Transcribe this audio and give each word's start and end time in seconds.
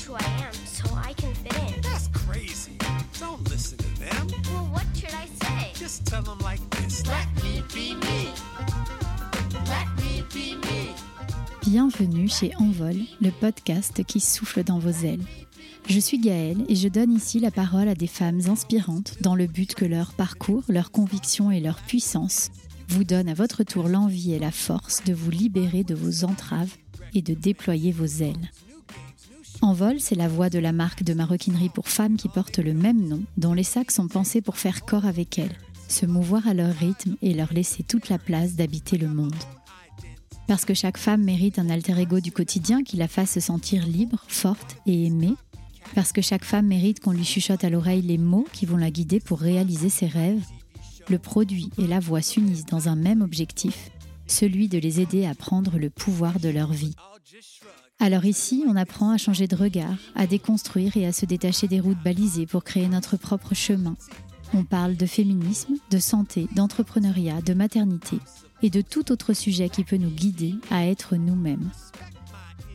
change 0.00 0.06
who 0.06 0.14
I 0.14 0.46
am 0.46 0.52
so 0.64 0.88
I 0.94 1.12
can 1.14 1.34
fit 1.34 1.56
in. 1.56 1.80
That's 1.82 2.08
crazy. 2.26 2.72
Don't 3.18 3.48
listen 3.50 3.78
to 3.78 3.98
them. 3.98 4.26
Well, 4.52 4.68
what 4.72 4.86
should 4.94 5.14
I 5.14 5.26
say? 5.42 5.72
Just 5.74 6.06
tell 6.06 6.22
them 6.22 6.38
like 6.40 6.60
this. 6.70 7.04
Let 7.06 7.26
me 7.42 7.62
be 7.74 7.94
me. 7.94 8.30
Let 9.66 9.86
me 9.98 10.22
be 10.32 10.56
me. 10.56 10.94
Bienvenue 11.62 12.28
chez 12.28 12.52
Envol, 12.58 12.96
le 13.20 13.30
podcast 13.30 14.02
qui 14.04 14.20
souffle 14.20 14.64
dans 14.64 14.78
vos 14.78 15.06
ailes. 15.06 15.24
Je 15.88 15.98
suis 15.98 16.18
Gaëlle 16.18 16.64
et 16.68 16.76
je 16.76 16.88
donne 16.88 17.12
ici 17.12 17.40
la 17.40 17.50
parole 17.50 17.88
à 17.88 17.94
des 17.94 18.06
femmes 18.06 18.40
inspirantes 18.48 19.16
dans 19.22 19.34
le 19.34 19.46
but 19.46 19.74
que 19.74 19.84
leur 19.84 20.12
parcours, 20.12 20.62
leurs 20.68 20.92
convictions 20.92 21.50
et 21.50 21.60
leur 21.60 21.80
puissance 21.80 22.50
vous 22.88 23.04
donnent 23.04 23.28
à 23.28 23.34
votre 23.34 23.62
tour 23.62 23.88
l'envie 23.88 24.34
et 24.34 24.38
la 24.38 24.50
force 24.50 25.02
de 25.04 25.14
vous 25.14 25.30
libérer 25.30 25.84
de 25.84 25.94
vos 25.94 26.24
entraves 26.24 26.76
et 27.14 27.22
de 27.22 27.34
déployer 27.34 27.92
vos 27.92 28.06
ailes. 28.06 28.50
Envol, 29.62 30.00
c'est 30.00 30.14
la 30.14 30.28
voix 30.28 30.48
de 30.48 30.58
la 30.58 30.72
marque 30.72 31.02
de 31.02 31.12
maroquinerie 31.12 31.68
pour 31.68 31.88
femmes 31.88 32.16
qui 32.16 32.28
porte 32.28 32.58
le 32.58 32.72
même 32.72 33.06
nom, 33.06 33.22
dont 33.36 33.52
les 33.52 33.62
sacs 33.62 33.90
sont 33.90 34.08
pensés 34.08 34.40
pour 34.40 34.56
faire 34.56 34.86
corps 34.86 35.04
avec 35.04 35.38
elles, 35.38 35.54
se 35.86 36.06
mouvoir 36.06 36.48
à 36.48 36.54
leur 36.54 36.74
rythme 36.74 37.16
et 37.20 37.34
leur 37.34 37.52
laisser 37.52 37.82
toute 37.82 38.08
la 38.08 38.18
place 38.18 38.54
d'habiter 38.54 38.96
le 38.96 39.08
monde. 39.08 39.34
Parce 40.46 40.64
que 40.64 40.72
chaque 40.72 40.96
femme 40.96 41.22
mérite 41.22 41.58
un 41.58 41.68
alter 41.68 42.00
ego 42.00 42.20
du 42.20 42.32
quotidien 42.32 42.82
qui 42.82 42.96
la 42.96 43.06
fasse 43.06 43.32
se 43.32 43.40
sentir 43.40 43.86
libre, 43.86 44.24
forte 44.28 44.78
et 44.86 45.04
aimée. 45.04 45.34
Parce 45.94 46.12
que 46.12 46.22
chaque 46.22 46.44
femme 46.44 46.66
mérite 46.66 47.00
qu'on 47.00 47.12
lui 47.12 47.24
chuchote 47.24 47.62
à 47.62 47.70
l'oreille 47.70 48.02
les 48.02 48.18
mots 48.18 48.46
qui 48.52 48.64
vont 48.64 48.78
la 48.78 48.90
guider 48.90 49.20
pour 49.20 49.40
réaliser 49.40 49.90
ses 49.90 50.06
rêves. 50.06 50.44
Le 51.08 51.18
produit 51.18 51.70
et 51.76 51.86
la 51.86 52.00
voix 52.00 52.22
s'unissent 52.22 52.66
dans 52.66 52.88
un 52.88 52.96
même 52.96 53.20
objectif, 53.20 53.90
celui 54.26 54.68
de 54.68 54.78
les 54.78 55.00
aider 55.00 55.26
à 55.26 55.34
prendre 55.34 55.78
le 55.78 55.90
pouvoir 55.90 56.40
de 56.40 56.48
leur 56.48 56.72
vie. 56.72 56.94
Alors 58.02 58.24
ici, 58.24 58.64
on 58.66 58.76
apprend 58.76 59.10
à 59.10 59.18
changer 59.18 59.46
de 59.46 59.54
regard, 59.54 59.96
à 60.14 60.26
déconstruire 60.26 60.96
et 60.96 61.06
à 61.06 61.12
se 61.12 61.26
détacher 61.26 61.68
des 61.68 61.80
routes 61.80 62.02
balisées 62.02 62.46
pour 62.46 62.64
créer 62.64 62.88
notre 62.88 63.18
propre 63.18 63.54
chemin. 63.54 63.94
On 64.54 64.64
parle 64.64 64.96
de 64.96 65.04
féminisme, 65.04 65.74
de 65.90 65.98
santé, 65.98 66.48
d'entrepreneuriat, 66.56 67.42
de 67.42 67.52
maternité 67.52 68.18
et 68.62 68.70
de 68.70 68.80
tout 68.80 69.12
autre 69.12 69.34
sujet 69.34 69.68
qui 69.68 69.84
peut 69.84 69.98
nous 69.98 70.10
guider 70.10 70.54
à 70.70 70.86
être 70.86 71.16
nous-mêmes. 71.16 71.70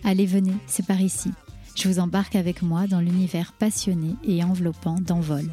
Allez, 0.03 0.27
venez, 0.27 0.53
c'est 0.67 0.85
par 0.85 1.01
ici. 1.01 1.31
Je 1.75 1.89
vous 1.89 1.99
embarque 1.99 2.35
avec 2.35 2.61
moi 2.61 2.85
dans 2.85 3.01
l'univers 3.01 3.51
passionné 3.53 4.15
et 4.23 4.43
enveloppant 4.43 4.95
d'Envol. 5.01 5.49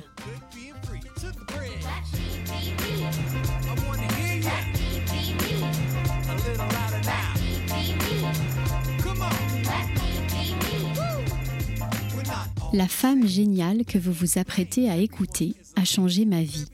La 12.72 12.88
femme 12.88 13.26
géniale 13.26 13.84
que 13.84 13.98
vous 13.98 14.12
vous 14.12 14.38
apprêtez 14.38 14.88
à 14.88 14.96
écouter 14.96 15.54
a 15.76 15.84
changé 15.84 16.24
ma 16.24 16.42
vie. 16.42 16.64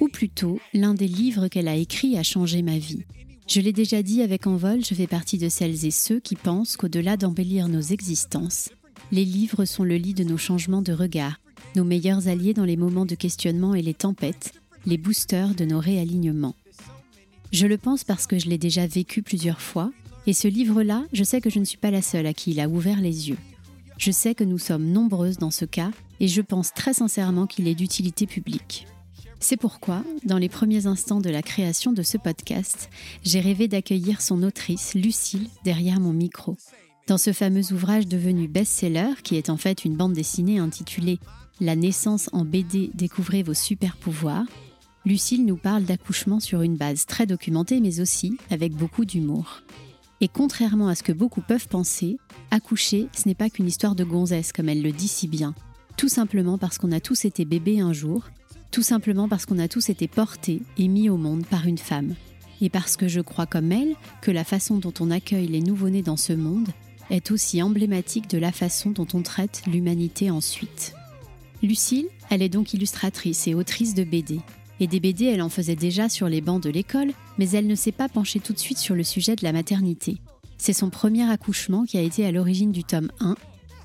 Ou 0.00 0.06
plutôt, 0.06 0.60
l'un 0.72 0.94
des 0.94 1.08
livres 1.08 1.48
qu'elle 1.48 1.66
a 1.66 1.74
écrit 1.74 2.16
a 2.16 2.22
changé 2.22 2.62
ma 2.62 2.78
vie. 2.78 3.02
Je 3.48 3.60
l'ai 3.60 3.72
déjà 3.72 4.04
dit 4.04 4.22
avec 4.22 4.46
Envol, 4.46 4.84
je 4.84 4.94
fais 4.94 5.08
partie 5.08 5.38
de 5.38 5.48
celles 5.48 5.84
et 5.84 5.90
ceux 5.90 6.20
qui 6.20 6.36
pensent 6.36 6.76
qu'au-delà 6.76 7.16
d'embellir 7.16 7.66
nos 7.66 7.80
existences, 7.80 8.70
les 9.10 9.24
livres 9.24 9.64
sont 9.64 9.82
le 9.82 9.96
lit 9.96 10.14
de 10.14 10.22
nos 10.22 10.38
changements 10.38 10.80
de 10.80 10.92
regard, 10.92 11.40
nos 11.74 11.84
meilleurs 11.84 12.28
alliés 12.28 12.54
dans 12.54 12.64
les 12.64 12.76
moments 12.76 13.06
de 13.06 13.16
questionnement 13.16 13.74
et 13.74 13.82
les 13.82 13.94
tempêtes, 13.94 14.52
les 14.86 14.96
boosters 14.96 15.56
de 15.56 15.64
nos 15.64 15.80
réalignements. 15.80 16.54
Je 17.50 17.66
le 17.66 17.78
pense 17.78 18.04
parce 18.04 18.28
que 18.28 18.38
je 18.38 18.48
l'ai 18.48 18.58
déjà 18.58 18.86
vécu 18.86 19.22
plusieurs 19.22 19.60
fois, 19.60 19.90
et 20.28 20.34
ce 20.34 20.46
livre-là, 20.46 21.04
je 21.12 21.24
sais 21.24 21.40
que 21.40 21.50
je 21.50 21.58
ne 21.58 21.64
suis 21.64 21.78
pas 21.78 21.90
la 21.90 22.00
seule 22.00 22.26
à 22.26 22.32
qui 22.32 22.52
il 22.52 22.60
a 22.60 22.68
ouvert 22.68 23.00
les 23.00 23.28
yeux. 23.28 23.38
Je 24.04 24.10
sais 24.10 24.34
que 24.34 24.42
nous 24.42 24.58
sommes 24.58 24.90
nombreuses 24.90 25.38
dans 25.38 25.52
ce 25.52 25.64
cas, 25.64 25.92
et 26.18 26.26
je 26.26 26.42
pense 26.42 26.74
très 26.74 26.92
sincèrement 26.92 27.46
qu'il 27.46 27.68
est 27.68 27.76
d'utilité 27.76 28.26
publique. 28.26 28.88
C'est 29.38 29.56
pourquoi, 29.56 30.02
dans 30.24 30.38
les 30.38 30.48
premiers 30.48 30.86
instants 30.86 31.20
de 31.20 31.30
la 31.30 31.40
création 31.40 31.92
de 31.92 32.02
ce 32.02 32.18
podcast, 32.18 32.90
j'ai 33.22 33.38
rêvé 33.38 33.68
d'accueillir 33.68 34.20
son 34.20 34.42
autrice, 34.42 34.94
Lucille, 34.94 35.46
derrière 35.62 36.00
mon 36.00 36.12
micro. 36.12 36.56
Dans 37.06 37.16
ce 37.16 37.32
fameux 37.32 37.72
ouvrage 37.72 38.08
devenu 38.08 38.48
best-seller, 38.48 39.22
qui 39.22 39.36
est 39.36 39.50
en 39.50 39.56
fait 39.56 39.84
une 39.84 39.96
bande 39.96 40.14
dessinée 40.14 40.58
intitulée 40.58 41.20
La 41.60 41.76
naissance 41.76 42.28
en 42.32 42.44
BD, 42.44 42.90
découvrez 42.94 43.44
vos 43.44 43.54
super 43.54 43.96
pouvoirs, 43.96 44.46
Lucille 45.04 45.46
nous 45.46 45.56
parle 45.56 45.84
d'accouchement 45.84 46.40
sur 46.40 46.62
une 46.62 46.76
base 46.76 47.06
très 47.06 47.26
documentée, 47.26 47.78
mais 47.78 48.00
aussi 48.00 48.36
avec 48.50 48.72
beaucoup 48.72 49.04
d'humour. 49.04 49.62
Et 50.22 50.28
contrairement 50.28 50.86
à 50.86 50.94
ce 50.94 51.02
que 51.02 51.10
beaucoup 51.10 51.40
peuvent 51.40 51.66
penser, 51.66 52.16
accoucher, 52.52 53.08
ce 53.12 53.26
n'est 53.26 53.34
pas 53.34 53.50
qu'une 53.50 53.66
histoire 53.66 53.96
de 53.96 54.04
gonzesse, 54.04 54.52
comme 54.52 54.68
elle 54.68 54.80
le 54.80 54.92
dit 54.92 55.08
si 55.08 55.26
bien. 55.26 55.52
Tout 55.96 56.08
simplement 56.08 56.58
parce 56.58 56.78
qu'on 56.78 56.92
a 56.92 57.00
tous 57.00 57.24
été 57.24 57.44
bébés 57.44 57.80
un 57.80 57.92
jour, 57.92 58.28
tout 58.70 58.82
simplement 58.84 59.28
parce 59.28 59.46
qu'on 59.46 59.58
a 59.58 59.66
tous 59.66 59.90
été 59.90 60.06
portés 60.06 60.62
et 60.78 60.86
mis 60.86 61.10
au 61.10 61.16
monde 61.16 61.44
par 61.44 61.66
une 61.66 61.76
femme. 61.76 62.14
Et 62.60 62.70
parce 62.70 62.96
que 62.96 63.08
je 63.08 63.20
crois 63.20 63.46
comme 63.46 63.72
elle 63.72 63.96
que 64.20 64.30
la 64.30 64.44
façon 64.44 64.78
dont 64.78 64.94
on 65.00 65.10
accueille 65.10 65.48
les 65.48 65.60
nouveau-nés 65.60 66.02
dans 66.02 66.16
ce 66.16 66.32
monde 66.32 66.68
est 67.10 67.32
aussi 67.32 67.60
emblématique 67.60 68.30
de 68.30 68.38
la 68.38 68.52
façon 68.52 68.90
dont 68.90 69.08
on 69.14 69.22
traite 69.22 69.62
l'humanité 69.66 70.30
ensuite. 70.30 70.94
Lucille, 71.64 72.06
elle 72.30 72.42
est 72.42 72.48
donc 72.48 72.74
illustratrice 72.74 73.48
et 73.48 73.54
autrice 73.54 73.94
de 73.94 74.04
BD. 74.04 74.38
Et 74.82 74.88
des 74.88 75.26
elle 75.26 75.42
en 75.42 75.48
faisait 75.48 75.76
déjà 75.76 76.08
sur 76.08 76.28
les 76.28 76.40
bancs 76.40 76.60
de 76.60 76.68
l'école, 76.68 77.12
mais 77.38 77.48
elle 77.50 77.68
ne 77.68 77.76
s'est 77.76 77.92
pas 77.92 78.08
penchée 78.08 78.40
tout 78.40 78.52
de 78.52 78.58
suite 78.58 78.78
sur 78.78 78.96
le 78.96 79.04
sujet 79.04 79.36
de 79.36 79.44
la 79.44 79.52
maternité. 79.52 80.16
C'est 80.58 80.72
son 80.72 80.90
premier 80.90 81.22
accouchement 81.30 81.84
qui 81.84 81.98
a 81.98 82.00
été 82.00 82.26
à 82.26 82.32
l'origine 82.32 82.72
du 82.72 82.82
tome 82.82 83.12
1, 83.20 83.36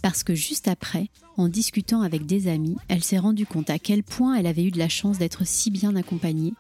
parce 0.01 0.23
que 0.23 0.33
juste 0.33 0.67
après, 0.67 1.11
en 1.37 1.49
discutant 1.49 2.01
avec 2.01 2.25
des 2.25 2.47
amis, 2.47 2.77
elle 2.87 3.03
s'est 3.03 3.19
rendue 3.19 3.45
compte 3.45 3.69
à 3.69 3.77
quel 3.77 4.01
point 4.01 4.33
elle 4.33 4.47
avait 4.47 4.63
eu 4.63 4.71
de 4.71 4.79
la 4.79 4.89
chance 4.89 5.19
d'être 5.19 5.45
si 5.45 5.69
bien 5.69 5.95
accompagnée, 5.95 6.55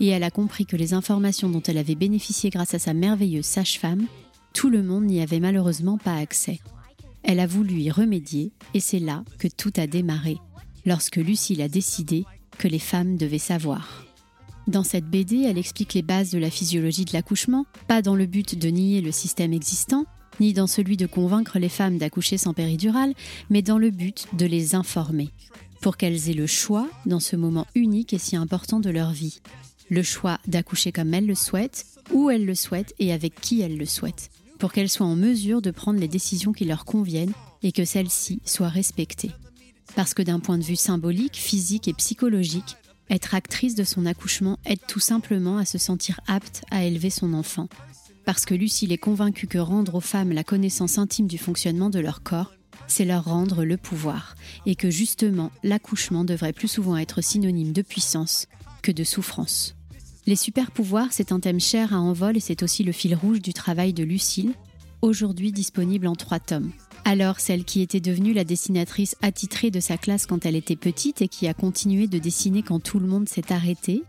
et 0.00 0.08
elle 0.08 0.24
a 0.24 0.30
compris 0.30 0.66
que 0.66 0.76
les 0.76 0.92
informations 0.92 1.48
dont 1.48 1.62
elle 1.62 1.78
avait 1.78 1.94
bénéficié 1.94 2.50
grâce 2.50 2.74
à 2.74 2.78
sa 2.78 2.92
merveilleuse 2.92 3.46
sage-femme, 3.46 4.04
tout 4.52 4.68
le 4.68 4.82
monde 4.82 5.04
n'y 5.04 5.22
avait 5.22 5.40
malheureusement 5.40 5.96
pas 5.96 6.16
accès. 6.16 6.60
Elle 7.22 7.40
a 7.40 7.46
voulu 7.46 7.76
y 7.76 7.90
remédier, 7.90 8.52
et 8.74 8.80
c'est 8.80 8.98
là 8.98 9.24
que 9.38 9.48
tout 9.48 9.72
a 9.78 9.86
démarré, 9.86 10.36
lorsque 10.84 11.16
Lucille 11.16 11.62
a 11.62 11.70
décidé 11.70 12.26
que 12.58 12.68
les 12.68 12.78
femmes 12.78 13.16
devaient 13.16 13.38
savoir. 13.38 14.04
Dans 14.68 14.84
cette 14.84 15.06
BD, 15.06 15.42
elle 15.42 15.58
explique 15.58 15.94
les 15.94 16.02
bases 16.02 16.30
de 16.30 16.38
la 16.38 16.50
physiologie 16.50 17.04
de 17.04 17.12
l'accouchement, 17.12 17.66
pas 17.88 18.00
dans 18.00 18.14
le 18.14 18.26
but 18.26 18.56
de 18.56 18.68
nier 18.68 19.00
le 19.00 19.10
système 19.10 19.52
existant, 19.52 20.06
ni 20.40 20.52
dans 20.52 20.66
celui 20.66 20.96
de 20.96 21.06
convaincre 21.06 21.58
les 21.58 21.68
femmes 21.68 21.98
d'accoucher 21.98 22.38
sans 22.38 22.54
péridurale, 22.54 23.14
mais 23.50 23.62
dans 23.62 23.78
le 23.78 23.90
but 23.90 24.26
de 24.34 24.46
les 24.46 24.74
informer, 24.74 25.30
pour 25.80 25.96
qu'elles 25.96 26.30
aient 26.30 26.34
le 26.34 26.46
choix 26.46 26.88
dans 27.06 27.20
ce 27.20 27.36
moment 27.36 27.66
unique 27.74 28.12
et 28.12 28.18
si 28.18 28.36
important 28.36 28.80
de 28.80 28.90
leur 28.90 29.10
vie. 29.10 29.40
Le 29.90 30.02
choix 30.02 30.38
d'accoucher 30.46 30.92
comme 30.92 31.12
elles 31.12 31.26
le 31.26 31.34
souhaitent, 31.34 31.86
où 32.12 32.30
elles 32.30 32.46
le 32.46 32.54
souhaitent 32.54 32.94
et 32.98 33.12
avec 33.12 33.40
qui 33.40 33.60
elles 33.60 33.76
le 33.76 33.86
souhaitent, 33.86 34.30
pour 34.58 34.72
qu'elles 34.72 34.88
soient 34.88 35.06
en 35.06 35.16
mesure 35.16 35.60
de 35.60 35.72
prendre 35.72 35.98
les 35.98 36.08
décisions 36.08 36.52
qui 36.52 36.64
leur 36.64 36.84
conviennent 36.84 37.34
et 37.64 37.72
que 37.72 37.84
celles-ci 37.84 38.40
soient 38.44 38.68
respectées. 38.68 39.32
Parce 39.94 40.14
que 40.14 40.22
d'un 40.22 40.40
point 40.40 40.58
de 40.58 40.64
vue 40.64 40.76
symbolique, 40.76 41.36
physique 41.36 41.88
et 41.88 41.92
psychologique, 41.92 42.76
être 43.10 43.34
actrice 43.34 43.74
de 43.74 43.84
son 43.84 44.06
accouchement 44.06 44.58
aide 44.64 44.80
tout 44.88 45.00
simplement 45.00 45.58
à 45.58 45.64
se 45.64 45.78
sentir 45.78 46.20
apte 46.26 46.62
à 46.70 46.84
élever 46.84 47.10
son 47.10 47.34
enfant. 47.34 47.68
Parce 48.24 48.46
que 48.46 48.54
Lucille 48.54 48.92
est 48.92 48.98
convaincue 48.98 49.46
que 49.46 49.58
rendre 49.58 49.96
aux 49.96 50.00
femmes 50.00 50.32
la 50.32 50.44
connaissance 50.44 50.98
intime 50.98 51.26
du 51.26 51.38
fonctionnement 51.38 51.90
de 51.90 51.98
leur 51.98 52.22
corps, 52.22 52.52
c'est 52.86 53.04
leur 53.04 53.24
rendre 53.24 53.64
le 53.64 53.76
pouvoir, 53.76 54.34
et 54.64 54.76
que 54.76 54.90
justement 54.90 55.50
l'accouchement 55.62 56.24
devrait 56.24 56.52
plus 56.52 56.68
souvent 56.68 56.96
être 56.96 57.20
synonyme 57.20 57.72
de 57.72 57.82
puissance 57.82 58.46
que 58.82 58.92
de 58.92 59.04
souffrance. 59.04 59.74
Les 60.26 60.36
super 60.36 60.70
pouvoirs, 60.70 61.08
c'est 61.10 61.32
un 61.32 61.40
thème 61.40 61.60
cher 61.60 61.92
à 61.92 62.00
Envol 62.00 62.36
et 62.36 62.40
c'est 62.40 62.62
aussi 62.62 62.84
le 62.84 62.92
fil 62.92 63.14
rouge 63.14 63.42
du 63.42 63.52
travail 63.52 63.92
de 63.92 64.04
Lucille, 64.04 64.54
aujourd'hui 65.00 65.52
disponible 65.52 66.06
en 66.06 66.14
trois 66.14 66.38
tomes. 66.38 66.70
Alors, 67.04 67.40
celle 67.40 67.64
qui 67.64 67.80
était 67.82 68.00
devenue 68.00 68.32
la 68.32 68.44
dessinatrice 68.44 69.16
attitrée 69.22 69.70
de 69.70 69.80
sa 69.80 69.96
classe 69.96 70.26
quand 70.26 70.46
elle 70.46 70.54
était 70.54 70.76
petite 70.76 71.20
et 71.20 71.28
qui 71.28 71.48
a 71.48 71.54
continué 71.54 72.06
de 72.06 72.18
dessiner 72.18 72.62
quand 72.62 72.80
tout 72.80 73.00
le 73.00 73.08
monde 73.08 73.28
s'est 73.28 73.52
arrêté, 73.52 74.04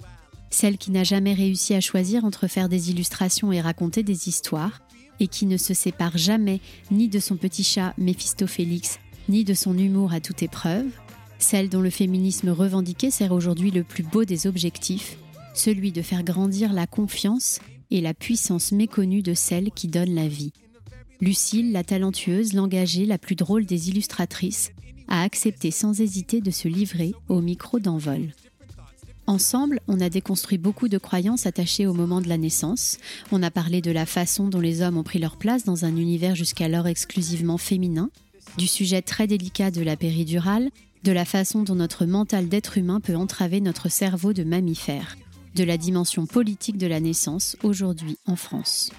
celle 0.52 0.78
qui 0.78 0.92
n'a 0.92 1.04
jamais 1.04 1.34
réussi 1.34 1.74
à 1.74 1.82
choisir 1.82 2.24
entre 2.24 2.48
faire 2.48 2.70
des 2.70 2.92
illustrations 2.92 3.52
et 3.52 3.62
raconter 3.62 4.04
des 4.04 4.30
histoires, 4.30 4.82
et 5.20 5.28
qui 5.28 5.46
ne 5.46 5.58
se 5.58 5.74
sépare 5.74 6.18
jamais 6.18 6.60
ni 6.92 7.08
de 7.08 7.20
son 7.20 7.36
petit 7.36 7.64
chat 7.64 7.94
Méphistophélix, 7.98 9.00
ni 9.30 9.44
de 9.44 9.54
son 9.54 9.78
humour 9.78 10.14
à 10.14 10.20
toute 10.20 10.44
épreuve, 10.44 10.86
celle 11.40 11.70
dont 11.70 11.82
le 11.82 11.90
féminisme 11.90 12.50
revendiqué 12.50 13.10
sert 13.10 13.32
aujourd'hui 13.32 13.72
le 13.72 13.84
plus 13.84 14.04
beau 14.04 14.26
des 14.26 14.48
objectifs, 14.48 15.18
celui 15.54 15.92
de 15.92 16.02
faire 16.02 16.24
grandir 16.24 16.74
la 16.74 16.88
confiance 16.88 17.60
et 17.92 18.02
la 18.02 18.14
puissance 18.14 18.72
méconnue 18.72 19.22
de 19.22 19.34
celle 19.34 19.72
qui 19.72 19.88
donne 19.88 20.14
la 20.14 20.28
vie. 20.28 20.54
Lucille, 21.24 21.72
la 21.72 21.86
talentueuse, 21.86 22.52
l'engagée, 22.52 23.06
la 23.06 23.18
plus 23.18 23.36
drôle 23.36 23.66
des 23.66 23.88
illustratrices, 23.88 24.74
a 25.08 25.22
accepté 25.22 25.72
sans 25.72 26.02
hésiter 26.02 26.42
de 26.42 26.52
se 26.52 26.68
livrer 26.68 27.14
au 27.30 27.40
micro 27.40 27.80
d'envol. 27.80 28.34
Ensemble, 29.26 29.80
on 29.88 30.02
a 30.02 30.10
déconstruit 30.10 30.58
beaucoup 30.58 30.90
de 30.90 30.98
croyances 30.98 31.46
attachées 31.46 31.88
au 31.88 31.94
moment 31.94 32.20
de 32.20 32.28
la 32.28 32.38
naissance. 32.38 32.98
On 33.32 33.42
a 33.42 33.50
parlé 33.52 33.80
de 33.80 33.92
la 33.92 34.06
façon 34.06 34.50
dont 34.50 34.60
les 34.60 34.82
hommes 34.82 34.98
ont 34.98 35.04
pris 35.04 35.20
leur 35.20 35.38
place 35.38 35.64
dans 35.64 35.86
un 35.86 35.96
univers 35.96 36.36
jusqu'alors 36.36 36.88
exclusivement 36.88 37.58
féminin. 37.58 38.10
du 38.58 38.68
sujet 38.68 39.02
très 39.02 39.26
délicat 39.26 39.72
de 39.72 39.82
la 39.82 39.96
péridurale, 39.96 40.72
de 41.06 41.14
la 41.14 41.24
façon 41.24 41.64
dont 41.64 41.76
notre 41.76 42.06
mental 42.06 42.50
d'être 42.50 42.78
humain 42.78 43.00
peut 43.00 43.16
entraver 43.16 43.62
notre 43.62 43.90
cerveau 43.90 44.34
de 44.34 44.44
mammifère, 44.44 45.16
de 45.56 45.64
la 45.64 45.78
dimension 45.78 46.26
politique 46.26 46.78
de 46.78 46.88
la 46.88 47.00
naissance 47.00 47.56
aujourd'hui 47.64 48.18
en 48.28 48.36
France. 48.36 48.92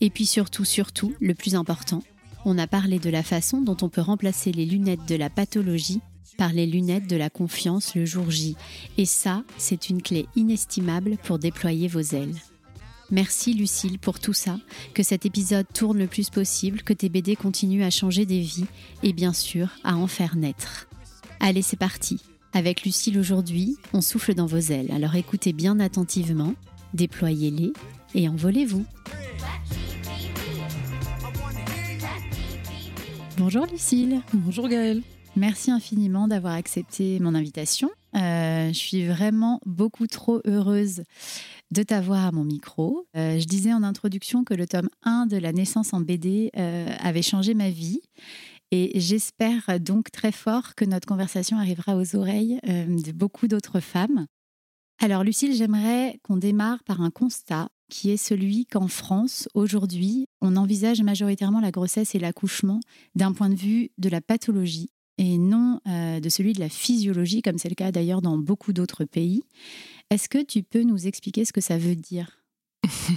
Et 0.00 0.10
puis 0.10 0.26
surtout, 0.26 0.64
surtout, 0.64 1.14
le 1.20 1.34
plus 1.34 1.54
important, 1.54 2.02
on 2.44 2.58
a 2.58 2.66
parlé 2.66 2.98
de 2.98 3.10
la 3.10 3.22
façon 3.22 3.60
dont 3.60 3.76
on 3.82 3.88
peut 3.88 4.00
remplacer 4.00 4.52
les 4.52 4.64
lunettes 4.64 5.06
de 5.08 5.16
la 5.16 5.30
pathologie 5.30 6.00
par 6.36 6.52
les 6.52 6.66
lunettes 6.66 7.08
de 7.08 7.16
la 7.16 7.30
confiance 7.30 7.94
le 7.96 8.06
jour 8.06 8.30
J. 8.30 8.56
Et 8.96 9.04
ça, 9.04 9.42
c'est 9.58 9.90
une 9.90 10.00
clé 10.00 10.26
inestimable 10.36 11.16
pour 11.24 11.38
déployer 11.38 11.88
vos 11.88 12.00
ailes. 12.00 12.36
Merci 13.10 13.54
Lucille 13.54 13.98
pour 13.98 14.20
tout 14.20 14.34
ça, 14.34 14.58
que 14.94 15.02
cet 15.02 15.26
épisode 15.26 15.66
tourne 15.72 15.98
le 15.98 16.06
plus 16.06 16.30
possible, 16.30 16.82
que 16.82 16.92
tes 16.92 17.08
BD 17.08 17.36
continuent 17.36 17.82
à 17.82 17.90
changer 17.90 18.26
des 18.26 18.40
vies 18.40 18.66
et 19.02 19.12
bien 19.12 19.32
sûr 19.32 19.70
à 19.82 19.96
en 19.96 20.06
faire 20.06 20.36
naître. 20.36 20.88
Allez, 21.40 21.62
c'est 21.62 21.78
parti. 21.78 22.20
Avec 22.52 22.84
Lucille 22.84 23.18
aujourd'hui, 23.18 23.76
on 23.92 24.00
souffle 24.00 24.34
dans 24.34 24.46
vos 24.46 24.58
ailes, 24.58 24.92
alors 24.92 25.16
écoutez 25.16 25.52
bien 25.52 25.80
attentivement, 25.80 26.54
déployez-les 26.94 27.72
et 28.14 28.28
envolez-vous. 28.28 28.84
Bonjour 33.38 33.66
Lucille. 33.66 34.20
Bonjour 34.34 34.66
Gaëlle. 34.66 35.00
Merci 35.36 35.70
infiniment 35.70 36.26
d'avoir 36.26 36.54
accepté 36.54 37.20
mon 37.20 37.36
invitation. 37.36 37.88
Euh, 38.16 38.68
je 38.68 38.78
suis 38.78 39.06
vraiment 39.06 39.60
beaucoup 39.64 40.08
trop 40.08 40.40
heureuse 40.44 41.04
de 41.70 41.84
t'avoir 41.84 42.26
à 42.26 42.32
mon 42.32 42.42
micro. 42.42 43.06
Euh, 43.16 43.38
je 43.38 43.44
disais 43.46 43.72
en 43.72 43.84
introduction 43.84 44.42
que 44.42 44.54
le 44.54 44.66
tome 44.66 44.88
1 45.04 45.26
de 45.26 45.36
La 45.36 45.52
naissance 45.52 45.94
en 45.94 46.00
BD 46.00 46.50
euh, 46.56 46.88
avait 46.98 47.22
changé 47.22 47.54
ma 47.54 47.70
vie. 47.70 48.00
Et 48.72 48.98
j'espère 48.98 49.78
donc 49.78 50.10
très 50.10 50.32
fort 50.32 50.74
que 50.74 50.84
notre 50.84 51.06
conversation 51.06 51.58
arrivera 51.58 51.96
aux 51.96 52.16
oreilles 52.16 52.58
de 52.64 53.12
beaucoup 53.12 53.46
d'autres 53.46 53.78
femmes. 53.78 54.26
Alors 55.00 55.22
Lucille, 55.22 55.54
j'aimerais 55.54 56.18
qu'on 56.24 56.36
démarre 56.38 56.82
par 56.82 57.02
un 57.02 57.10
constat 57.10 57.68
qui 57.88 58.10
est 58.10 58.16
celui 58.16 58.66
qu'en 58.66 58.88
France, 58.88 59.48
aujourd'hui, 59.54 60.26
on 60.40 60.56
envisage 60.56 61.02
majoritairement 61.02 61.60
la 61.60 61.70
grossesse 61.70 62.14
et 62.14 62.18
l'accouchement 62.18 62.80
d'un 63.14 63.32
point 63.32 63.48
de 63.48 63.54
vue 63.54 63.90
de 63.98 64.08
la 64.08 64.20
pathologie 64.20 64.90
et 65.18 65.36
non 65.36 65.80
euh, 65.86 66.20
de 66.20 66.28
celui 66.28 66.52
de 66.52 66.60
la 66.60 66.68
physiologie, 66.68 67.42
comme 67.42 67.58
c'est 67.58 67.68
le 67.68 67.74
cas 67.74 67.90
d'ailleurs 67.90 68.22
dans 68.22 68.38
beaucoup 68.38 68.72
d'autres 68.72 69.04
pays. 69.04 69.42
Est-ce 70.10 70.28
que 70.28 70.42
tu 70.42 70.62
peux 70.62 70.82
nous 70.82 71.06
expliquer 71.06 71.44
ce 71.44 71.52
que 71.52 71.60
ça 71.60 71.76
veut 71.76 71.96
dire? 71.96 72.38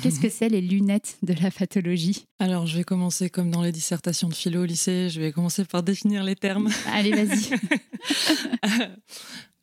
Qu'est-ce 0.02 0.20
que 0.20 0.30
c'est 0.30 0.50
les 0.50 0.62
lunettes 0.62 1.18
de 1.22 1.34
la 1.34 1.52
pathologie? 1.52 2.26
Alors, 2.40 2.66
je 2.66 2.78
vais 2.78 2.84
commencer 2.84 3.30
comme 3.30 3.52
dans 3.52 3.62
les 3.62 3.72
dissertations 3.72 4.28
de 4.28 4.34
philo 4.34 4.64
au 4.64 4.66
lycée, 4.66 5.10
je 5.10 5.22
vais 5.22 5.32
commencer 5.32 5.64
par 5.66 5.84
définir 5.84 6.24
les 6.24 6.36
termes. 6.36 6.70
Allez, 6.88 7.12
vas-y. 7.12 7.52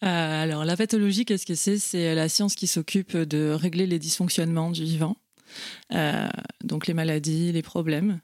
Euh, 0.04 0.42
alors, 0.42 0.64
la 0.64 0.76
pathologie, 0.76 1.24
qu'est-ce 1.24 1.46
que 1.46 1.54
c'est? 1.54 1.78
C'est 1.78 2.14
la 2.14 2.28
science 2.28 2.54
qui 2.54 2.66
s'occupe 2.66 3.16
de 3.16 3.50
régler 3.50 3.86
les 3.86 3.98
dysfonctionnements 3.98 4.70
du 4.70 4.84
vivant, 4.84 5.16
euh, 5.92 6.28
donc 6.62 6.86
les 6.86 6.94
maladies, 6.94 7.52
les 7.52 7.62
problèmes. 7.62 8.20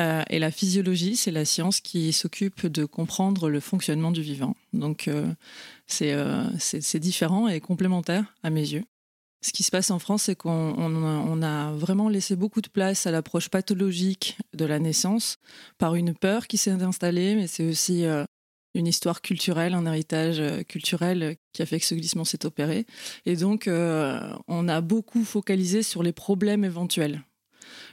Euh, 0.00 0.22
et 0.28 0.38
la 0.38 0.50
physiologie, 0.50 1.14
c'est 1.16 1.30
la 1.30 1.44
science 1.44 1.80
qui 1.80 2.12
s'occupe 2.12 2.66
de 2.66 2.84
comprendre 2.84 3.48
le 3.48 3.60
fonctionnement 3.60 4.10
du 4.10 4.22
vivant. 4.22 4.56
Donc, 4.72 5.08
c'est 5.86 6.98
différent 6.98 7.48
et 7.48 7.60
complémentaire 7.60 8.34
à 8.42 8.50
mes 8.50 8.72
yeux. 8.72 8.84
Ce 9.42 9.52
qui 9.52 9.62
se 9.62 9.70
passe 9.70 9.90
en 9.90 9.98
France, 9.98 10.22
c'est 10.22 10.34
qu'on 10.34 11.42
a 11.42 11.72
vraiment 11.72 12.08
laissé 12.08 12.34
beaucoup 12.34 12.62
de 12.62 12.68
place 12.68 13.06
à 13.06 13.10
l'approche 13.10 13.50
pathologique 13.50 14.38
de 14.54 14.64
la 14.64 14.78
naissance 14.78 15.36
par 15.76 15.94
une 15.94 16.14
peur 16.14 16.46
qui 16.46 16.56
s'est 16.56 16.70
installée, 16.70 17.36
mais 17.36 17.46
c'est 17.46 17.68
aussi 17.68 18.04
une 18.74 18.86
histoire 18.86 19.22
culturelle, 19.22 19.74
un 19.74 19.86
héritage 19.86 20.40
euh, 20.40 20.62
culturel 20.62 21.36
qui 21.52 21.62
a 21.62 21.66
fait 21.66 21.78
que 21.78 21.86
ce 21.86 21.94
glissement 21.94 22.24
s'est 22.24 22.44
opéré. 22.44 22.86
Et 23.24 23.36
donc, 23.36 23.68
euh, 23.68 24.20
on 24.48 24.68
a 24.68 24.80
beaucoup 24.80 25.24
focalisé 25.24 25.82
sur 25.82 26.02
les 26.02 26.12
problèmes 26.12 26.64
éventuels. 26.64 27.22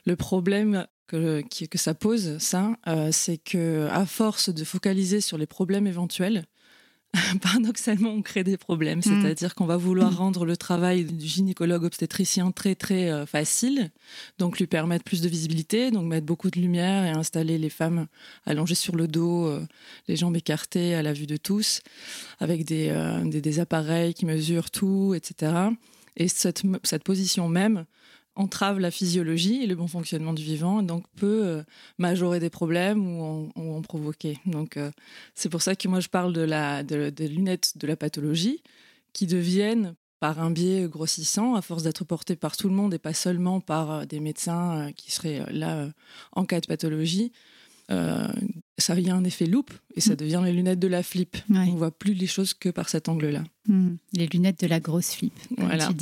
Le 0.06 0.16
problème 0.16 0.88
que, 1.07 1.44
que 1.68 1.78
ça 1.78 1.94
pose, 1.94 2.38
ça, 2.39 2.75
euh, 2.88 3.10
c'est 3.12 3.38
que 3.38 3.88
à 3.92 4.06
force 4.06 4.50
de 4.50 4.63
focaliser 4.63 5.22
sur 5.22 5.38
les 5.38 5.45
problèmes 5.45 5.88
éventuels, 5.88 6.45
paradoxalement, 7.42 8.12
on 8.12 8.22
crée 8.22 8.44
des 8.44 8.58
problèmes. 8.58 9.00
Mm. 9.00 9.02
C'est-à-dire 9.02 9.56
qu'on 9.56 9.66
va 9.66 9.78
vouloir 9.78 10.16
rendre 10.16 10.46
le 10.46 10.56
travail 10.56 11.04
du 11.04 11.28
gynécologue 11.28 11.84
obstétricien 11.84 12.52
très, 12.52 12.75
très 12.75 13.12
euh, 13.12 13.25
facile, 13.25 13.92
donc 14.40 14.60
lui 14.60 14.68
permettre 14.68 15.04
plus 15.04 15.22
de 15.22 15.28
visibilité, 15.28 15.92
donc 15.92 16.06
mettre 16.06 16.25
beaucoup 16.25 16.50
de 16.50 16.60
lumière 16.60 17.06
et 17.06 17.10
installer 17.10 17.58
les 17.58 17.69
femmes 17.69 18.08
allongées 18.46 18.75
sur 18.75 18.96
le 18.96 19.08
dos, 19.08 19.48
euh, 19.48 19.66
les 20.08 20.16
jambes 20.16 20.38
écartées 20.38 20.96
à 20.96 21.02
la 21.02 21.12
vue 21.12 21.28
de 21.28 21.38
tous, 21.38 21.81
avec 22.40 22.66
des, 22.66 22.90
euh, 22.90 23.24
des, 23.25 23.60
appareils 23.60 24.13
qui 24.13 24.25
mesurent 24.25 24.72
tout, 24.72 25.13
etc. 25.13 25.52
Et 26.16 26.28
cette, 26.28 26.63
cette 26.84 27.04
position 27.04 27.50
même 27.50 27.86
entrave 28.36 28.80
la 28.80 28.92
physiologie 28.92 29.63
et 29.63 29.68
le 29.68 29.75
bon 29.75 29.88
fonctionnement 29.88 30.33
du 30.33 30.44
vivant, 30.44 30.81
donc 30.81 31.06
peut 31.18 31.45
euh, 31.45 31.63
majorer 31.98 32.39
des 32.39 32.50
problèmes 32.50 33.06
ou 33.06 33.51
en, 33.56 33.81
provoquer. 33.81 34.38
Donc 34.45 34.78
euh, 34.78 34.92
c'est 35.36 35.50
pour 35.50 35.62
ça 35.62 35.75
que 35.75 35.88
moi 35.88 36.00
je 36.00 36.07
parle 36.07 36.33
de 36.33 36.42
la 36.42 36.83
des 36.83 37.28
lunettes 37.28 37.78
de 37.78 37.88
la 37.88 37.95
pathologie 37.95 38.63
qui 39.13 39.28
deviennent 39.28 39.95
par 40.19 40.39
un 40.39 40.51
biais 40.51 40.88
grossissant, 40.88 41.56
à 41.56 41.62
force 41.62 41.83
d'être 41.83 42.06
portées 42.06 42.36
par 42.36 42.56
tout 42.56 42.69
le 42.69 42.75
monde 42.75 42.94
et 42.94 43.00
pas 43.00 43.13
seulement 43.13 43.60
par 43.60 43.92
euh, 43.92 44.06
des 44.06 44.19
médecins 44.19 44.92
qui 44.95 45.12
seraient 45.12 45.45
là 45.51 45.89
en 46.31 46.45
cas 46.45 46.62
de 46.62 46.68
pathologie, 46.68 47.31
ça 48.81 48.95
vient 48.95 49.15
un 49.15 49.23
effet 49.23 49.45
loupe 49.45 49.71
et 49.95 50.01
ça 50.01 50.13
mm. 50.13 50.17
devient 50.17 50.41
les 50.43 50.51
lunettes 50.51 50.79
de 50.79 50.88
la 50.88 51.03
flip. 51.03 51.38
On 51.49 51.55
On 51.55 51.75
voit 51.75 51.91
plus 51.91 52.13
les 52.13 52.27
choses 52.27 52.53
que 52.53 52.69
par 52.69 52.89
cet 52.89 53.07
angle-là. 53.07 53.43
Mm. 53.67 53.95
Les 54.13 54.27
lunettes 54.27 54.59
de 54.59 54.67
la 54.67 54.79
grosse 54.79 55.13
flip. 55.13 55.33
Voilà. 55.57 55.89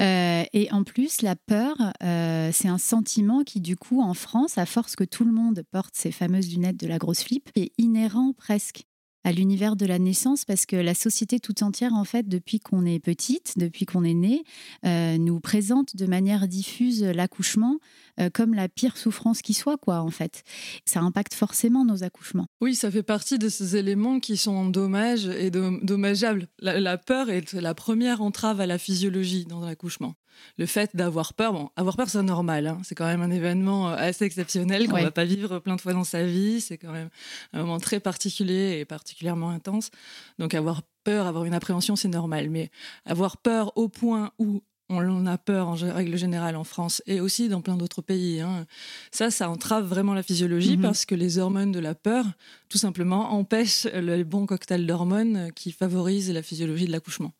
Euh, 0.00 0.44
et 0.52 0.70
en 0.72 0.82
plus, 0.82 1.22
la 1.22 1.36
peur, 1.36 1.76
euh, 2.02 2.50
c'est 2.52 2.68
un 2.68 2.78
sentiment 2.78 3.44
qui, 3.44 3.60
du 3.60 3.76
coup, 3.76 4.02
en 4.02 4.14
France, 4.14 4.58
à 4.58 4.66
force 4.66 4.96
que 4.96 5.04
tout 5.04 5.24
le 5.24 5.32
monde 5.32 5.62
porte 5.70 5.94
ces 5.94 6.10
fameuses 6.10 6.50
lunettes 6.50 6.78
de 6.78 6.86
la 6.86 6.98
grosse 6.98 7.22
flip, 7.22 7.50
est 7.54 7.72
inhérent 7.78 8.32
presque 8.36 8.84
à 9.24 9.32
l'univers 9.32 9.74
de 9.74 9.86
la 9.86 9.98
naissance 9.98 10.44
parce 10.44 10.66
que 10.66 10.76
la 10.76 10.94
société 10.94 11.40
tout 11.40 11.64
entière, 11.64 11.94
en 11.94 12.04
fait, 12.04 12.28
depuis 12.28 12.60
qu'on 12.60 12.84
est 12.84 13.00
petite, 13.00 13.54
depuis 13.56 13.86
qu'on 13.86 14.04
est 14.04 14.14
né, 14.14 14.44
euh, 14.84 15.18
nous 15.18 15.40
présente 15.40 15.96
de 15.96 16.06
manière 16.06 16.46
diffuse 16.46 17.02
l'accouchement 17.02 17.78
euh, 18.20 18.30
comme 18.30 18.54
la 18.54 18.68
pire 18.68 18.96
souffrance 18.96 19.42
qui 19.42 19.54
soit, 19.54 19.78
quoi, 19.78 20.00
en 20.00 20.10
fait. 20.10 20.44
Ça 20.84 21.00
impacte 21.00 21.34
forcément 21.34 21.84
nos 21.84 22.04
accouchements. 22.04 22.46
Oui, 22.60 22.74
ça 22.74 22.90
fait 22.90 23.02
partie 23.02 23.38
de 23.38 23.48
ces 23.48 23.76
éléments 23.76 24.20
qui 24.20 24.36
sont 24.36 24.68
dommages 24.68 25.26
et 25.26 25.50
dommageables. 25.50 26.48
La, 26.60 26.98
peur 26.98 27.30
est 27.30 27.54
la 27.54 27.74
première 27.74 28.22
entrave 28.22 28.60
à 28.60 28.66
la 28.66 28.78
physiologie 28.78 29.46
dans 29.46 29.60
l'accouchement. 29.60 30.14
Le 30.58 30.66
fait 30.66 30.94
d'avoir 30.94 31.34
peur, 31.34 31.52
bon, 31.52 31.70
avoir 31.76 31.96
peur, 31.96 32.08
c'est 32.08 32.22
normal. 32.22 32.66
Hein. 32.66 32.80
C'est 32.84 32.94
quand 32.94 33.06
même 33.06 33.22
un 33.22 33.30
événement 33.30 33.90
euh, 33.90 33.96
assez 33.96 34.24
exceptionnel 34.24 34.88
qu'on 34.88 34.98
ne 34.98 35.02
va 35.04 35.10
pas 35.10 35.24
vivre 35.24 35.58
plein 35.58 35.76
de 35.76 35.80
fois 35.80 35.92
dans 35.92 36.04
sa 36.04 36.24
vie. 36.24 36.60
C'est 36.60 36.78
quand 36.78 36.92
même 36.92 37.10
un 37.52 37.60
moment 37.60 37.78
très 37.78 38.00
particulier 38.00 38.78
et 38.80 38.84
particulièrement 38.84 39.50
intense. 39.50 39.90
Donc 40.38 40.54
avoir 40.54 40.82
peur, 41.04 41.26
avoir 41.26 41.44
une 41.44 41.54
appréhension, 41.54 41.96
c'est 41.96 42.08
normal. 42.08 42.50
Mais 42.50 42.70
avoir 43.04 43.36
peur 43.36 43.72
au 43.76 43.88
point 43.88 44.32
où 44.38 44.62
on 44.88 44.98
en 44.98 45.26
a 45.26 45.38
peur 45.38 45.68
en 45.68 45.74
règle 45.74 46.16
générale 46.16 46.56
en 46.56 46.64
France 46.64 47.02
et 47.06 47.20
aussi 47.20 47.48
dans 47.48 47.60
plein 47.60 47.76
d'autres 47.76 48.02
pays. 48.02 48.40
Hein. 48.40 48.66
Ça, 49.10 49.30
ça 49.30 49.48
entrave 49.48 49.86
vraiment 49.86 50.14
la 50.14 50.22
physiologie 50.22 50.76
mhm. 50.76 50.82
parce 50.82 51.04
que 51.06 51.14
les 51.14 51.38
hormones 51.38 51.72
de 51.72 51.80
la 51.80 51.94
peur, 51.94 52.24
tout 52.68 52.78
simplement, 52.78 53.32
empêchent 53.32 53.86
le 53.92 54.22
bon 54.24 54.46
cocktail 54.46 54.86
d'hormones 54.86 55.50
qui 55.54 55.72
favorise 55.72 56.30
la 56.30 56.42
physiologie 56.42 56.86
de 56.86 56.92
l'accouchement. 56.92 57.32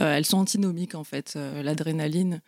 Euh, 0.00 0.16
elles 0.16 0.26
sont 0.26 0.38
antinomiques 0.38 0.94
en 0.94 1.04
fait. 1.04 1.34
Euh, 1.36 1.62
l'adrénaline 1.62 2.40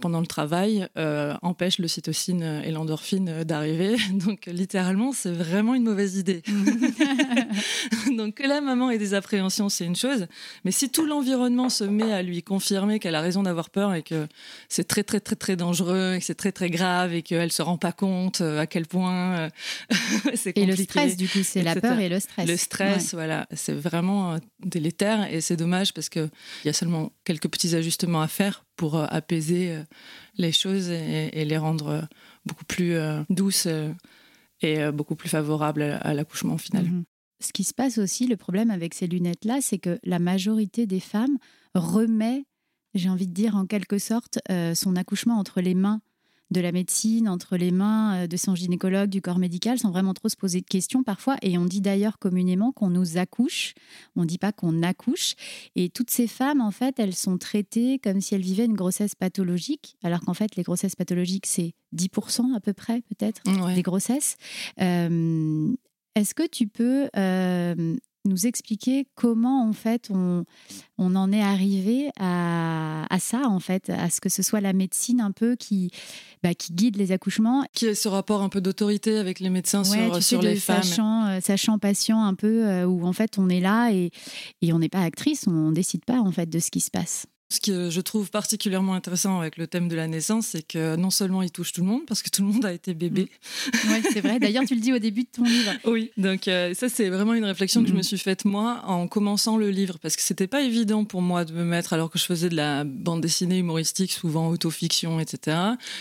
pendant 0.00 0.20
le 0.20 0.26
travail 0.26 0.88
euh, 0.96 1.34
empêche 1.42 1.78
le 1.78 1.88
cytocine 1.88 2.62
et 2.64 2.70
l'endorphine 2.70 3.44
d'arriver. 3.44 3.96
Donc 4.12 4.46
littéralement, 4.46 5.12
c'est 5.12 5.30
vraiment 5.30 5.74
une 5.74 5.82
mauvaise 5.82 6.16
idée. 6.16 6.42
Donc 8.16 8.36
que 8.36 8.42
la 8.46 8.60
maman 8.60 8.90
ait 8.90 8.98
des 8.98 9.14
appréhensions, 9.14 9.68
c'est 9.68 9.84
une 9.84 9.96
chose, 9.96 10.26
mais 10.64 10.70
si 10.70 10.90
tout 10.90 11.06
l'environnement 11.06 11.68
se 11.68 11.84
met 11.84 12.12
à 12.12 12.22
lui 12.22 12.42
confirmer 12.42 12.98
qu'elle 12.98 13.14
a 13.14 13.20
raison 13.20 13.42
d'avoir 13.42 13.70
peur 13.70 13.94
et 13.94 14.02
que 14.02 14.26
c'est 14.68 14.88
très 14.88 15.02
très 15.02 15.20
très 15.20 15.36
très 15.36 15.56
dangereux 15.56 16.14
et 16.14 16.18
que 16.18 16.24
c'est 16.24 16.34
très 16.34 16.52
très 16.52 16.70
grave 16.70 17.14
et 17.14 17.22
qu'elle 17.22 17.52
se 17.52 17.62
rend 17.62 17.76
pas 17.76 17.92
compte 17.92 18.40
euh, 18.40 18.60
à 18.60 18.66
quel 18.66 18.86
point 18.86 19.48
c'est 20.34 20.52
compliqué. 20.52 20.60
Et 20.60 20.66
le 20.66 20.76
stress, 20.76 21.16
du 21.16 21.28
coup, 21.28 21.42
c'est 21.42 21.62
la 21.62 21.76
peur 21.76 21.98
et 21.98 22.08
le 22.08 22.20
stress. 22.20 22.48
Le 22.48 22.56
stress, 22.56 23.14
voilà, 23.14 23.46
c'est 23.52 23.74
vraiment 23.74 24.38
délétère 24.64 25.32
et 25.32 25.40
c'est 25.40 25.56
dommage 25.56 25.92
parce 25.92 26.08
qu'il 26.08 26.30
y 26.64 26.68
a 26.68 26.72
seulement 26.72 27.12
quelques 27.24 27.48
petits 27.48 27.74
ajustements 27.74 28.22
à 28.22 28.28
faire 28.28 28.64
pour 28.76 28.96
euh, 28.96 29.06
apaiser 29.08 29.72
euh, 29.72 29.82
les 30.36 30.52
choses 30.52 30.88
et, 30.90 31.44
les 31.44 31.58
rendre 31.58 31.88
euh, 31.88 32.02
beaucoup 32.44 32.64
plus 32.64 32.96
douces 33.28 33.66
et 34.60 34.90
beaucoup 34.92 35.16
plus 35.16 35.28
favorables 35.28 35.82
à, 35.82 36.14
l'accouchement 36.14 36.58
final. 36.58 36.84
Mhm. 36.84 37.04
Ce 37.40 37.52
qui 37.52 37.64
se 37.64 37.74
passe 37.74 37.98
aussi, 37.98 38.26
le 38.26 38.36
problème 38.36 38.70
avec 38.70 38.94
ces 38.94 39.06
lunettes-là, 39.06 39.58
c'est 39.60 39.78
que 39.78 39.98
la 40.04 40.18
majorité 40.18 40.86
des 40.86 41.00
femmes 41.00 41.38
remet, 41.74 42.44
j'ai 42.94 43.08
envie 43.08 43.26
de 43.26 43.34
dire 43.34 43.56
en 43.56 43.66
quelque 43.66 43.98
sorte, 43.98 44.38
son 44.74 44.94
accouchement 44.94 45.38
entre 45.38 45.60
les 45.60 45.74
mains 45.74 46.00
de 46.50 46.60
la 46.60 46.70
médecine 46.72 47.28
entre 47.28 47.56
les 47.56 47.70
mains 47.72 48.22
euh, 48.22 48.26
de 48.26 48.36
son 48.36 48.54
gynécologue, 48.54 49.10
du 49.10 49.20
corps 49.20 49.38
médical, 49.38 49.78
sans 49.78 49.90
vraiment 49.90 50.14
trop 50.14 50.28
se 50.28 50.36
poser 50.36 50.60
de 50.60 50.66
questions 50.66 51.02
parfois. 51.02 51.36
Et 51.42 51.58
on 51.58 51.64
dit 51.64 51.80
d'ailleurs 51.80 52.18
communément 52.18 52.70
qu'on 52.72 52.88
nous 52.90 53.18
accouche, 53.18 53.74
on 54.14 54.20
ne 54.22 54.26
dit 54.26 54.38
pas 54.38 54.52
qu'on 54.52 54.82
accouche. 54.82 55.34
Et 55.74 55.88
toutes 55.88 56.10
ces 56.10 56.26
femmes, 56.28 56.60
en 56.60 56.70
fait, 56.70 56.98
elles 56.98 57.14
sont 57.16 57.36
traitées 57.38 57.98
comme 57.98 58.20
si 58.20 58.34
elles 58.34 58.42
vivaient 58.42 58.66
une 58.66 58.74
grossesse 58.74 59.14
pathologique, 59.14 59.96
alors 60.02 60.20
qu'en 60.20 60.34
fait, 60.34 60.54
les 60.56 60.62
grossesses 60.62 60.94
pathologiques, 60.96 61.46
c'est 61.46 61.72
10% 61.94 62.54
à 62.54 62.60
peu 62.60 62.72
près, 62.72 63.02
peut-être, 63.02 63.40
Ouais. 63.64 63.74
des 63.74 63.82
grossesses. 63.82 64.36
Euh, 64.80 65.72
Est-ce 66.14 66.34
que 66.34 66.46
tu 66.46 66.66
peux 66.66 67.08
euh, 67.16 67.96
nous 68.28 68.46
expliquer 68.46 69.06
comment 69.14 69.68
en 69.68 69.72
fait 69.72 70.08
on, 70.10 70.44
on 70.98 71.14
en 71.16 71.32
est 71.32 71.42
arrivé 71.42 72.10
à, 72.18 73.06
à 73.14 73.18
ça 73.18 73.48
en 73.48 73.60
fait, 73.60 73.90
à 73.90 74.10
ce 74.10 74.20
que 74.20 74.28
ce 74.28 74.42
soit 74.42 74.60
la 74.60 74.72
médecine 74.72 75.20
un 75.20 75.32
peu 75.32 75.56
qui, 75.56 75.90
bah, 76.42 76.54
qui 76.54 76.72
guide 76.72 76.96
les 76.96 77.12
accouchements 77.12 77.64
Qui 77.72 77.86
est 77.86 77.94
ce 77.94 78.08
rapport 78.08 78.42
un 78.42 78.48
peu 78.48 78.60
d'autorité 78.60 79.18
avec 79.18 79.40
les 79.40 79.50
médecins 79.50 79.82
Ouais, 79.82 80.06
sur, 80.06 80.16
tu 80.16 80.22
sur 80.22 80.40
sais, 80.40 80.46
de 80.46 80.52
les 80.52 80.56
femmes 80.56 80.82
Sachant, 80.82 81.26
euh, 81.26 81.40
sachant 81.40 81.78
patient 81.78 82.22
un 82.22 82.34
peu, 82.34 82.66
euh, 82.66 82.84
où 82.86 83.04
en 83.06 83.12
fait 83.12 83.38
on 83.38 83.48
est 83.48 83.60
là 83.60 83.90
et, 83.92 84.10
et 84.62 84.72
on 84.72 84.78
n'est 84.78 84.88
pas 84.88 85.02
actrice, 85.02 85.46
on 85.46 85.72
décide 85.72 86.04
pas 86.04 86.20
en 86.20 86.32
fait 86.32 86.48
de 86.48 86.58
ce 86.58 86.70
qui 86.70 86.80
se 86.80 86.90
passe. 86.90 87.26
Ce 87.48 87.60
que 87.60 87.90
je 87.90 88.00
trouve 88.00 88.30
particulièrement 88.30 88.94
intéressant 88.94 89.38
avec 89.38 89.56
le 89.56 89.68
thème 89.68 89.86
de 89.86 89.94
la 89.94 90.08
naissance, 90.08 90.48
c'est 90.48 90.66
que 90.66 90.96
non 90.96 91.10
seulement 91.10 91.42
il 91.42 91.52
touche 91.52 91.72
tout 91.72 91.80
le 91.80 91.86
monde, 91.86 92.02
parce 92.04 92.22
que 92.22 92.28
tout 92.28 92.42
le 92.42 92.52
monde 92.52 92.64
a 92.64 92.72
été 92.72 92.92
bébé. 92.92 93.28
Oui, 93.72 94.02
c'est 94.12 94.20
vrai. 94.20 94.40
D'ailleurs, 94.40 94.64
tu 94.66 94.74
le 94.74 94.80
dis 94.80 94.92
au 94.92 94.98
début 94.98 95.22
de 95.22 95.28
ton 95.32 95.44
livre. 95.44 95.72
Oui, 95.84 96.10
donc 96.16 96.48
euh, 96.48 96.74
ça 96.74 96.88
c'est 96.88 97.08
vraiment 97.08 97.34
une 97.34 97.44
réflexion 97.44 97.82
que 97.82 97.88
je 97.88 97.94
me 97.94 98.02
suis 98.02 98.18
faite 98.18 98.44
moi 98.44 98.82
en 98.86 99.06
commençant 99.06 99.56
le 99.56 99.70
livre, 99.70 99.98
parce 100.00 100.16
que 100.16 100.22
c'était 100.22 100.48
pas 100.48 100.62
évident 100.62 101.04
pour 101.04 101.22
moi 101.22 101.44
de 101.44 101.52
me 101.52 101.62
mettre, 101.62 101.92
alors 101.92 102.10
que 102.10 102.18
je 102.18 102.24
faisais 102.24 102.48
de 102.48 102.56
la 102.56 102.82
bande 102.84 103.20
dessinée 103.20 103.58
humoristique, 103.58 104.10
souvent 104.10 104.48
autofiction, 104.48 105.20
etc. 105.20 105.56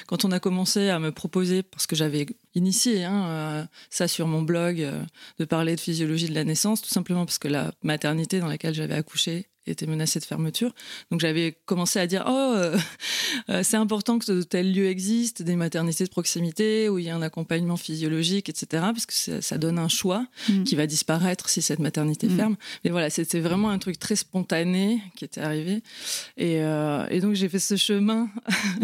Quand 0.07 0.25
on 0.25 0.31
a 0.31 0.39
commencé 0.39 0.89
à 0.89 0.99
me 0.99 1.11
proposer, 1.11 1.61
parce 1.61 1.85
que 1.85 1.95
j'avais 1.95 2.25
initié 2.55 3.03
hein, 3.03 3.25
euh, 3.27 3.63
ça 3.89 4.07
sur 4.07 4.27
mon 4.27 4.41
blog, 4.41 4.81
euh, 4.81 5.01
de 5.39 5.45
parler 5.45 5.75
de 5.75 5.79
physiologie 5.81 6.29
de 6.29 6.35
la 6.35 6.43
naissance, 6.43 6.81
tout 6.81 6.89
simplement 6.89 7.25
parce 7.25 7.37
que 7.39 7.47
la 7.47 7.71
maternité 7.83 8.39
dans 8.39 8.47
laquelle 8.47 8.73
j'avais 8.73 8.95
accouché 8.95 9.47
était 9.67 9.87
menacée 9.87 10.19
de 10.19 10.25
fermeture. 10.25 10.75
Donc 11.09 11.21
j'avais 11.21 11.57
commencé 11.65 11.97
à 11.97 12.05
dire 12.05 12.23
oh 12.27 12.53
euh, 12.55 12.77
c'est 13.63 13.77
important 13.77 14.19
que 14.19 14.43
tel 14.43 14.71
lieu 14.71 14.85
existe, 14.87 15.41
des 15.41 15.55
maternités 15.55 16.03
de 16.03 16.09
proximité 16.11 16.87
où 16.87 16.99
il 16.99 17.05
y 17.05 17.09
a 17.09 17.15
un 17.15 17.23
accompagnement 17.23 17.75
physiologique, 17.75 18.47
etc. 18.47 18.67
Parce 18.93 19.07
que 19.07 19.13
ça, 19.15 19.41
ça 19.41 19.57
donne 19.57 19.79
un 19.79 19.87
choix 19.87 20.27
Mm. 20.49 20.63
qui 20.65 20.75
va 20.75 20.85
disparaître 20.85 21.49
si 21.49 21.63
cette 21.63 21.79
maternité 21.79 22.27
Mm. 22.27 22.37
ferme. 22.37 22.55
Mais 22.83 22.91
voilà, 22.91 23.09
c'était 23.09 23.39
vraiment 23.39 23.71
un 23.71 23.79
truc 23.79 23.97
très 23.97 24.15
spontané 24.15 25.01
qui 25.15 25.25
était 25.25 25.41
arrivé. 25.41 25.81
Et, 26.37 26.61
euh, 26.61 27.07
et 27.09 27.19
donc 27.19 27.33
j'ai 27.33 27.49
fait 27.49 27.57
ce 27.57 27.75
chemin 27.75 28.29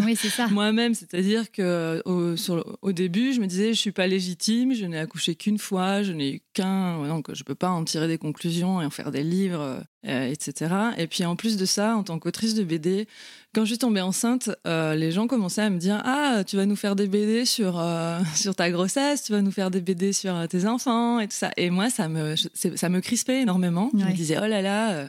Oui, 0.04 0.18
moi-même, 0.50 0.94
c'est-à-dire 0.94 1.52
que 1.52 2.02
au, 2.06 2.36
sur 2.36 2.56
le- 2.56 2.64
au 2.82 2.90
début, 2.90 3.32
je 3.34 3.40
me 3.40 3.46
disais, 3.46 3.61
je 3.68 3.78
suis 3.78 3.92
pas 3.92 4.06
légitime, 4.06 4.74
je 4.74 4.84
n'ai 4.84 4.98
accouché 4.98 5.34
qu'une 5.34 5.58
fois, 5.58 6.02
je 6.02 6.12
n'ai 6.12 6.34
eu 6.34 6.40
qu'un, 6.52 7.06
donc 7.06 7.32
je 7.34 7.44
peux 7.44 7.54
pas 7.54 7.70
en 7.70 7.84
tirer 7.84 8.08
des 8.08 8.18
conclusions 8.18 8.82
et 8.82 8.84
en 8.84 8.90
faire 8.90 9.10
des 9.10 9.22
livres, 9.22 9.82
euh, 10.06 10.30
etc. 10.30 10.74
Et 10.98 11.06
puis 11.06 11.24
en 11.24 11.36
plus 11.36 11.56
de 11.56 11.64
ça, 11.64 11.96
en 11.96 12.02
tant 12.02 12.18
qu'autrice 12.18 12.54
de 12.54 12.64
BD, 12.64 13.06
quand 13.54 13.62
je 13.62 13.70
suis 13.70 13.78
tombée 13.78 14.00
enceinte, 14.00 14.50
euh, 14.66 14.94
les 14.94 15.12
gens 15.12 15.26
commençaient 15.26 15.62
à 15.62 15.70
me 15.70 15.78
dire, 15.78 16.02
ah, 16.04 16.42
tu 16.46 16.56
vas 16.56 16.66
nous 16.66 16.76
faire 16.76 16.96
des 16.96 17.06
BD 17.06 17.44
sur 17.44 17.78
euh, 17.78 18.18
sur 18.34 18.54
ta 18.54 18.70
grossesse, 18.70 19.22
tu 19.22 19.32
vas 19.32 19.42
nous 19.42 19.52
faire 19.52 19.70
des 19.70 19.80
BD 19.80 20.12
sur 20.12 20.48
tes 20.48 20.66
enfants 20.66 21.20
et 21.20 21.28
tout 21.28 21.36
ça. 21.36 21.50
Et 21.56 21.70
moi, 21.70 21.90
ça 21.90 22.08
me 22.08 22.34
ça 22.36 22.88
me 22.88 23.00
crispait 23.00 23.42
énormément. 23.42 23.90
Je 23.96 24.04
me 24.04 24.12
disais, 24.12 24.38
oh 24.42 24.46
là 24.46 24.62
là, 24.62 25.08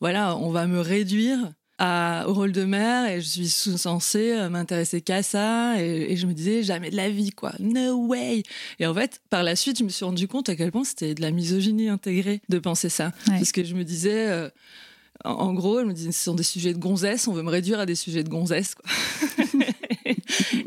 voilà, 0.00 0.36
on 0.36 0.50
va 0.50 0.66
me 0.66 0.80
réduire 0.80 1.52
à, 1.78 2.24
au 2.28 2.34
rôle 2.34 2.52
de 2.52 2.64
mère 2.64 3.10
et 3.10 3.20
je 3.20 3.26
suis 3.26 3.48
censée 3.48 4.30
euh, 4.32 4.48
m'intéresser 4.48 5.00
qu'à 5.00 5.22
ça 5.24 5.74
et, 5.82 6.12
et 6.12 6.16
je 6.16 6.26
me 6.26 6.32
disais 6.32 6.62
jamais 6.62 6.90
de 6.90 6.96
la 6.96 7.10
vie 7.10 7.30
quoi 7.30 7.52
no 7.58 8.06
way 8.06 8.42
et 8.78 8.86
en 8.86 8.94
fait 8.94 9.20
par 9.28 9.42
la 9.42 9.56
suite 9.56 9.78
je 9.78 9.84
me 9.84 9.88
suis 9.88 10.04
rendu 10.04 10.28
compte 10.28 10.48
à 10.48 10.54
quel 10.56 10.70
point 10.70 10.84
c'était 10.84 11.14
de 11.14 11.20
la 11.22 11.32
misogynie 11.32 11.88
intégrée 11.88 12.40
de 12.48 12.58
penser 12.60 12.88
ça 12.88 13.06
Ouais. 13.28 13.38
parce 13.38 13.50
que 13.50 13.64
je 13.64 13.74
me 13.74 13.82
disais 13.82 14.28
euh, 14.28 14.48
en, 15.24 15.30
en 15.32 15.52
gros 15.52 15.80
je 15.80 15.84
me 15.86 15.92
disais 15.92 16.12
ce 16.12 16.22
sont 16.24 16.34
des 16.34 16.42
sujets 16.44 16.74
de 16.74 16.78
gonzesse 16.78 17.26
on 17.26 17.32
veut 17.32 17.42
me 17.42 17.50
réduire 17.50 17.80
à 17.80 17.86
des 17.86 17.96
sujets 17.96 18.22
de 18.22 18.28
gonzesse 18.28 18.74
quoi. 18.76 18.88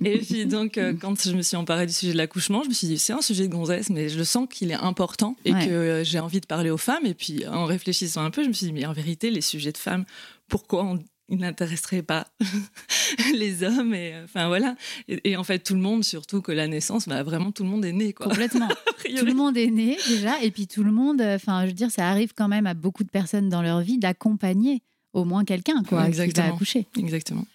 et 0.03 0.17
puis 0.19 0.45
donc 0.45 0.77
euh, 0.77 0.93
quand 0.99 1.21
je 1.21 1.31
me 1.33 1.41
suis 1.41 1.55
emparée 1.57 1.85
du 1.87 1.93
sujet 1.93 2.13
de 2.13 2.17
l'accouchement 2.17 2.63
je 2.63 2.69
me 2.69 2.73
suis 2.73 2.87
dit 2.87 2.97
c'est 2.97 3.13
un 3.13 3.21
sujet 3.21 3.47
de 3.47 3.51
gonzesse 3.53 3.89
mais 3.89 4.09
je 4.09 4.23
sens 4.23 4.47
qu'il 4.49 4.71
est 4.71 4.75
important 4.75 5.35
et 5.45 5.53
Ouais. 5.53 5.65
que 5.67 5.71
euh, 5.71 6.03
j'ai 6.03 6.19
envie 6.19 6.41
de 6.41 6.45
parler 6.45 6.69
aux 6.69 6.77
femmes 6.77 7.05
et 7.05 7.13
puis 7.13 7.45
en 7.47 7.65
réfléchissant 7.65 8.23
un 8.23 8.29
peu 8.31 8.43
je 8.43 8.47
me 8.49 8.53
suis 8.53 8.67
dit 8.67 8.73
mais 8.73 8.85
en 8.85 8.93
vérité 8.93 9.31
les 9.31 9.41
sujets 9.41 9.71
de 9.71 9.77
femmes 9.77 10.05
pourquoi 10.47 10.85
on, 10.85 10.99
ils 11.29 11.37
n'intéresseraient 11.37 12.03
pas 12.03 12.27
les 13.33 13.63
hommes 13.63 13.93
et 13.93 14.13
euh, 14.13 14.23
enfin 14.23 14.47
voilà. 14.47 14.75
Et, 15.07 15.31
et 15.31 15.37
en 15.37 15.43
fait 15.43 15.59
tout 15.59 15.73
le 15.73 15.81
monde 15.81 16.03
surtout 16.03 16.41
que 16.41 16.51
la 16.51 16.67
naissance 16.67 17.07
bah 17.07 17.23
vraiment 17.23 17.51
tout 17.51 17.63
le 17.63 17.69
monde 17.69 17.85
est 17.85 17.91
né 17.91 18.13
quoi. 18.13 18.27
Complètement. 18.27 18.67
tout 19.17 19.25
le 19.25 19.33
monde 19.33 19.57
est 19.57 19.69
né 19.69 19.97
déjà, 20.07 20.41
et 20.41 20.51
puis 20.51 20.67
tout 20.67 20.83
le 20.83 20.91
monde, 20.91 21.21
euh, 21.21 21.35
enfin, 21.35 21.63
je 21.63 21.67
veux 21.67 21.73
dire, 21.73 21.91
ça 21.91 22.07
arrive 22.09 22.33
quand 22.35 22.47
même 22.47 22.67
à 22.67 22.73
beaucoup 22.73 23.03
de 23.03 23.09
personnes 23.09 23.49
dans 23.49 23.61
leur 23.61 23.81
vie 23.81 23.97
d'accompagner 23.97 24.81
au 25.13 25.25
moins 25.25 25.45
quelqu'un, 25.45 25.83
quoi, 25.83 26.09
qui 26.09 26.31
va 26.31 26.45
accoucher. 26.45 26.85
exactement. 26.97 27.45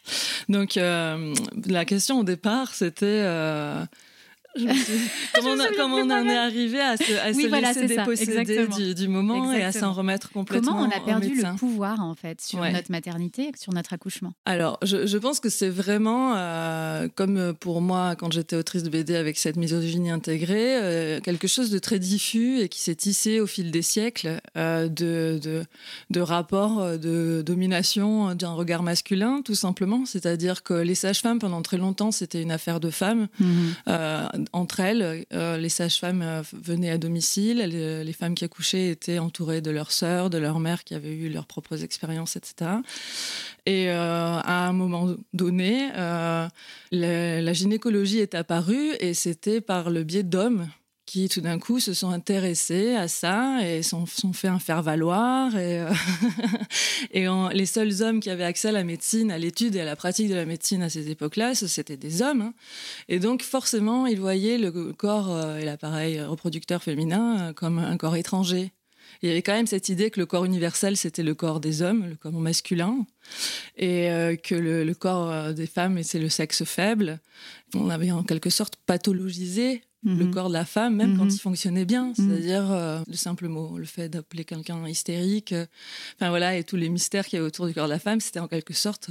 Donc 0.48 0.76
euh, 0.76 1.34
la 1.66 1.84
question 1.84 2.20
au 2.20 2.24
départ 2.24 2.74
c'était 2.74 3.24
je 4.56 4.64
me 4.64 4.72
suis- 4.74 4.92
comment, 5.34 5.50
on, 5.50 5.52
a- 5.52 5.56
souviens 5.66 5.70
comment 5.76 5.96
plus 5.96 6.04
on 6.04 6.10
en 6.10 6.28
est 6.28 6.36
arrivé 6.36 6.80
à 6.80 6.96
se, 6.96 7.02
à 7.14 7.30
Oui, 7.32 7.42
se 7.44 7.48
voilà, 7.48 7.72
laisser 7.72 7.86
déposséder 7.86 8.66
du, 8.66 8.94
du 8.94 9.08
moment 9.08 9.52
et 9.52 9.62
à 9.62 9.72
s'en 9.72 9.92
remettre 9.92 10.30
complètement 10.30 10.72
Comment 10.72 10.86
on 10.86 10.90
a 10.90 11.00
perdu 11.00 11.34
le 11.34 11.56
pouvoir, 11.56 12.00
en 12.00 12.14
fait, 12.14 12.40
sur 12.40 12.60
Ouais. 12.60 12.72
notre 12.72 12.90
maternité, 12.90 13.50
sur 13.58 13.72
notre 13.72 13.92
accouchement? 13.92 14.32
Alors, 14.44 14.78
je, 14.82 15.06
je 15.06 15.18
pense 15.18 15.40
que 15.40 15.48
c'est 15.48 15.68
vraiment, 15.68 16.34
euh, 16.36 17.08
comme 17.14 17.54
pour 17.58 17.80
moi 17.80 18.14
quand 18.16 18.32
j'étais 18.32 18.56
autrice 18.56 18.82
de 18.82 18.90
BD 18.90 19.14
avec 19.16 19.38
cette 19.38 19.56
misogynie 19.56 20.10
intégrée, 20.10 20.76
euh, 20.82 21.20
quelque 21.20 21.46
chose 21.48 21.70
de 21.70 21.78
très 21.78 21.98
diffus 21.98 22.60
et 22.60 22.68
qui 22.68 22.80
s'est 22.80 22.94
tissé 22.94 23.40
au 23.40 23.46
fil 23.46 23.70
des 23.70 23.82
siècles 23.82 24.40
euh, 24.56 24.88
de, 24.88 25.38
de, 25.42 25.64
de 26.10 26.20
rapports 26.20 26.98
de 26.98 27.42
domination 27.44 28.34
d'un 28.34 28.52
regard 28.52 28.82
masculin, 28.82 29.40
tout 29.44 29.54
simplement. 29.54 30.04
C'est-à-dire 30.06 30.62
que 30.62 30.74
les 30.74 30.94
sages-femmes, 30.94 31.38
pendant 31.38 31.62
très 31.62 31.78
longtemps, 31.78 32.10
c'était 32.10 32.42
une 32.42 32.52
affaire 32.52 32.80
de 32.80 32.90
femmes. 32.90 33.28
Euh, 33.88 34.26
entre 34.52 34.80
elles, 34.80 35.24
euh, 35.32 35.56
les 35.56 35.68
sages-femmes 35.68 36.22
euh, 36.22 36.42
venaient 36.52 36.90
à 36.90 36.98
domicile, 36.98 37.58
les, 37.58 38.12
femmes 38.12 38.34
qui 38.34 38.44
accouchaient 38.44 38.90
étaient 38.90 39.18
entourées 39.18 39.60
de 39.60 39.70
leurs 39.70 39.90
sœurs, 39.92 40.30
de 40.30 40.38
leurs 40.38 40.60
mères 40.60 40.84
qui 40.84 40.94
avaient 40.94 41.14
eu 41.14 41.28
leurs 41.28 41.46
propres 41.46 41.82
expériences, 41.82 42.36
etc. 42.36 42.70
Et 43.66 43.90
euh, 43.90 44.38
à 44.38 44.66
un 44.68 44.72
moment 44.72 45.14
donné, 45.32 45.90
la 45.92 47.52
gynécologie 47.52 48.18
est 48.18 48.34
apparue 48.34 48.92
et 49.00 49.14
c'était 49.14 49.60
par 49.60 49.90
le 49.90 50.04
biais 50.04 50.22
d'hommes 50.22 50.68
qui 51.12 51.28
tout 51.28 51.42
d'un 51.42 51.58
coup 51.58 51.78
se 51.78 51.92
sont 51.92 52.08
intéressés 52.08 52.94
à 52.94 53.06
ça 53.06 53.58
et 53.68 53.82
sont, 53.82 54.06
sont 54.06 54.32
fait 54.32 54.48
un 54.48 54.58
faire-valoir. 54.58 55.54
Et, 55.58 55.78
euh, 55.80 57.48
les 57.52 57.66
seuls 57.66 58.02
hommes 58.02 58.20
qui 58.20 58.30
avaient 58.30 58.44
accès 58.44 58.68
à 58.68 58.72
la 58.72 58.82
médecine, 58.82 59.30
à 59.30 59.36
l'étude 59.36 59.76
et 59.76 59.80
à 59.82 59.84
la 59.84 59.94
pratique 59.94 60.30
de 60.30 60.34
la 60.34 60.46
médecine 60.46 60.82
à 60.82 60.88
cette 60.88 61.06
époque-là, 61.06 61.54
ce- 61.54 61.66
c'était 61.66 61.98
des 61.98 62.22
hommes. 62.22 62.40
hein. 62.40 62.54
Et 63.10 63.18
donc 63.18 63.42
forcément, 63.42 64.06
ils 64.06 64.18
voyaient 64.18 64.56
le 64.56 64.72
corps 64.94 65.30
euh, 65.30 65.58
et 65.58 65.66
l'appareil 65.66 66.18
reproducteur 66.22 66.82
féminin 66.82 67.50
euh, 67.50 67.52
comme 67.52 67.78
un 67.78 67.98
corps 67.98 68.16
étranger. 68.16 68.72
Il 69.22 69.28
y 69.28 69.32
avait 69.32 69.42
quand 69.42 69.52
même 69.52 69.66
cette 69.66 69.90
idée 69.90 70.08
que 70.10 70.18
le 70.18 70.24
corps 70.24 70.46
universel, 70.46 70.96
c'était 70.96 71.22
le 71.22 71.34
corps 71.34 71.60
des 71.60 71.82
hommes, 71.82 72.06
le 72.08 72.16
corps 72.16 72.32
masculin, 72.32 73.04
et 73.76 74.08
que 74.42 74.54
le, 74.54 74.82
le 74.82 74.94
corps 74.94 75.52
des 75.52 75.66
femmes, 75.66 76.02
c'est 76.02 76.18
le 76.18 76.28
sexe 76.30 76.64
faible. 76.64 77.20
On 77.74 77.90
avait 77.90 78.10
en 78.10 78.22
quelque 78.24 78.50
sorte 78.50 78.76
pathologisé 78.86 79.82
le 80.04 80.24
Mhm. 80.24 80.30
corps 80.34 80.48
de 80.48 80.54
la 80.54 80.64
femme, 80.64 80.96
même 80.96 81.16
quand 81.16 81.24
Mhm. 81.24 81.30
il 81.30 81.38
fonctionnait 81.38 81.84
bien. 81.84 82.12
C'est-à-dire 82.14 82.70
euh, 82.72 83.00
le 83.06 83.14
simple 83.14 83.46
mot, 83.48 83.78
le 83.78 83.84
fait 83.84 84.08
d'appeler 84.08 84.44
quelqu'un 84.44 84.86
hystérique, 84.88 85.52
euh, 85.52 85.66
enfin 86.16 86.30
voilà, 86.30 86.56
et 86.56 86.64
tous 86.64 86.76
les 86.76 86.88
mystères 86.88 87.24
qu'il 87.24 87.36
y 87.36 87.40
avait 87.40 87.46
autour 87.46 87.66
du 87.66 87.74
corps 87.74 87.86
de 87.86 87.92
la 87.92 87.98
femme, 88.00 88.20
c'était 88.20 88.40
en 88.40 88.48
quelque 88.48 88.74
sorte. 88.74 89.10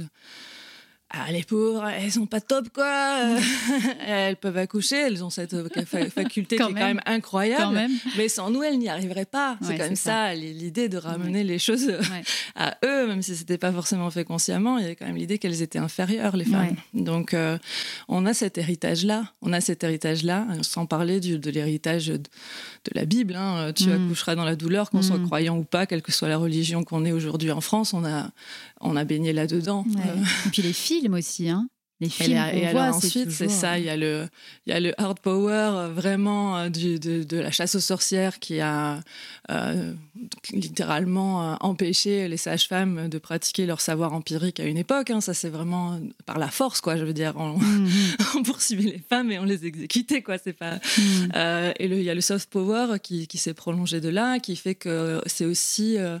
Ah, 1.14 1.30
les 1.30 1.42
pauvres, 1.42 1.86
elles 1.88 2.10
sont 2.10 2.24
pas 2.24 2.40
top, 2.40 2.70
quoi. 2.72 3.36
Elles 4.06 4.36
peuvent 4.36 4.56
accoucher, 4.56 4.96
elles 4.96 5.22
ont 5.22 5.28
cette 5.28 5.54
fa- 5.84 6.08
faculté 6.08 6.56
qui 6.56 6.62
est 6.62 6.64
quand 6.64 6.70
même. 6.70 7.00
incroyable. 7.04 7.62
Quand 7.62 7.70
même. 7.70 7.90
Mais 8.16 8.28
sans 8.28 8.48
nous, 8.50 8.62
elles 8.62 8.78
n'y 8.78 8.88
arriveraient 8.88 9.26
pas. 9.26 9.58
C'est 9.60 9.68
Ouais, 9.68 9.76
quand 9.78 9.84
même 9.84 9.96
ça. 9.96 10.28
ça, 10.28 10.34
l'idée 10.34 10.88
de 10.88 10.96
ramener 10.96 11.44
les 11.44 11.58
choses 11.58 11.84
Ouais. 11.86 12.22
à 12.56 12.78
eux, 12.84 13.06
même 13.08 13.20
si 13.20 13.36
c'était 13.36 13.58
pas 13.58 13.72
forcément 13.72 14.10
fait 14.10 14.24
consciemment, 14.24 14.78
il 14.78 14.82
y 14.82 14.84
avait 14.86 14.96
quand 14.96 15.06
même 15.06 15.16
l'idée 15.16 15.36
qu'elles 15.38 15.60
étaient 15.60 15.78
inférieures, 15.78 16.36
les 16.36 16.44
femmes. 16.46 16.76
Donc, 16.94 17.34
euh, 17.34 17.58
on 18.08 18.24
a 18.24 18.32
cet 18.32 18.56
héritage-là. 18.56 19.24
On 19.42 19.52
a 19.52 19.60
cet 19.60 19.84
héritage-là, 19.84 20.46
euh, 20.50 20.62
sans 20.62 20.86
parler 20.86 21.20
du- 21.20 21.38
de 21.38 21.50
l'héritage 21.50 22.06
de, 22.06 22.16
de 22.16 22.90
la 22.94 23.04
Bible. 23.04 23.34
hein. 23.36 23.72
Tu 23.74 23.84
Mhm. 23.88 24.06
accoucheras 24.06 24.34
dans 24.34 24.44
la 24.44 24.56
douleur, 24.56 24.88
qu'on 24.90 25.02
soit 25.02 25.18
Mhm. 25.18 25.26
croyant 25.26 25.58
ou 25.58 25.64
pas, 25.64 25.84
quelle 25.86 26.00
que 26.02 26.10
soit 26.12 26.28
la 26.28 26.38
religion 26.38 26.84
qu'on 26.84 27.04
ait 27.04 27.12
aujourd'hui 27.12 27.50
en 27.50 27.60
France, 27.60 27.92
on 27.92 28.04
a, 28.04 28.30
on 28.82 28.96
a 28.96 29.04
baigné 29.04 29.32
là-dedans. 29.32 29.84
Ouais. 29.88 30.02
Euh, 30.06 30.22
Et 30.46 30.50
puis 30.50 30.62
les 30.62 30.72
films 30.72 31.14
aussi, 31.14 31.48
hein. 31.48 31.68
Les 32.00 32.08
Et, 32.08 32.10
films 32.10 32.32
et 32.52 32.66
alors 32.66 32.86
voit, 32.88 32.96
ensuite, 32.96 33.30
c'est 33.30 33.44
toujours- 33.46 33.60
ça, 33.60 33.78
il 33.78 33.84
y, 33.84 33.88
a 33.88 33.96
le, 33.96 34.26
il 34.66 34.70
y 34.70 34.72
a 34.72 34.80
le 34.80 34.92
hard 35.00 35.20
power 35.20 35.52
euh, 35.52 35.88
vraiment 35.94 36.58
euh, 36.58 36.68
du- 36.68 36.98
de, 36.98 37.22
de 37.22 37.36
la 37.38 37.52
chasse 37.52 37.76
aux 37.76 37.80
sorcières 37.80 38.40
qui 38.40 38.58
a 38.60 38.98
euh, 39.52 39.92
littéralement 40.50 41.52
euh, 41.52 41.56
empêché 41.60 42.26
les 42.26 42.36
sages-femmes 42.36 43.08
de 43.08 43.18
pratiquer 43.18 43.66
leur 43.66 43.80
savoir 43.80 44.14
empirique 44.14 44.58
à 44.58 44.64
une 44.64 44.78
époque. 44.78 45.10
hein. 45.10 45.20
Ça, 45.20 45.32
c'est 45.32 45.48
vraiment 45.48 46.00
par 46.26 46.38
la 46.38 46.48
force, 46.48 46.80
quoi. 46.80 46.96
Je 46.96 47.04
veux 47.04 47.12
dire, 47.14 47.34
on, 47.36 47.56
Mhm, 47.58 47.88
on 48.36 48.42
poursuivait 48.42 48.90
les 48.90 49.02
femmes 49.08 49.30
et 49.30 49.38
on 49.38 49.44
les 49.44 49.64
exécutait, 49.64 50.22
quoi. 50.22 50.38
C'est 50.38 50.52
pas. 50.54 50.80
mhm. 50.98 51.28
Euh, 51.36 51.72
et 51.78 51.86
le- 51.88 51.98
il 51.98 52.04
y 52.04 52.10
a 52.10 52.14
le 52.14 52.20
soft 52.20 52.50
power 52.50 52.98
qui, 53.02 53.26
qui 53.28 53.38
s'est 53.38 53.54
prolongé 53.54 54.00
de 54.00 54.08
là, 54.08 54.40
qui 54.40 54.56
fait 54.56 54.74
que 54.74 55.20
c'est 55.26 55.44
aussi 55.44 55.98
euh, 55.98 56.18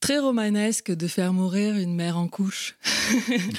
très 0.00 0.18
romanesque 0.18 0.90
de 0.92 1.06
faire 1.06 1.32
mourir 1.32 1.76
une 1.76 1.94
mère 1.94 2.18
en 2.18 2.28
couche. 2.28 2.76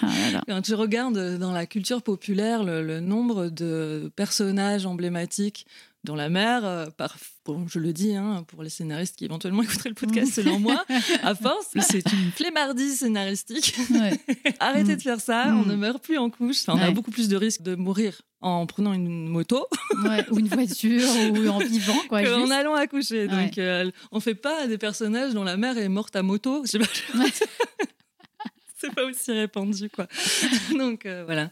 Ah 0.01 0.08
là 0.08 0.31
là. 0.31 0.43
Quand 0.48 0.62
tu 0.62 0.75
regardes 0.75 1.38
dans 1.39 1.51
la 1.51 1.65
culture 1.65 2.03
populaire 2.03 2.63
le, 2.63 2.84
le 2.84 3.00
nombre 3.00 3.50
de 3.50 4.12
personnages 4.15 4.86
emblématiques 4.86 5.65
dont 6.05 6.15
la 6.15 6.29
mère, 6.29 6.63
euh, 6.65 6.85
par, 6.97 7.17
bon, 7.45 7.67
je 7.67 7.77
le 7.79 7.91
dis 7.91 8.15
hein, 8.15 8.43
pour 8.47 8.63
les 8.63 8.69
scénaristes 8.69 9.15
qui 9.17 9.25
éventuellement 9.25 9.61
écouteraient 9.63 9.89
le 9.89 9.95
podcast 9.95 10.33
selon 10.33 10.59
moi, 10.59 10.85
à 11.23 11.35
force, 11.35 11.67
c'est 11.81 12.09
une 12.13 12.31
flemmardise 12.31 12.99
scénaristique. 12.99 13.75
Ouais. 13.91 14.19
Arrêtez 14.59 14.93
Mm. 14.93 14.97
de 14.97 15.01
faire 15.01 15.19
ça, 15.21 15.45
Mm. 15.47 15.59
on 15.59 15.65
ne 15.65 15.75
meurt 15.75 16.01
plus 16.03 16.17
en 16.17 16.29
couche. 16.29 16.61
Enfin, 16.67 16.79
on 16.79 16.81
a 16.87 16.91
beaucoup 16.91 17.11
plus 17.11 17.27
de 17.27 17.35
risques 17.35 17.61
de 17.63 17.75
mourir 17.75 18.21
en 18.41 18.65
prenant 18.65 18.93
une 18.93 19.27
moto 19.27 19.67
Ouais, 20.05 20.25
ou 20.31 20.39
une 20.39 20.47
voiture, 20.47 21.03
ou 21.33 21.47
en 21.49 21.57
vivant, 21.59 21.97
quoi. 22.07 22.23
qu'en 22.23 22.39
juste. 22.39 22.51
allant 22.53 22.73
accoucher. 22.75 23.27
Donc, 23.27 23.57
euh, 23.57 23.91
on 24.13 24.21
fait 24.21 24.35
pas 24.35 24.65
des 24.67 24.77
personnages 24.77 25.33
dont 25.33 25.43
la 25.43 25.57
mère 25.57 25.77
est 25.77 25.89
morte 25.89 26.15
à 26.15 26.23
moto. 26.23 26.63
Je 26.65 26.71
sais 26.71 26.79
pas. 26.79 26.85
C'est 28.81 28.93
pas 28.93 29.03
aussi 29.05 29.31
répandu, 29.31 29.89
quoi. 29.89 30.07
Donc 30.77 31.05
euh, 31.05 31.24
voilà, 31.25 31.50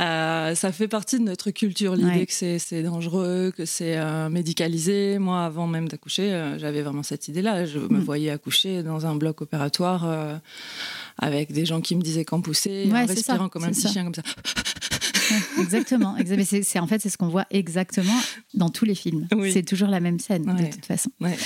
Euh, 0.00 0.54
ça 0.54 0.72
fait 0.72 0.88
partie 0.88 1.18
de 1.18 1.24
notre 1.24 1.50
culture 1.50 1.94
l'idée 1.94 2.10
Ouais. 2.20 2.26
que 2.26 2.32
c'est 2.58 2.82
dangereux, 2.82 3.52
que 3.56 3.64
c'est 3.64 3.96
euh, 3.98 4.28
médicalisé. 4.28 5.18
Moi, 5.18 5.44
avant 5.44 5.66
même 5.66 5.88
d'accoucher, 5.88 6.54
j'avais 6.58 6.82
vraiment 6.82 7.02
cette 7.02 7.28
idée-là. 7.28 7.64
Je 7.66 7.78
me 7.78 7.98
Mm. 7.98 8.00
voyais 8.00 8.30
accoucher 8.30 8.82
dans 8.82 9.06
un 9.06 9.14
bloc 9.14 9.40
opératoire 9.42 10.40
avec 11.18 11.52
des 11.52 11.64
gens 11.66 11.80
qui 11.80 11.94
me 11.96 12.02
disaient 12.02 12.24
qu'en 12.24 12.40
pousser, 12.40 12.88
Ouais, 12.90 13.02
en 13.02 13.06
respirant 13.06 13.44
ça, 13.44 13.48
comme 13.50 13.64
un 13.64 13.68
petit 13.70 13.82
ça. 13.82 13.90
chien 13.90 14.04
comme 14.04 14.14
ça. 14.14 14.22
Exactement. 15.60 16.16
C'est- 16.44 16.78
en 16.78 16.86
fait, 16.86 17.00
c'est 17.00 17.08
ce 17.08 17.16
qu'on 17.16 17.28
voit 17.28 17.46
exactement 17.50 18.18
dans 18.54 18.68
tous 18.68 18.84
les 18.84 18.94
films. 18.94 19.26
Oui. 19.34 19.52
C'est 19.52 19.62
toujours 19.62 19.88
la 19.88 20.00
même 20.00 20.18
scène, 20.18 20.44
de 20.44 20.70
toute 20.72 20.84
façon. 20.86 21.10
Ouais. 21.20 21.36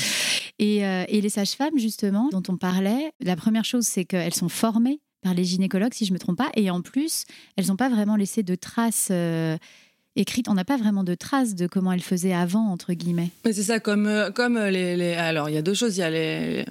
Et, 0.59 0.85
euh, 0.85 1.05
et 1.09 1.21
les 1.21 1.29
sages-femmes, 1.29 1.79
justement, 1.79 2.29
dont 2.33 2.43
on 2.49 2.57
parlait, 2.57 3.13
la 3.21 3.37
première 3.37 3.65
chose, 3.65 3.87
c'est 3.87 4.05
qu'elles 4.05 4.35
sont 4.35 4.49
formées 4.49 5.01
par 5.29 5.35
les 5.35 5.45
gynécologues, 5.45 5.93
si 5.93 6.07
je 6.07 6.15
me 6.15 6.19
trompe 6.19 6.39
pas. 6.39 6.51
Et 6.57 6.71
en 6.71 6.81
plus, 6.81 7.25
elles 7.57 7.67
n'ont 7.67 7.77
pas 7.77 7.91
vraiment 7.91 8.17
laissé 8.17 8.43
de 8.43 8.55
traces 8.55 9.09
euh, 9.11 9.59
écrites. 10.17 10.49
On 10.49 10.55
n'a 10.55 10.65
pas 10.65 10.79
vraiment 10.79 11.05
de 11.05 11.15
traces 11.15 11.55
de 11.55 11.67
comment 11.67 11.93
elles 11.93 12.01
faisaient 12.03 12.33
avant, 12.33 12.67
entre 12.71 12.95
guillemets. 12.95 13.29
Mais 13.45 13.53
c'est 13.53 13.63
ça, 13.63 13.79
comme, 13.79 14.07
euh, 14.07 14.31
comme 14.31 14.59
les, 14.59 14.97
les- 14.97 15.13
Alors, 15.13 15.51
il 15.51 15.55
y 15.55 15.59
a 15.59 15.63
deux 15.63 15.75
choses. 15.75 15.97
Il 15.99 16.01
y 16.01 16.03
a 16.03 16.09
les, 16.11 16.65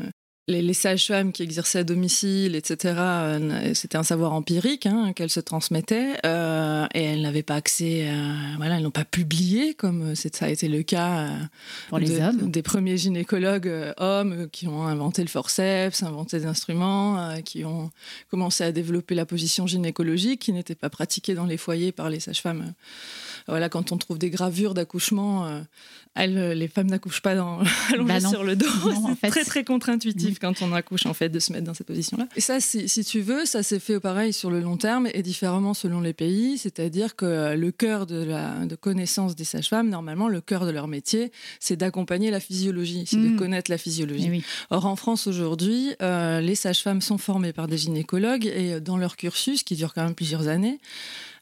les, 0.50 0.62
les 0.62 0.74
sages-femmes 0.74 1.34
qui 1.34 1.44
exerçaient 1.44 1.80
à 1.80 1.84
domicile, 1.84 2.56
etc. 2.56 2.94
euh, 2.98 3.74
C'était 3.74 3.98
un 3.98 4.04
savoir 4.04 4.32
empirique 4.34 4.86
hein, 4.86 5.12
qu'elles 5.14 5.30
se 5.30 5.42
transmettaient. 5.42 6.16
euh, 6.26 6.86
et 6.94 7.04
elles 7.04 7.22
n'avaient 7.22 7.44
pas 7.44 7.56
accès. 7.56 8.08
à- 8.08 8.56
voilà, 8.58 8.78
elles 8.78 8.84
n'ont 8.84 8.92
pas 8.92 9.04
publié, 9.06 9.74
comme 9.74 10.16
c'est- 10.16 10.34
ça 10.36 10.46
a 10.46 10.50
été 10.50 10.68
le 10.70 10.84
cas 10.84 11.20
euh, 11.28 11.38
Pour 11.90 12.00
les 12.00 12.10
de- 12.18 12.22
hommes. 12.24 12.50
des 12.50 12.62
premiers 12.62 12.96
gynécologues 12.98 13.68
euh, 13.68 13.94
hommes 13.98 14.34
euh, 14.34 14.48
qui 14.50 14.68
ont 14.68 14.84
inventé 14.88 15.22
le 15.22 15.28
forceps, 15.28 16.02
inventé 16.04 16.40
des 16.40 16.46
instruments, 16.46 17.20
euh, 17.20 17.42
qui 17.42 17.66
ont 17.66 17.90
commencé 18.32 18.64
à 18.64 18.72
développer 18.72 19.16
la 19.16 19.26
position 19.26 19.68
gynécologique 19.68 20.40
qui 20.42 20.54
n'était 20.54 20.76
pas 20.76 20.90
pratiquée 20.90 21.34
dans 21.34 21.46
les 21.46 21.58
foyers 21.58 21.92
par 21.92 22.10
les 22.10 22.20
sages-femmes. 22.22 22.74
Voilà, 23.48 23.70
quand 23.70 23.92
on 23.92 23.98
trouve 23.98 24.18
des 24.18 24.30
gravures 24.30 24.74
d'accouchement, 24.74 25.46
euh, 25.46 25.62
euh, 26.20 26.54
les 26.54 26.68
femmes 26.68 26.88
n'accouchent 26.88 27.22
pas 27.22 27.36
dans, 27.36 27.60
allongées 27.94 28.08
Bah 28.08 28.20
sur 28.20 28.44
le 28.44 28.56
dos. 28.56 28.66
En 28.86 29.10
c'est 29.10 29.16
fait. 29.22 29.28
très 29.30 29.44
très 29.46 29.64
contre-intuitif 29.64 30.37
quand 30.40 30.62
on 30.62 30.74
accouche 30.74 31.06
en 31.06 31.14
fait 31.14 31.30
de 31.30 31.40
se 31.40 31.52
mettre 31.54 31.66
dans 31.66 31.74
cette 31.74 31.88
position-là. 31.88 32.28
Et 32.36 32.42
ça, 32.42 32.60
si, 32.60 32.88
si 32.90 33.04
tu 33.04 33.22
veux, 33.22 33.46
ça 33.46 33.64
s'est 33.64 33.80
fait 33.80 34.00
pareil 34.00 34.34
sur 34.34 34.50
le 34.52 34.60
long 34.60 34.78
terme 34.78 35.08
et 35.14 35.22
différemment 35.22 35.74
selon 35.74 36.02
les 36.02 36.14
pays. 36.14 36.58
C'est-à-dire 36.58 37.16
que 37.16 37.56
le 37.56 37.72
cœur 37.72 38.06
de 38.06 38.24
la 38.24 38.66
de 38.66 38.76
connaissance 38.76 39.36
des 39.36 39.44
sages-femmes, 39.44 39.90
normalement, 39.90 40.28
le 40.28 40.42
cœur 40.42 40.66
de 40.66 40.72
leur 40.72 40.88
métier, 40.88 41.32
c'est 41.60 41.76
d'accompagner 41.76 42.32
la 42.32 42.40
physiologie, 42.40 43.06
c'est 43.08 43.18
Mm. 43.18 43.34
de 43.34 43.38
connaître 43.40 43.72
la 43.72 43.78
physiologie. 43.78 44.26
Eh 44.28 44.32
oui. 44.32 44.44
Or, 44.70 44.86
en 44.86 44.96
France 44.96 45.28
aujourd'hui, 45.28 45.94
euh, 46.02 46.40
les 46.42 46.56
sages-femmes 46.56 47.02
sont 47.02 47.18
formées 47.18 47.54
par 47.54 47.68
des 47.68 47.78
gynécologues 47.78 48.46
et 48.46 48.74
euh, 48.74 48.80
dans 48.80 48.98
leur 48.98 49.16
cursus, 49.16 49.64
qui 49.64 49.76
dure 49.76 49.94
quand 49.94 50.04
même 50.04 50.16
plusieurs 50.16 50.48
années, 50.48 50.80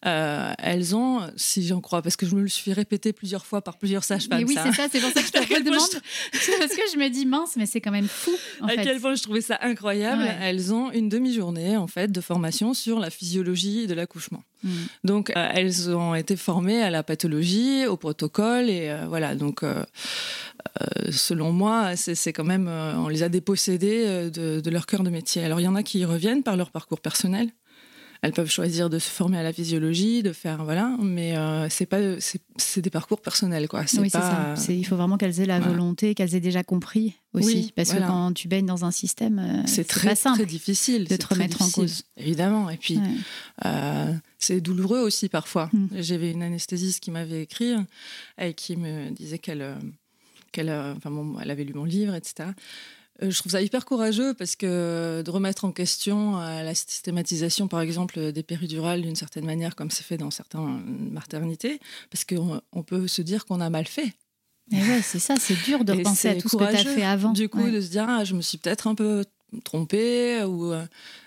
euh, 0.05 0.53
elles 0.59 0.95
ont, 0.95 1.21
si 1.35 1.65
j'en 1.65 1.81
crois, 1.81 2.01
parce 2.01 2.15
que 2.15 2.25
je 2.25 2.35
me 2.35 2.41
le 2.41 2.47
suis 2.47 2.73
répété 2.73 3.11
plusieurs 3.11 3.45
fois 3.45 3.61
par 3.61 3.77
plusieurs 3.77 4.03
sages-femmes. 4.03 4.39
Mais 4.39 4.45
oui, 4.45 4.55
c'est 4.61 4.71
ça, 4.73 4.87
c'est 4.91 4.99
pour 4.99 5.09
ça 5.11 5.21
que 5.21 5.27
je 5.27 5.31
te 5.31 5.53
redemande. 5.53 5.81
C'est 6.33 6.59
parce 6.59 6.71
que 6.71 6.81
je 6.93 6.97
me 6.97 7.09
dis 7.09 7.25
mince, 7.25 7.55
mais 7.55 7.65
c'est 7.65 7.81
quand 7.81 7.91
même 7.91 8.07
fou. 8.07 8.31
En 8.61 8.67
à 8.67 8.71
fait. 8.71 8.83
quel 8.83 8.99
point 8.99 9.15
je 9.15 9.23
trouvais 9.23 9.41
ça 9.41 9.57
incroyable. 9.61 10.21
Ouais. 10.21 10.37
Elles 10.41 10.73
ont 10.73 10.91
une 10.91 11.09
demi-journée 11.09 11.77
en 11.77 11.87
fait 11.87 12.11
de 12.11 12.21
formation 12.21 12.73
sur 12.73 12.99
la 12.99 13.09
physiologie 13.09 13.87
de 13.87 13.93
l'accouchement. 13.93 14.43
Mm. 14.63 14.69
Donc 15.03 15.31
euh, 15.31 15.49
elles 15.53 15.89
ont 15.89 16.13
été 16.13 16.35
formées 16.35 16.81
à 16.81 16.89
la 16.89 17.03
pathologie, 17.03 17.87
au 17.87 17.97
protocole 17.97 18.69
et 18.69 18.89
euh, 18.89 19.05
voilà. 19.07 19.35
Donc 19.35 19.63
selon 21.09 21.51
moi, 21.51 21.95
c'est 21.95 22.33
quand 22.33 22.43
même 22.43 22.67
on 22.67 23.07
les 23.07 23.23
a 23.23 23.29
dépossédées 23.29 24.29
de, 24.29 24.59
de 24.59 24.69
leur 24.69 24.85
cœur 24.85 25.03
de 25.03 25.09
métier. 25.09 25.43
Alors 25.43 25.59
il 25.59 25.63
y 25.63 25.67
en 25.67 25.75
a 25.75 25.83
qui 25.83 25.99
y 25.99 26.05
reviennent 26.05 26.43
par 26.43 26.57
leur 26.57 26.71
parcours 26.71 26.99
personnel. 26.99 27.49
Elles 28.25 28.31
peuvent 28.31 28.49
choisir 28.49 28.89
de 28.89 28.97
se 28.97 29.07
former 29.09 29.37
à 29.37 29.43
la 29.43 29.53
physiologie, 29.53 30.23
de 30.23 30.33
faire 30.33 30.63
voilà, 30.63 30.97
mais 30.99 31.37
euh, 31.37 31.69
c'est 31.69 31.85
pas 31.85 31.99
c'est 32.57 32.81
des 32.81 32.89
parcours 32.89 33.21
personnels 33.21 33.67
quoi. 33.67 33.81
Oui, 33.81 33.85
c'est 33.87 34.09
pas 34.09 34.21
ça. 34.21 34.55
C'est- 34.55 34.75
Il 34.75 34.83
faut 34.83 34.95
vraiment 34.95 35.17
qu'elles 35.17 35.39
aient 35.41 35.45
la 35.45 35.59
voilà. 35.59 35.73
volonté, 35.73 36.15
qu'elles 36.15 36.33
aient 36.33 36.39
déjà 36.39 36.63
compris 36.63 37.13
aussi. 37.33 37.45
Oui, 37.45 37.73
parce 37.75 37.91
voilà. 37.91 38.07
que 38.07 38.11
quand 38.11 38.33
tu 38.33 38.47
baignes 38.47 38.65
dans 38.65 38.83
un 38.83 38.89
système, 38.89 39.37
euh, 39.37 39.61
c'est 39.67 39.87
très 39.87 40.09
pas 40.09 40.15
simple. 40.15 40.37
très 40.39 40.47
difficile 40.47 41.07
de 41.07 41.15
te 41.15 41.27
remettre 41.27 41.61
en 41.61 41.69
cause. 41.69 42.01
Évidemment. 42.17 42.69
Et 42.71 42.77
puis 42.77 42.97
Ouais. 42.97 43.03
Euh, 43.65 44.11
c'est 44.39 44.59
douloureux 44.59 44.99
aussi 45.01 45.29
parfois. 45.29 45.69
Mm. 45.71 45.87
J'avais 45.99 46.31
une 46.31 46.41
anesthésiste 46.41 47.01
qui 47.03 47.11
m'avait 47.11 47.43
écrit 47.43 47.73
et 48.41 48.53
qui 48.55 48.75
me 48.75 49.11
disait 49.11 49.37
qu'elle, 49.37 49.61
euh, 49.61 49.75
qu'elle, 50.51 50.69
euh, 50.69 50.93
enfin 50.95 51.11
bon, 51.11 51.35
elle 51.39 51.51
avait 51.51 51.63
lu 51.63 51.73
mon 51.73 51.85
livre, 51.85 52.15
etc. 52.15 52.49
Euh, 53.21 53.31
Je 53.31 53.39
trouve 53.39 53.51
ça 53.53 53.61
hyper 53.61 53.85
courageux 53.85 54.33
parce 54.33 54.55
que 54.55 55.21
de 55.25 55.31
remettre 55.31 55.65
en 55.65 55.71
question 55.71 56.39
euh, 56.39 56.63
la 56.63 56.75
systématisation, 56.75 57.67
par 57.67 57.81
exemple, 57.81 58.31
des 58.31 58.43
péridurales 58.43 59.01
d'une 59.01 59.15
certaine 59.15 59.45
manière, 59.45 59.75
comme 59.75 59.91
c'est 59.91 60.03
fait 60.03 60.17
dans 60.17 60.31
certaines 60.31 61.11
maternités, 61.11 61.79
parce 62.09 62.25
qu'on 62.25 62.61
on 62.73 62.83
peut 62.83 63.07
se 63.07 63.21
dire 63.21 63.45
qu'on 63.45 63.61
a 63.61 63.69
mal 63.69 63.85
fait. 63.87 64.13
Et 64.71 64.77
ouais, 64.77 65.01
c'est 65.03 65.19
ça, 65.19 65.35
c'est 65.39 65.61
dur 65.63 65.85
de 65.85 65.93
Et 65.93 65.97
repenser 65.97 66.27
à 66.29 66.35
tout 66.35 66.49
ce 66.49 66.57
que 66.57 66.63
tu 66.71 66.75
as 66.75 66.83
fait 66.83 67.03
avant. 67.03 67.33
Du 67.33 67.47
coup, 67.49 67.59
Ouais. 67.63 67.71
de 67.71 67.79
se 67.81 67.89
dire, 67.89 68.05
ah, 68.09 68.23
je 68.23 68.33
me 68.33 68.41
suis 68.41 68.57
peut-être 68.57 68.87
un 68.87 68.95
peu 68.95 69.23
trompée 69.63 70.43
ou, 70.43 70.71
euh, 70.73 70.85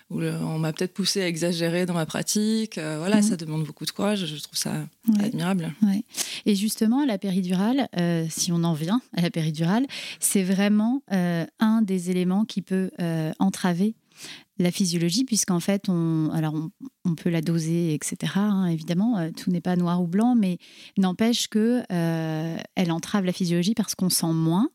ou 0.09 0.19
le- 0.19 0.35
on 0.35 0.59
m'a 0.59 0.73
peut-être 0.73 0.93
poussé 0.93 1.21
à 1.21 1.27
exagérer 1.27 1.85
dans 1.85 1.93
ma 1.93 2.05
pratique. 2.05 2.77
Euh, 2.77 2.97
voilà, 2.99 3.17
Mhm. 3.17 3.21
ça 3.23 3.35
demande 3.37 3.63
beaucoup 3.63 3.85
de 3.85 3.91
courage. 3.91 4.25
Je 4.25 4.41
trouve 4.41 4.57
ça 4.57 4.87
Ouais. 5.07 5.25
admirable. 5.25 5.73
Ouais. 5.81 6.03
Et 6.45 6.55
justement, 6.55 7.05
la 7.05 7.17
péridurale, 7.17 7.87
euh, 7.97 8.25
si 8.29 8.51
on 8.51 8.63
en 8.63 8.73
vient 8.73 9.01
à 9.15 9.21
la 9.21 9.29
péridurale, 9.29 9.85
c'est 10.19 10.43
vraiment 10.43 11.01
euh, 11.11 11.45
un 11.59 11.81
des 11.81 12.11
éléments 12.11 12.45
qui 12.45 12.61
peut 12.61 12.91
entraver 13.39 13.95
la 14.57 14.71
physiologie, 14.71 15.23
puisqu'en 15.23 15.61
fait, 15.61 15.87
on, 15.87 16.29
alors 16.33 16.53
on, 16.53 16.69
on 17.05 17.15
peut 17.15 17.29
la 17.29 17.39
doser, 17.39 17.93
etc. 17.93 18.33
hein, 18.35 18.65
évidemment, 18.67 19.31
tout 19.31 19.49
n'est 19.51 19.61
pas 19.61 19.77
noir 19.77 20.01
ou 20.01 20.07
blanc, 20.07 20.35
mais 20.35 20.57
n'empêche 20.97 21.47
que 21.47 21.81
euh, 21.89 22.57
elle 22.75 22.91
entrave 22.91 23.23
la 23.23 23.31
physiologie 23.31 23.73
parce 23.73 23.95
qu'on 23.95 24.09
sent 24.09 24.33
moins. 24.33 24.69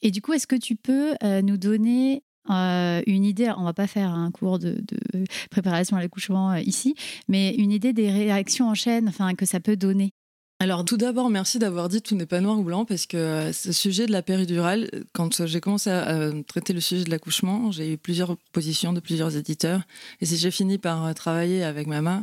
Et 0.00 0.10
du 0.10 0.22
coup, 0.22 0.32
est-ce 0.32 0.46
que 0.46 0.56
tu 0.56 0.74
peux 0.76 1.14
euh, 1.22 1.42
nous 1.42 1.58
donner 1.58 2.22
euh, 2.50 3.02
une 3.06 3.24
idée, 3.24 3.52
on 3.56 3.64
va 3.64 3.74
pas 3.74 3.86
faire 3.86 4.10
un 4.10 4.30
cours 4.30 4.58
de, 4.58 4.80
de 4.86 5.24
préparation 5.50 5.96
à 5.96 6.00
l'accouchement 6.00 6.52
euh, 6.52 6.60
ici, 6.60 6.94
mais 7.28 7.54
une 7.54 7.70
idée 7.70 7.92
des 7.92 8.10
réactions 8.10 8.68
en 8.68 8.74
chaîne 8.74 9.08
enfin, 9.08 9.34
que 9.34 9.46
ça 9.46 9.60
peut 9.60 9.76
donner. 9.76 10.12
Alors 10.58 10.86
tout 10.86 10.96
d'abord, 10.96 11.28
merci 11.28 11.58
d'avoir 11.58 11.90
dit 11.90 12.00
tout 12.00 12.14
n'est 12.14 12.24
pas 12.24 12.40
noir 12.40 12.58
ou 12.58 12.62
blanc 12.62 12.86
parce 12.86 13.04
que 13.04 13.18
euh, 13.18 13.52
ce 13.52 13.72
sujet 13.72 14.06
de 14.06 14.12
la 14.12 14.22
péridurale, 14.22 14.88
quand 15.12 15.44
j'ai 15.44 15.60
commencé 15.60 15.90
à 15.90 16.08
euh, 16.08 16.42
traiter 16.44 16.72
le 16.72 16.80
sujet 16.80 17.04
de 17.04 17.10
l'accouchement, 17.10 17.70
j'ai 17.72 17.92
eu 17.92 17.98
plusieurs 17.98 18.38
propositions 18.38 18.94
de 18.94 19.00
plusieurs 19.00 19.36
éditeurs. 19.36 19.82
Et 20.22 20.26
si 20.26 20.38
j'ai 20.38 20.50
fini 20.50 20.78
par 20.78 21.04
euh, 21.04 21.12
travailler 21.12 21.62
avec 21.62 21.86
Mama 21.86 22.22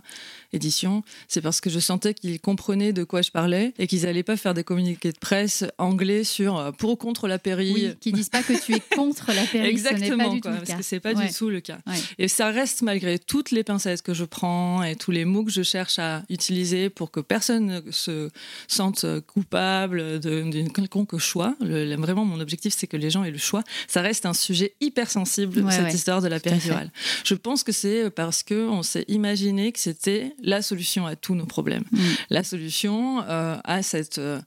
Édition, 0.51 1.03
c'est 1.27 1.41
parce 1.41 1.61
que 1.61 1.69
je 1.69 1.79
sentais 1.79 2.15
qu'ils 2.15 2.39
comprenaient 2.39 2.91
de 2.91 3.03
quoi 3.03 3.21
je 3.21 3.29
parlais 3.29 3.71
et 3.77 3.85
qu'ils 3.85 4.01
n'allaient 4.01 4.23
pas 4.23 4.35
faire 4.35 4.55
des 4.55 4.63
communiqués 4.63 5.11
de 5.11 5.19
presse 5.19 5.63
anglais 5.77 6.23
sur 6.23 6.73
pour 6.79 6.89
ou 6.89 6.95
contre 6.95 7.27
la 7.27 7.37
péri. 7.37 7.71
Oui, 7.71 7.89
qui 8.01 8.11
disent 8.13 8.29
pas 8.29 8.41
que 8.41 8.53
tu 8.65 8.73
es 8.73 8.79
contre 8.95 9.31
la 9.31 9.43
péri, 9.45 9.67
Exactement, 9.67 10.07
ce 10.07 10.11
n'est 10.11 10.17
pas 10.17 10.29
du 10.33 10.41
quoi, 10.41 10.51
tout 10.51 10.55
le 10.55 10.57
parce 10.57 10.69
cas. 10.71 10.77
que 10.77 10.83
c'est 10.83 10.99
pas 10.99 11.13
Ouais. 11.13 11.27
du 11.27 11.33
tout 11.33 11.49
le 11.51 11.59
cas. 11.59 11.77
Ouais. 11.85 11.93
Et 12.17 12.27
ça 12.27 12.49
reste 12.49 12.81
malgré 12.81 13.19
toutes 13.19 13.51
les 13.51 13.63
pincettes 13.63 14.01
que 14.01 14.15
je 14.15 14.25
prends 14.25 14.81
et 14.81 14.95
tous 14.95 15.11
les 15.11 15.23
mots 15.25 15.43
que 15.43 15.51
je 15.51 15.61
cherche 15.61 15.99
à 15.99 16.23
utiliser 16.29 16.89
pour 16.89 17.11
que 17.11 17.19
personne 17.19 17.67
ne 17.85 17.91
se 17.91 18.22
se 18.67 18.75
sentent 18.75 19.05
coupables 19.27 20.19
de- 20.19 20.41
d'un 20.51 20.67
quelconque 20.67 21.17
choix. 21.17 21.55
Le- 21.61 21.95
vraiment, 21.95 22.25
mon 22.25 22.39
objectif, 22.39 22.73
c'est 22.77 22.87
que 22.87 22.97
les 22.97 23.09
gens 23.09 23.23
aient 23.23 23.31
le 23.31 23.37
choix. 23.37 23.63
Ça 23.87 24.01
reste 24.01 24.25
un 24.25 24.33
sujet 24.33 24.73
hyper 24.81 25.09
sensible, 25.09 25.59
Ouais, 25.61 25.71
cette 25.71 25.85
ouais. 25.85 25.93
histoire 25.93 26.21
de 26.21 26.27
la 26.27 26.39
péridurale. 26.39 26.91
Je 27.23 27.33
pense 27.35 27.63
que 27.63 27.71
c'est 27.71 28.09
parce 28.09 28.43
que 28.43 28.67
on 28.69 28.83
s'est 28.83 29.05
imaginé 29.07 29.71
que 29.71 29.79
c'était 29.79 30.33
la 30.41 30.61
solution 30.61 31.05
à 31.05 31.15
tous 31.15 31.35
nos 31.35 31.45
problèmes, 31.45 31.83
Mm. 31.91 31.99
la 32.29 32.43
solution 32.43 33.21
euh, 33.23 33.57
à 33.63 33.81
cette 33.83 34.17
euh, 34.17 34.39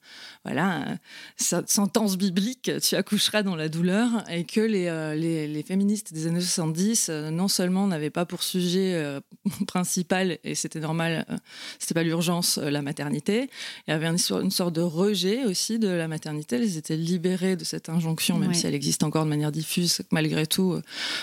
voilà 0.44 0.82
euh, 0.88 0.94
cette 1.36 1.70
sentence 1.70 2.16
biblique 2.16 2.70
"tu 2.82 2.94
accoucheras 2.94 3.42
dans 3.42 3.56
la 3.56 3.68
douleur" 3.68 4.08
et 4.30 4.44
que 4.44 4.60
les, 4.60 4.86
euh, 4.86 5.14
les, 5.14 5.46
les 5.48 5.62
féministes 5.62 6.12
des 6.12 6.26
années 6.26 6.40
70 6.40 7.08
euh, 7.08 7.30
non 7.30 7.48
seulement 7.48 7.86
n'avaient 7.86 8.10
pas 8.10 8.24
pour 8.26 8.42
sujet 8.42 8.94
euh, 8.94 9.20
principal 9.66 10.38
et 10.44 10.54
c'était 10.54 10.80
normal, 10.80 11.26
euh, 11.30 11.36
c'était 11.78 11.94
pas 11.94 12.02
l'urgence, 12.02 12.58
euh, 12.58 12.70
la 12.70 12.82
maternité. 12.82 13.50
Il 13.86 13.90
y 13.90 13.94
avait 13.94 14.06
une, 14.06 14.18
sorte- 14.18 14.42
une 14.42 14.50
sorte 14.50 14.74
de 14.74 14.80
rejet 14.80 15.44
aussi 15.44 15.78
de 15.78 15.88
la 15.88 16.08
maternité. 16.08 16.56
Elles 16.56 16.76
étaient 16.76 16.96
libérées 16.96 17.56
de 17.56 17.64
cette 17.64 17.88
injonction, 17.88 18.38
même 18.38 18.48
Ouais. 18.50 18.54
si 18.54 18.66
elle 18.66 18.74
existe 18.74 19.02
encore 19.02 19.24
de 19.24 19.28
manière 19.30 19.52
diffuse. 19.52 20.02
Malgré 20.10 20.46
tout, 20.46 20.72
euh, 20.72 20.82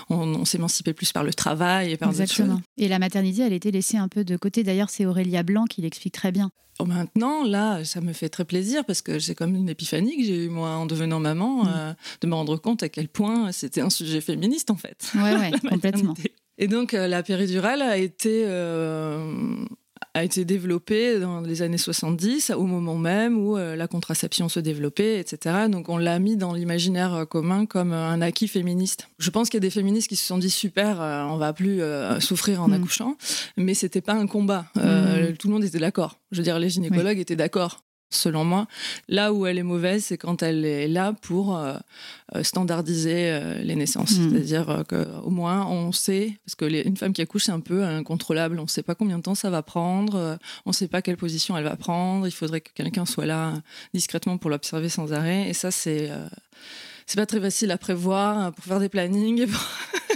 on, 0.10 0.20
on 0.36 0.46
s'émancipait 0.46 0.94
plus 0.94 1.12
par 1.12 1.24
le 1.24 1.34
travail 1.34 1.92
et 1.92 1.98
par 1.98 2.10
Exactement. 2.10 2.62
Et 2.78 2.88
la 2.88 3.00
maternité, 3.00 3.42
elle 3.44 3.54
était 3.54 3.72
laissée 3.72 3.98
un 3.98 4.08
peu 4.08 4.24
de 4.24 4.38
côté. 4.38 4.64
D'ailleurs, 4.64 4.90
c'est 4.90 5.06
Aurélia 5.06 5.44
Blanc 5.44 5.66
qui 5.66 5.82
l'explique 5.82 6.14
très 6.14 6.32
bien. 6.32 6.50
Oh, 6.80 6.86
Maintenant, 6.86 7.44
là, 7.44 7.86
ça 7.86 8.02
me 8.02 8.14
fait 8.14 8.30
très 8.30 8.46
plaisir 8.46 8.84
parce 8.84 9.04
que 9.04 9.20
c'est 9.20 9.36
comme 9.36 9.56
une 9.56 9.70
épiphanie 9.70 10.18
que 10.18 10.24
j'ai 10.24 10.46
eue, 10.46 10.50
moi, 10.50 10.70
en 10.72 10.88
devenant 10.88 11.20
maman, 11.20 11.66
Mm. 11.66 11.72
euh, 11.76 11.94
de 12.22 12.28
me 12.28 12.34
rendre 12.34 12.58
compte 12.58 12.82
à 12.82 12.90
quel 12.90 13.08
point 13.10 13.52
c'était 13.52 13.82
un 13.82 13.92
sujet 13.92 14.22
féministe, 14.22 14.72
en 14.72 14.76
fait. 14.76 15.12
Ouais, 15.14 15.36
ouais, 15.36 15.52
la 15.64 15.70
complètement. 15.70 16.16
Et 16.58 16.68
donc, 16.68 16.94
euh, 16.96 17.08
la 17.08 17.22
péridurale 17.22 17.84
a 17.84 17.98
été, 17.98 18.44
euh, 18.48 19.66
a 20.14 20.24
été 20.24 20.46
développée 20.46 21.20
dans 21.20 21.42
les 21.42 21.62
années 21.62 21.78
70, 21.78 22.52
au 22.52 22.64
moment 22.66 22.98
même 22.98 23.38
où 23.38 23.58
euh, 23.58 23.76
la 23.76 23.88
contraception 23.88 24.50
se 24.50 24.60
développait, 24.60 25.20
etc. 25.20 25.68
Donc, 25.70 25.90
on 25.90 25.98
l'a 25.98 26.20
mis 26.20 26.38
dans 26.38 26.54
l'imaginaire 26.54 27.14
euh, 27.14 27.26
commun 27.26 27.66
comme 27.66 27.94
euh, 27.94 28.08
un 28.10 28.22
acquis 28.22 28.48
féministe. 28.48 29.10
Je 29.20 29.30
pense 29.30 29.50
qu'il 29.50 29.58
y 29.58 29.62
a 29.62 29.68
des 29.68 29.70
féministes 29.70 30.08
qui 30.10 30.16
se 30.16 30.26
sont 30.26 30.38
dit 30.38 30.50
super, 30.50 31.00
on 31.30 31.38
va 31.38 31.54
plus 31.54 31.82
souffrir 32.20 32.62
en 32.62 32.68
Mm. 32.68 32.74
accouchant, 32.74 33.18
mais 33.58 33.74
c'était 33.74 34.02
pas 34.02 34.14
un 34.14 34.28
combat. 34.28 34.66
Euh, 34.78 35.32
Tout 35.38 35.48
le 35.48 35.54
monde 35.54 35.64
était 35.64 35.80
d'accord. 35.80 36.20
Je 36.32 36.38
veux 36.38 36.44
dire, 36.44 36.60
les 36.60 36.70
gynécologues 36.70 37.20
étaient 37.20 37.36
d'accord. 37.36 37.84
Selon 38.14 38.44
moi, 38.46 38.68
là 39.08 39.34
où 39.34 39.46
elle 39.46 39.58
est 39.58 39.64
mauvaise, 39.64 40.06
c'est 40.06 40.18
quand 40.18 40.42
elle 40.44 40.66
est 40.66 40.88
là 40.88 41.14
pour 41.22 41.58
euh, 41.58 41.76
euh, 42.36 42.44
standardiser 42.44 43.32
euh, 43.32 43.62
les 43.64 43.76
naissances. 43.76 44.18
Mm. 44.18 44.30
C'est-à-dire 44.32 44.70
euh, 44.70 44.84
qu'au 44.84 45.30
moins 45.30 45.66
on 45.68 45.92
sait, 45.92 46.38
parce 46.46 46.56
que 46.56 46.66
les- 46.66 46.82
une 46.82 46.98
femme 46.98 47.14
qui 47.14 47.22
accouche 47.22 47.44
c'est 47.46 47.52
un 47.52 47.60
peu 47.60 47.84
incontrôlable, 47.84 48.60
on 48.60 48.64
ne 48.64 48.68
sait 48.68 48.84
pas 48.84 48.96
combien 48.96 49.18
de 49.18 49.24
temps 49.24 49.36
ça 49.36 49.50
va 49.50 49.62
prendre, 49.62 50.38
on 50.66 50.70
ne 50.70 50.74
sait 50.74 50.88
pas 50.88 51.02
quelle 51.02 51.18
position 51.18 51.58
elle 51.58 51.64
va 51.64 51.76
prendre, 51.76 52.28
il 52.28 52.32
faudrait 52.32 52.62
que 52.62 52.70
quelqu'un 52.74 53.06
soit 53.06 53.26
là 53.26 53.54
discrètement 53.94 54.38
pour 54.38 54.50
l'observer 54.50 54.90
sans 54.90 55.12
arrêt, 55.14 55.50
et 55.50 55.54
ça 55.54 55.72
c'est 55.72 56.10
c'est 57.06 57.18
pas 57.18 57.26
très 57.26 57.40
facile 57.42 57.72
à 57.72 57.78
prévoir 57.78 58.48
euh, 58.48 58.52
pour 58.52 58.64
faire 58.66 58.80
des 58.80 58.90
plannings. 58.90 59.42
Et, 59.42 59.48
pour- 59.48 59.68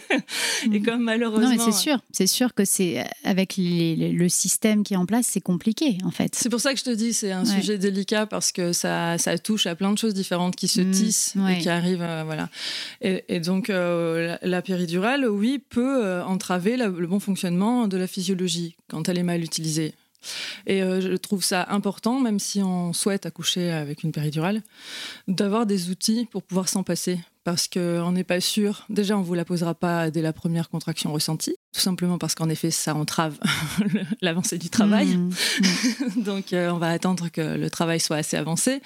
et 0.72 0.80
Mm. 0.80 0.84
comme 0.86 1.02
malheureusement, 1.04 1.50
Non, 1.50 1.56
mais 1.56 1.72
c'est 1.72 1.78
sûr. 1.78 2.00
C'est 2.12 2.28
sûr 2.28 2.54
que 2.54 2.66
c'est 2.66 3.06
avec 3.24 3.58
les- 3.58 3.96
les- 3.96 4.12
le 4.12 4.30
système 4.30 4.84
qui 4.84 4.94
est 4.94 4.98
en 4.98 5.06
place, 5.06 5.28
c'est 5.30 5.42
compliqué, 5.42 5.98
en 6.06 6.12
fait. 6.12 6.34
C'est 6.34 6.50
pour 6.50 6.60
ça 6.62 6.74
que 6.74 6.80
je 6.80 6.84
te 6.86 6.90
dis, 6.90 7.14
c'est 7.14 7.32
un 7.32 7.46
Ouais. 7.46 7.56
sujet 7.60 7.78
délicat 7.78 8.26
parce 8.26 8.52
que 8.52 8.74
ça, 8.74 9.18
ça 9.18 9.38
touche 9.38 9.68
à 9.68 9.76
plein 9.76 9.92
de 9.92 9.98
choses 9.98 10.14
différentes 10.14 10.56
qui 10.56 10.68
se 10.68 10.82
Mm, 10.82 10.92
tissent 10.92 11.34
ouais. 11.36 11.56
et 11.56 11.62
qui 11.62 11.70
arrivent, 11.70 12.02
euh, 12.02 12.24
voilà. 12.26 12.50
Et, 13.02 13.24
et 13.30 13.40
donc 13.40 13.70
euh, 13.70 14.38
la, 14.42 14.48
la 14.50 14.62
péridurale, 14.62 15.28
oui, 15.30 15.60
peut 15.70 16.04
euh, 16.06 16.24
entraver 16.26 16.78
la- 16.78 16.88
le 16.88 17.08
bon 17.08 17.20
fonctionnement 17.20 17.88
de 17.88 17.98
la 17.98 18.08
physiologie 18.08 18.76
quand 18.90 19.10
elle 19.10 19.18
est 19.18 19.24
mal 19.24 19.44
utilisée. 19.44 19.94
Et 20.66 20.82
euh, 20.84 21.02
je 21.02 21.16
trouve 21.16 21.44
ça 21.44 21.66
important, 21.70 22.20
même 22.20 22.40
si 22.40 22.62
on 22.62 22.94
souhaite 22.94 23.26
accoucher 23.26 23.72
avec 23.72 24.04
une 24.04 24.12
péridurale, 24.12 24.62
d'avoir 25.28 25.66
des 25.66 25.90
outils 25.90 26.28
pour 26.32 26.44
pouvoir 26.44 26.70
s'en 26.70 26.84
passer. 26.84 27.20
Parce 27.48 27.70
qu'on 27.70 28.12
n'est 28.12 28.26
pas 28.26 28.42
sûr, 28.42 28.84
déjà 28.90 29.18
on 29.18 29.22
vous 29.22 29.34
la 29.34 29.46
posera 29.46 29.74
pas 29.74 30.12
dès 30.12 30.22
la 30.22 30.34
première 30.34 30.68
contraction 30.68 31.14
ressentie, 31.14 31.56
tout 31.74 31.80
simplement 31.80 32.18
parce 32.18 32.36
qu'en 32.36 32.50
effet 32.50 32.72
ça 32.72 32.94
entrave 32.94 33.38
l'avancée 34.22 34.58
du 34.58 34.70
travail. 34.70 35.16
Mm, 35.16 35.30
Donc, 36.26 36.52
euh, 36.52 36.70
on 36.72 36.78
va 36.78 36.90
attendre 36.90 37.30
que 37.32 37.40
le 37.56 37.70
travail 37.70 38.02
soit 38.02 38.18
assez 38.18 38.36
avancé. 38.36 38.82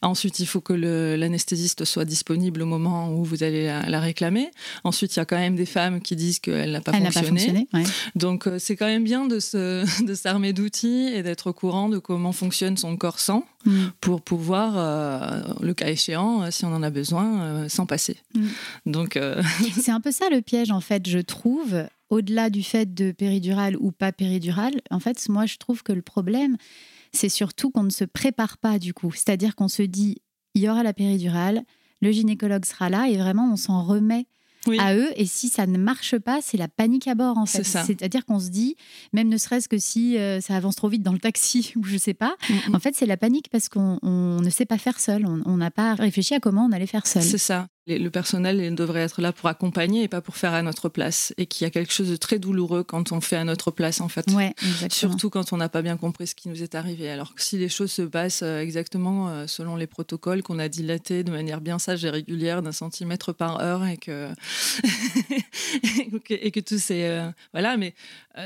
Ensuite, 0.00 0.38
il 0.38 0.46
faut 0.46 0.62
que 0.62 0.72
l'anesthésiste 0.72 1.84
soit 1.84 2.06
disponible 2.06 2.62
au 2.62 2.66
moment 2.66 3.12
où 3.12 3.22
vous 3.22 3.42
allez 3.42 3.66
la, 3.66 3.82
la 3.82 4.00
réclamer. 4.00 4.50
Ensuite, 4.84 5.14
il 5.14 5.18
y 5.18 5.22
a 5.22 5.26
quand 5.26 5.36
même 5.36 5.56
des 5.56 5.66
femmes 5.66 6.00
qui 6.00 6.16
disent 6.16 6.38
qu'elle 6.38 6.72
n'a 6.72 6.80
pas, 6.80 6.92
Elle 6.94 7.02
n'a 7.02 7.10
pas 7.10 7.22
fonctionné. 7.22 7.68
ouais. 7.74 7.82
Donc, 8.14 8.46
euh, 8.46 8.58
c'est 8.58 8.76
quand 8.76 8.86
même 8.86 9.04
bien 9.04 9.26
de 9.26 9.40
se- 9.40 9.84
de 10.06 10.14
s'armer 10.14 10.54
d'outils 10.54 11.10
et 11.12 11.22
d'être 11.22 11.48
au 11.48 11.52
courant 11.52 11.90
de 11.90 11.98
comment 11.98 12.32
fonctionne 12.32 12.78
son 12.78 12.96
corps 12.96 13.20
sans 13.20 13.44
Mm. 13.66 13.86
pour 14.00 14.22
pouvoir, 14.22 14.74
euh, 14.76 15.40
le 15.60 15.74
cas 15.74 15.88
échéant, 15.88 16.48
si 16.52 16.64
on 16.64 16.72
en 16.72 16.84
a 16.84 16.90
besoin, 16.90 17.68
s'en 17.68 17.84
passer. 17.84 18.05
Mm. 18.34 18.46
Donc, 18.86 19.16
euh, 19.16 19.42
C'est 19.80 19.90
un 19.90 20.00
peu 20.00 20.12
ça 20.12 20.28
le 20.30 20.42
piège, 20.42 20.70
en 20.70 20.80
fait, 20.80 21.08
je 21.08 21.18
trouve. 21.18 21.84
Au-delà 22.08 22.50
du 22.50 22.62
fait 22.62 22.94
de 22.94 23.10
péridurale 23.10 23.76
ou 23.80 23.90
pas 23.90 24.12
péridurale, 24.12 24.74
en 24.90 25.00
fait, 25.00 25.28
moi, 25.28 25.46
je 25.46 25.56
trouve 25.56 25.82
que 25.82 25.92
le 25.92 26.02
problème, 26.02 26.56
c'est 27.12 27.28
surtout 27.28 27.70
qu'on 27.70 27.82
ne 27.82 27.90
se 27.90 28.04
prépare 28.04 28.58
pas, 28.58 28.78
du 28.78 28.94
coup. 28.94 29.10
C'est-à-dire 29.12 29.56
qu'on 29.56 29.68
se 29.68 29.82
dit, 29.82 30.18
il 30.54 30.62
y 30.62 30.68
aura 30.68 30.84
la 30.84 30.92
péridurale, 30.92 31.64
le 32.00 32.12
gynécologue 32.12 32.64
sera 32.64 32.90
là, 32.90 33.08
et 33.08 33.16
vraiment, 33.16 33.52
on 33.52 33.56
s'en 33.56 33.82
remet 33.82 34.26
oui. 34.66 34.78
à 34.78 34.94
eux. 34.94 35.10
Et 35.16 35.26
si 35.26 35.48
ça 35.48 35.66
ne 35.66 35.78
marche 35.78 36.18
pas, 36.18 36.40
c'est 36.42 36.56
la 36.56 36.68
panique 36.68 37.08
à 37.08 37.14
bord, 37.14 37.38
en 37.38 37.46
fait. 37.46 37.64
C'est-à-dire 37.64 38.24
qu'on 38.24 38.38
se 38.38 38.50
dit, 38.50 38.76
même 39.12 39.28
ne 39.28 39.36
serait-ce 39.36 39.68
que 39.68 39.78
si 39.78 40.16
euh, 40.16 40.40
ça 40.40 40.54
avance 40.56 40.76
trop 40.76 40.88
vite 40.88 41.02
dans 41.02 41.12
le 41.12 41.18
taxi, 41.18 41.72
ou 41.76 41.84
je 41.84 41.96
sais 41.96 42.14
pas, 42.14 42.36
Mm, 42.48 42.70
mm. 42.70 42.74
en 42.74 42.78
fait, 42.80 42.94
c'est 42.94 43.06
la 43.06 43.16
panique 43.16 43.48
parce 43.50 43.68
qu'on 43.68 43.98
on 44.02 44.40
ne 44.40 44.50
sait 44.50 44.66
pas 44.66 44.78
faire 44.78 45.00
seul. 45.00 45.26
On 45.26 45.56
n'a 45.56 45.70
pas 45.70 45.94
réfléchi 45.94 46.34
à 46.34 46.40
comment 46.40 46.66
on 46.66 46.72
allait 46.72 46.86
faire 46.86 47.06
seul. 47.06 47.22
C'est 47.22 47.38
ça. 47.38 47.68
Le 47.88 48.08
personnel 48.08 48.60
il 48.60 48.74
devrait 48.74 49.02
être 49.02 49.20
là 49.22 49.32
pour 49.32 49.48
accompagner 49.48 50.02
et 50.02 50.08
pas 50.08 50.20
pour 50.20 50.36
faire 50.36 50.52
à 50.54 50.62
notre 50.62 50.88
place. 50.88 51.32
Et 51.38 51.46
qu'il 51.46 51.64
y 51.64 51.68
a 51.68 51.70
quelque 51.70 51.92
chose 51.92 52.10
de 52.10 52.16
très 52.16 52.38
douloureux 52.40 52.82
quand 52.82 53.12
on 53.12 53.20
fait 53.20 53.36
à 53.36 53.44
notre 53.44 53.70
place, 53.70 54.00
en 54.00 54.08
fait. 54.08 54.28
Ouais. 54.32 54.54
Surtout 54.90 55.30
quand 55.30 55.52
on 55.52 55.56
n'a 55.56 55.68
pas 55.68 55.82
bien 55.82 55.96
compris 55.96 56.26
ce 56.26 56.34
qui 56.34 56.48
nous 56.48 56.62
est 56.64 56.74
arrivé. 56.74 57.08
Alors 57.10 57.34
que 57.34 57.42
si 57.42 57.58
les 57.58 57.68
choses 57.68 57.92
se 57.92 58.02
passent 58.02 58.42
euh, 58.42 58.60
exactement 58.60 59.28
euh, 59.28 59.46
selon 59.46 59.76
les 59.76 59.86
protocoles 59.86 60.42
qu'on 60.42 60.58
a 60.58 60.68
dilatés 60.68 61.22
de 61.22 61.30
manière 61.30 61.60
bien 61.60 61.78
sage 61.78 62.04
et 62.04 62.10
régulière 62.10 62.60
d'un 62.62 62.72
centimètre 62.72 63.32
par 63.32 63.60
heure 63.60 63.86
et 63.86 63.98
que 63.98 64.30
et 66.30 66.50
que, 66.50 66.60
tout 66.60 66.78
c'est 66.78 67.08
euh, 67.08 67.28
voilà, 67.52 67.76
mais 67.76 67.94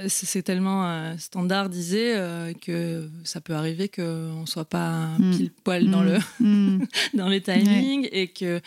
c'est 0.08 0.42
tellement 0.42 1.16
standardisé 1.18 2.14
que 2.60 3.08
ça 3.24 3.40
peut 3.40 3.54
arriver 3.54 3.88
qu'on 3.88 4.44
soit 4.46 4.64
pas 4.64 5.08
Mm. 5.18 5.36
pile 5.36 5.50
poil 5.64 5.90
dans 5.90 6.02
Mm. 6.02 6.04
le 6.04 6.18
Mm. 6.46 6.86
dans 7.14 7.28
les 7.28 7.40
timings 7.40 8.08
et 8.12 8.28
que 8.28 8.60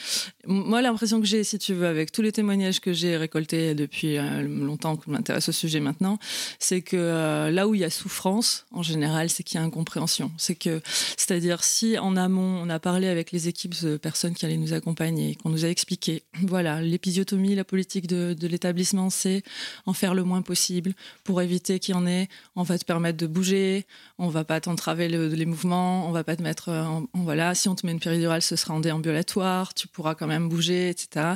moi 0.63 0.81
l'impression 0.81 1.19
que 1.19 1.27
j'ai 1.27 1.43
si 1.43 1.59
tu 1.59 1.73
veux 1.73 1.87
avec 1.87 2.11
tous 2.11 2.21
les 2.21 2.31
témoignages 2.31 2.79
que 2.79 2.93
j'ai 2.93 3.17
récoltés 3.17 3.75
depuis 3.75 4.17
euh, 4.17 4.41
longtemps 4.41 4.95
que 4.95 5.03
je 5.05 5.11
m'intéresse 5.11 5.49
au 5.49 5.51
sujet 5.51 5.79
maintenant 5.79 6.17
c'est 6.59 6.81
que 6.81 6.97
euh, 6.97 7.51
là 7.51 7.67
où 7.67 7.75
il 7.75 7.81
y 7.81 7.83
a 7.83 7.89
souffrance 7.89 8.65
en 8.71 8.83
général 8.83 9.29
c'est 9.29 9.43
qu'il 9.43 9.59
y 9.59 9.63
a 9.63 9.65
incompréhension. 9.65 10.31
C'est 10.37 10.55
que 10.55 10.81
c'est-à-dire 11.17 11.63
si 11.63 11.97
en 11.97 12.15
amont 12.15 12.61
on 12.63 12.69
a 12.69 12.79
parlé 12.79 13.07
avec 13.07 13.31
les 13.31 13.47
équipes 13.47 13.75
de 13.83 13.97
personnes 13.97 14.33
qui 14.33 14.45
allaient 14.45 14.57
nous 14.57 14.73
accompagner 14.73 15.35
qu'on 15.35 15.49
nous 15.49 15.65
a 15.65 15.69
expliqué 15.69 16.23
voilà 16.43 16.81
l'épisiotomie 16.81 17.55
la 17.55 17.63
politique 17.63 18.07
de, 18.07 18.35
l'établissement 18.47 19.09
c'est 19.09 19.43
en 19.85 19.93
faire 19.93 20.13
le 20.13 20.23
moins 20.23 20.41
possible 20.41 20.93
pour 21.23 21.41
éviter 21.41 21.79
qu'il 21.79 21.95
y 21.95 21.97
en 21.97 22.05
ait. 22.05 22.27
On 22.55 22.63
va 22.63 22.77
te 22.77 22.85
permettre 22.85 23.17
de 23.17 23.27
bouger 23.27 23.85
on 24.19 24.29
va 24.29 24.43
pas 24.43 24.59
t'entraver 24.61 25.09
le- 25.09 25.27
les 25.27 25.45
mouvements, 25.45 26.07
on 26.07 26.11
va 26.11 26.23
pas 26.23 26.35
te 26.35 26.41
mettre 26.41 26.69
euh, 26.69 26.83
voilà, 27.13 27.55
si 27.55 27.67
on 27.67 27.75
te 27.75 27.85
met 27.85 27.91
une 27.91 27.99
péridurale, 27.99 28.41
ce 28.41 28.55
sera 28.55 28.73
en 28.73 28.79
déambulatoire, 28.79 29.73
tu 29.73 29.87
pourras 29.87 30.15
quand 30.15 30.27
même 30.27 30.49
etc. 30.61 31.35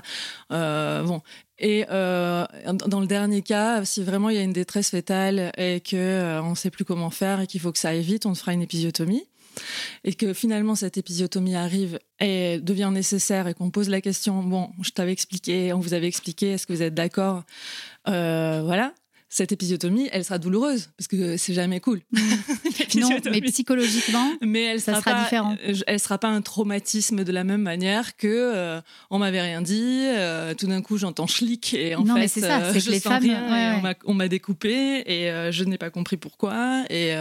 Euh, 0.52 1.04
bon. 1.04 1.22
Et 1.60 1.86
euh, 1.90 2.46
dans 2.86 3.00
le 3.00 3.08
dernier 3.08 3.42
cas, 3.42 3.84
si 3.84 4.04
vraiment 4.04 4.30
il 4.30 4.36
y 4.36 4.40
a 4.40 4.44
une 4.44 4.54
détresse 4.54 4.92
fétale 4.92 5.52
et 5.58 5.80
que 5.80 5.96
euh, 5.96 6.42
on 6.44 6.54
sait 6.54 6.70
plus 6.70 6.86
comment 6.86 7.10
faire 7.10 7.42
et 7.42 7.48
qu'il 7.48 7.60
faut 7.60 7.72
que 7.72 7.80
ça 7.80 7.90
aille 7.90 8.02
vite, 8.02 8.26
on 8.26 8.36
fera 8.36 8.54
une 8.54 8.62
épisiotomie. 8.62 9.24
Et 10.04 10.14
que 10.14 10.34
finalement 10.34 10.76
cette 10.76 10.98
épisiotomie 10.98 11.56
arrive 11.56 11.98
et 12.20 12.60
devient 12.60 12.92
nécessaire 12.94 13.48
et 13.48 13.56
qu'on 13.56 13.72
pose 13.72 13.90
la 13.90 14.02
question, 14.02 14.44
bon, 14.44 14.70
je 14.84 14.92
t'avais 14.92 15.12
expliqué, 15.12 15.74
on 15.74 15.80
vous 15.80 15.96
avait 15.96 16.08
expliqué, 16.08 16.52
est-ce 16.52 16.68
que 16.68 16.74
vous 16.74 16.84
êtes 16.84 16.94
d'accord? 16.94 17.44
Voilà. 18.06 18.94
Cette 19.30 19.52
épisiotomie, 19.52 20.08
elle 20.14 20.24
sera 20.24 20.38
douloureuse 20.38 20.90
parce 20.98 21.08
que 21.10 21.36
c'est 21.36 21.54
jamais 21.54 21.82
cool. 21.82 22.00
Non, 22.14 22.22
L'épisiotomie. 22.80 23.42
mais 23.42 23.52
psychologiquement, 23.52 24.32
Mais 24.42 24.64
elle 24.64 24.80
Ça 24.82 24.94
sera, 24.94 25.02
sera 25.04 25.12
pas, 25.16 25.24
différent. 25.24 25.58
euh, 25.68 25.74
Elle 25.86 26.00
sera 26.00 26.18
pas 26.18 26.30
un 26.30 26.42
traumatisme 26.42 27.24
de 27.26 27.32
la 27.34 27.44
même 27.44 27.62
manière 27.62 28.16
que 28.16 28.28
euh, 28.28 28.80
on 29.10 29.20
m'avait 29.20 29.42
rien 29.42 29.62
dit. 29.62 30.06
euh, 30.06 30.54
tout 30.54 30.68
d'un 30.68 30.82
coup, 30.82 30.98
j'entends 30.98 31.28
schlick 31.28 31.74
et 31.74 31.96
en 31.96 32.04
Non, 32.06 32.14
fait, 32.16 32.20
mais 32.22 32.28
ça, 32.30 32.62
euh, 32.62 32.70
c'est 32.72 32.80
que 32.80 32.86
je 32.86 32.92
les 32.92 33.00
sens 33.02 33.14
femmes- 33.14 33.24
rien 33.24 33.42
ouais, 33.42 33.80
et 33.82 33.84
ouais. 33.86 33.96
on 34.06 34.14
m'a- 34.14 34.28
découpé 34.30 35.04
et 35.06 35.30
euh, 35.30 35.52
je 35.52 35.64
n'ai 35.66 35.78
pas 35.78 35.90
compris 35.90 36.16
pourquoi 36.18 36.84
et 36.90 37.14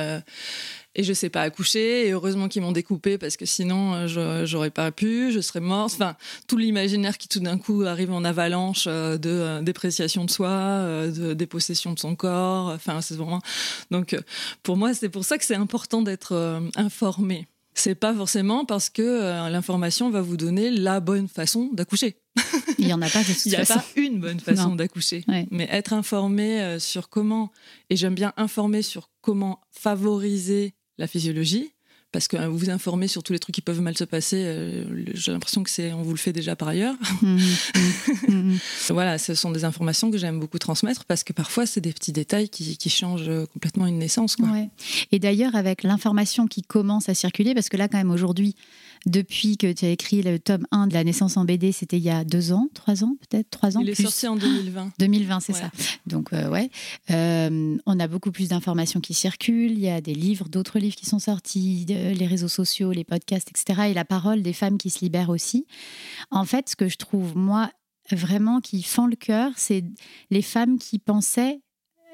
et 0.97 1.03
je 1.03 1.13
sais 1.13 1.29
pas 1.29 1.43
accoucher 1.43 2.09
et 2.09 2.13
heureusement 2.13 2.49
qu'ils 2.49 2.63
m'ont 2.63 2.73
découpé 2.73 3.19
parce 3.19 3.37
que 3.37 3.45
sinon 3.45 3.95
euh, 3.95 4.07
je 4.07 4.47
j'aurais 4.47 4.71
pas 4.71 4.91
pu, 4.91 5.31
je 5.31 5.41
serais 5.41 5.61
morte. 5.61 5.93
Enfin, 5.95 6.17
tout 6.49 6.57
l'imaginaire 6.57 7.19
qui 7.19 7.29
tout 7.29 7.41
d'un 7.41 7.59
coup 7.59 7.83
arrive 7.83 8.11
en 8.11 8.25
avalanche 8.25 8.87
euh, 8.89 9.19
de 9.19 9.29
euh, 9.29 9.63
dépréciation 9.63 10.25
de 10.25 10.31
soi, 10.31 11.07
de 11.09 11.35
dépossession 11.35 11.93
de 11.93 11.99
son 11.99 12.17
corps. 12.17 12.69
Enfin, 12.69 13.03
c'est 13.03 13.15
vraiment. 13.15 13.43
Donc, 13.91 14.17
pour 14.63 14.77
moi, 14.79 14.95
c'est 14.95 15.11
pour 15.11 15.25
ça 15.25 15.37
que 15.37 15.45
c'est 15.45 15.55
important 15.55 16.01
d'être 16.01 16.63
informé. 16.77 17.47
C'est 17.75 17.95
pas 17.95 18.15
forcément 18.15 18.65
parce 18.65 18.89
que 18.89 19.51
l'information 19.51 20.09
va 20.09 20.23
vous 20.23 20.39
donner 20.39 20.71
la 20.71 21.01
bonne 21.01 21.29
façon 21.29 21.69
d'accoucher. 21.75 22.17
Il 22.79 22.89
y 22.89 22.93
en 22.95 23.03
a 23.03 23.11
pas 23.11 23.21
de 23.23 23.27
toute 23.27 23.37
Il 23.45 23.51
n'y 23.51 23.57
a 23.57 23.65
façon. 23.67 23.81
pas 23.81 24.01
une 24.01 24.19
bonne 24.19 24.41
façon 24.41 24.75
d'accoucher. 24.75 25.25
Ouais. 25.29 25.47
Mais 25.51 25.69
être 25.71 25.93
informé 25.93 26.79
sur 26.79 27.11
comment, 27.11 27.53
et 27.91 27.97
j'aime 27.97 28.15
bien 28.15 28.33
informer 28.39 28.81
sur 28.81 29.11
comment 29.21 29.61
favoriser 29.71 30.75
la 30.99 31.07
physiologie, 31.07 31.73
parce 32.13 32.29
que 32.29 32.37
euh, 32.37 32.49
vous 32.49 32.71
informer 32.71 33.09
sur 33.09 33.23
tous 33.23 33.33
les 33.33 33.39
trucs 33.39 33.55
qui 33.55 33.61
peuvent 33.61 33.81
mal 33.81 33.97
se 33.97 34.05
passer, 34.05 34.43
euh, 34.45 34.85
j'ai 35.15 35.33
l'impression 35.33 35.63
que 35.63 35.71
c'est, 35.71 35.93
on 35.93 36.03
vous 36.03 36.13
le 36.13 36.19
fait 36.19 36.33
déjà 36.33 36.57
par 36.57 36.69
ailleurs. 36.69 36.95
Mhm, 37.23 37.39
mhm, 38.29 38.35
mhm. 38.35 38.59
voilà, 38.91 39.19
ce 39.19 39.35
sont 39.35 39.51
des 39.51 39.65
informations 39.65 40.11
que 40.11 40.19
j'aime 40.19 40.39
beaucoup 40.39 40.59
transmettre 40.59 41.05
parce 41.05 41.25
que 41.25 41.33
parfois 41.33 41.67
c'est 41.67 41.81
des 41.81 41.93
petits 41.93 42.13
détails 42.13 42.49
qui, 42.49 42.77
qui 42.77 42.91
changent 42.91 43.29
euh, 43.29 43.47
complètement 43.47 43.87
une 43.87 43.99
naissance. 43.99 44.37
Quoi. 44.37 44.49
Ouais. 44.49 44.71
Et 45.13 45.19
d'ailleurs, 45.19 45.55
avec 45.57 45.83
l'information 45.83 46.47
qui 46.47 46.63
commence 46.63 47.09
à 47.09 47.15
circuler, 47.15 47.55
parce 47.55 47.69
que 47.69 47.77
là, 47.77 47.89
quand 47.89 47.99
même, 47.99 48.11
aujourd'hui, 48.11 48.55
depuis 49.07 49.57
que 49.57 49.73
tu 49.73 49.85
as 49.85 49.91
écrit 49.91 50.21
le 50.23 50.39
tome 50.39 50.67
1 50.73 50.89
de 50.89 50.95
la 50.95 51.05
naissance 51.05 51.37
en 51.37 51.45
BD, 51.45 51.73
c'était 51.73 51.97
il 51.97 52.03
y 52.03 52.11
a 52.11 52.25
deux 52.25 52.53
ans, 52.53 52.69
trois 52.75 53.05
ans, 53.05 53.17
peut-être 53.29 53.49
trois 53.51 53.77
ans 53.77 53.81
Il 53.81 53.89
est 53.89 53.95
sorti 54.01 54.27
en 54.27 54.37
2020. 54.37 54.93
2020, 54.99 55.41
c'est 55.41 55.53
Ouais. 55.55 55.61
ça. 55.61 55.71
Donc, 56.07 56.33
euh, 56.33 56.51
ouais. 56.51 56.71
Euh, 57.11 57.77
on 57.87 58.01
a 58.01 58.09
beaucoup 58.09 58.33
plus 58.33 58.49
d'informations 58.49 59.01
qui 59.01 59.15
circulent. 59.15 59.73
Il 59.73 59.79
y 59.81 59.89
a 59.89 60.01
des 60.01 60.15
livres, 60.15 60.49
d'autres 60.49 60.79
livres 60.79 60.97
qui 60.97 61.07
sont 61.07 61.19
sortis, 61.21 61.85
les 61.89 62.27
réseaux 62.27 62.49
sociaux, 62.49 62.93
les 62.93 63.05
podcasts, 63.05 63.49
etc. 63.51 63.91
Et 63.91 63.95
la 63.95 64.05
parole 64.05 64.43
des 64.43 64.53
femmes 64.53 64.77
qui 64.77 64.91
se 64.91 65.01
libèrent 65.01 65.31
aussi. 65.31 65.67
En 66.31 66.45
fait, 66.45 66.69
ce 66.69 66.77
que 66.77 66.89
je 66.89 66.97
trouve, 66.97 67.37
moi, 67.37 67.71
vraiment 68.11 68.61
qui 68.61 68.83
fend 68.83 69.07
le 69.07 69.17
cœur, 69.17 69.53
c'est 69.57 69.85
les 70.31 70.43
femmes 70.43 70.79
qui 70.79 70.99
pensaient 70.99 71.61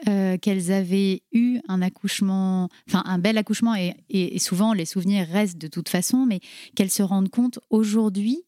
euh, 0.08 0.36
qu'elles 0.38 0.72
avaient 0.72 1.22
eu 1.32 1.60
un 1.68 1.82
accouchement, 1.82 2.68
enfin 2.88 3.02
un 3.06 3.18
bel 3.18 3.38
accouchement, 3.38 3.74
et, 3.74 3.94
et- 4.10 4.34
et 4.34 4.38
souvent 4.38 4.72
les 4.72 4.84
souvenirs 4.84 5.26
restent 5.28 5.58
de 5.58 5.68
toute 5.68 5.88
façon, 5.88 6.26
mais 6.26 6.40
qu'elles 6.74 6.90
se 6.90 7.02
rendent 7.02 7.28
compte 7.30 7.58
aujourd'hui 7.70 8.42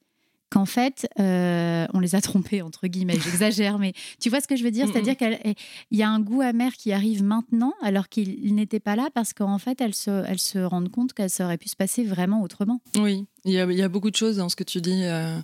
qu'en 0.50 0.66
fait, 0.66 1.08
euh, 1.18 1.84
on 1.94 1.98
les 1.98 2.14
a 2.14 2.20
trompées, 2.20 2.62
entre 2.62 2.86
guillemets, 2.86 3.18
j'exagère, 3.18 3.78
mais 3.80 3.92
tu 4.20 4.30
vois 4.30 4.40
ce 4.40 4.46
que 4.46 4.54
je 4.54 4.62
veux 4.62 4.70
dire? 4.70 4.86
Mm, 4.86 4.90
C'est-à-dire 4.92 5.16
qu'il 5.16 5.54
y 5.90 6.02
a 6.04 6.08
un 6.08 6.20
goût 6.20 6.42
amer 6.42 6.72
qui 6.74 6.92
arrive 6.92 7.24
maintenant, 7.24 7.72
alors 7.82 8.08
qu'il 8.08 8.54
n'était 8.54 8.78
pas 8.78 8.94
là, 8.94 9.08
parce 9.12 9.32
qu'en 9.32 9.58
fait, 9.58 9.80
elles 9.80 9.94
se, 9.94 10.10
elles 10.28 10.38
se 10.38 10.58
rendent 10.60 10.90
compte 10.92 11.12
que 11.12 11.26
ça 11.26 11.44
aurait 11.46 11.58
pu 11.58 11.68
se 11.68 11.74
passer 11.76 12.04
vraiment 12.04 12.40
autrement. 12.42 12.80
Oui, 12.96 13.26
il 13.44 13.52
y, 13.52 13.59
a, 13.61 13.64
il 13.64 13.76
y 13.78 13.83
a 13.83 13.88
beaucoup 13.88 14.11
de 14.11 14.16
choses 14.16 14.37
dans 14.38 14.48
ce 14.48 14.57
que 14.57 14.64
tu 14.64 14.80
dis. 14.80 15.00
euh, 15.04 15.38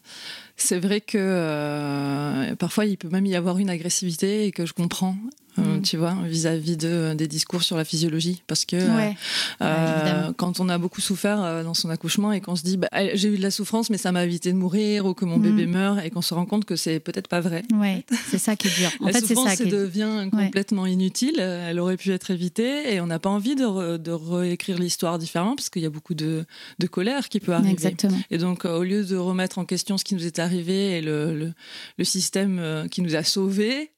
c'est 0.57 0.79
vrai 0.79 1.01
que 1.01 1.17
euh, 1.19 2.55
parfois 2.57 2.85
il 2.87 2.97
peut 2.97 3.09
même 3.09 3.27
y 3.27 3.35
avoir 3.35 3.59
une 3.59 3.71
agressivité 3.71 4.47
et 4.47 4.53
que 4.53 4.67
je 4.67 4.73
comprends. 4.73 5.17
euh, 5.59 5.79
Mm. 5.79 5.83
Tu 5.83 5.97
vois, 5.97 6.15
vis-à-vis 6.27 6.77
de, 6.77 7.13
des 7.15 7.27
discours 7.27 7.63
sur 7.65 7.77
la 7.77 7.85
physiologie. 7.85 8.41
Parce 8.47 8.65
que 8.65 8.77
Ouais. 8.97 9.17
euh, 9.63 10.33
quand 10.37 10.61
on 10.61 10.69
a 10.69 10.79
beaucoup 10.79 11.01
souffert 11.01 11.65
dans 11.65 11.75
son 11.75 11.91
accouchement 11.91 12.33
et 12.33 12.41
qu'on 12.41 12.55
se 12.55 12.63
dit 12.63 12.77
bah, 12.77 12.89
j'ai 13.15 13.29
eu 13.29 13.37
de 13.37 13.43
la 13.43 13.51
souffrance, 13.51 13.91
mais 13.91 13.99
ça 13.99 14.13
m'a 14.13 14.25
évité 14.25 14.53
de 14.53 14.57
mourir 14.57 15.07
ou 15.07 15.13
que 15.13 15.25
mon 15.25 15.39
Mm. 15.39 15.43
bébé 15.43 15.67
meurt 15.67 15.99
et 16.05 16.11
qu'on 16.11 16.23
se 16.23 16.35
rend 16.35 16.47
compte 16.47 16.65
que 16.65 16.77
c'est 16.77 17.01
peut-être 17.01 17.27
pas 17.29 17.41
vrai. 17.41 17.63
Ouais, 17.75 18.05
c'est 18.31 18.39
ça 18.39 18.55
qui 18.55 18.69
est 18.69 18.79
dur. 18.79 18.91
En 19.01 19.07
la 19.07 19.13
fait, 19.13 19.27
souffrance 19.27 19.49
ça 19.49 19.57
qui 19.57 19.65
est 19.65 19.67
devient 19.73 20.29
complètement 20.31 20.87
inutile. 20.87 21.41
Elle 21.41 21.81
aurait 21.81 21.97
pu 21.97 22.13
être 22.13 22.31
évitée 22.31 22.95
et 22.95 23.01
on 23.01 23.07
n'a 23.07 23.19
pas 23.19 23.31
envie 23.31 23.57
de, 23.57 23.65
re- 23.65 23.99
de 23.99 24.13
réécrire 24.13 24.79
l'histoire 24.79 25.19
différemment 25.19 25.57
parce 25.57 25.69
qu'il 25.69 25.83
y 25.83 25.87
a 25.87 25.91
beaucoup 25.91 26.15
de, 26.15 26.45
de 26.79 26.87
colère 26.87 27.29
qui 27.29 27.41
peut 27.41 27.53
arriver. 27.53 27.90
Exactement. 27.91 28.19
Et 28.31 28.39
donc, 28.39 28.65
euh, 28.65 28.79
au 28.79 28.83
lieu 28.83 29.05
de 29.05 29.17
remettre 29.17 29.59
en 29.59 29.65
question 29.65 29.99
ce 29.99 30.05
qui 30.05 30.15
nous 30.15 30.27
est 30.27 30.39
arrivé 30.39 30.99
et 30.99 31.01
le, 31.03 31.35
le, 31.37 31.53
le 31.99 32.05
système 32.05 32.59
euh, 32.59 32.89
qui 32.89 33.03
nous 33.03 33.15
a 33.17 33.23
sauvés, 33.23 33.91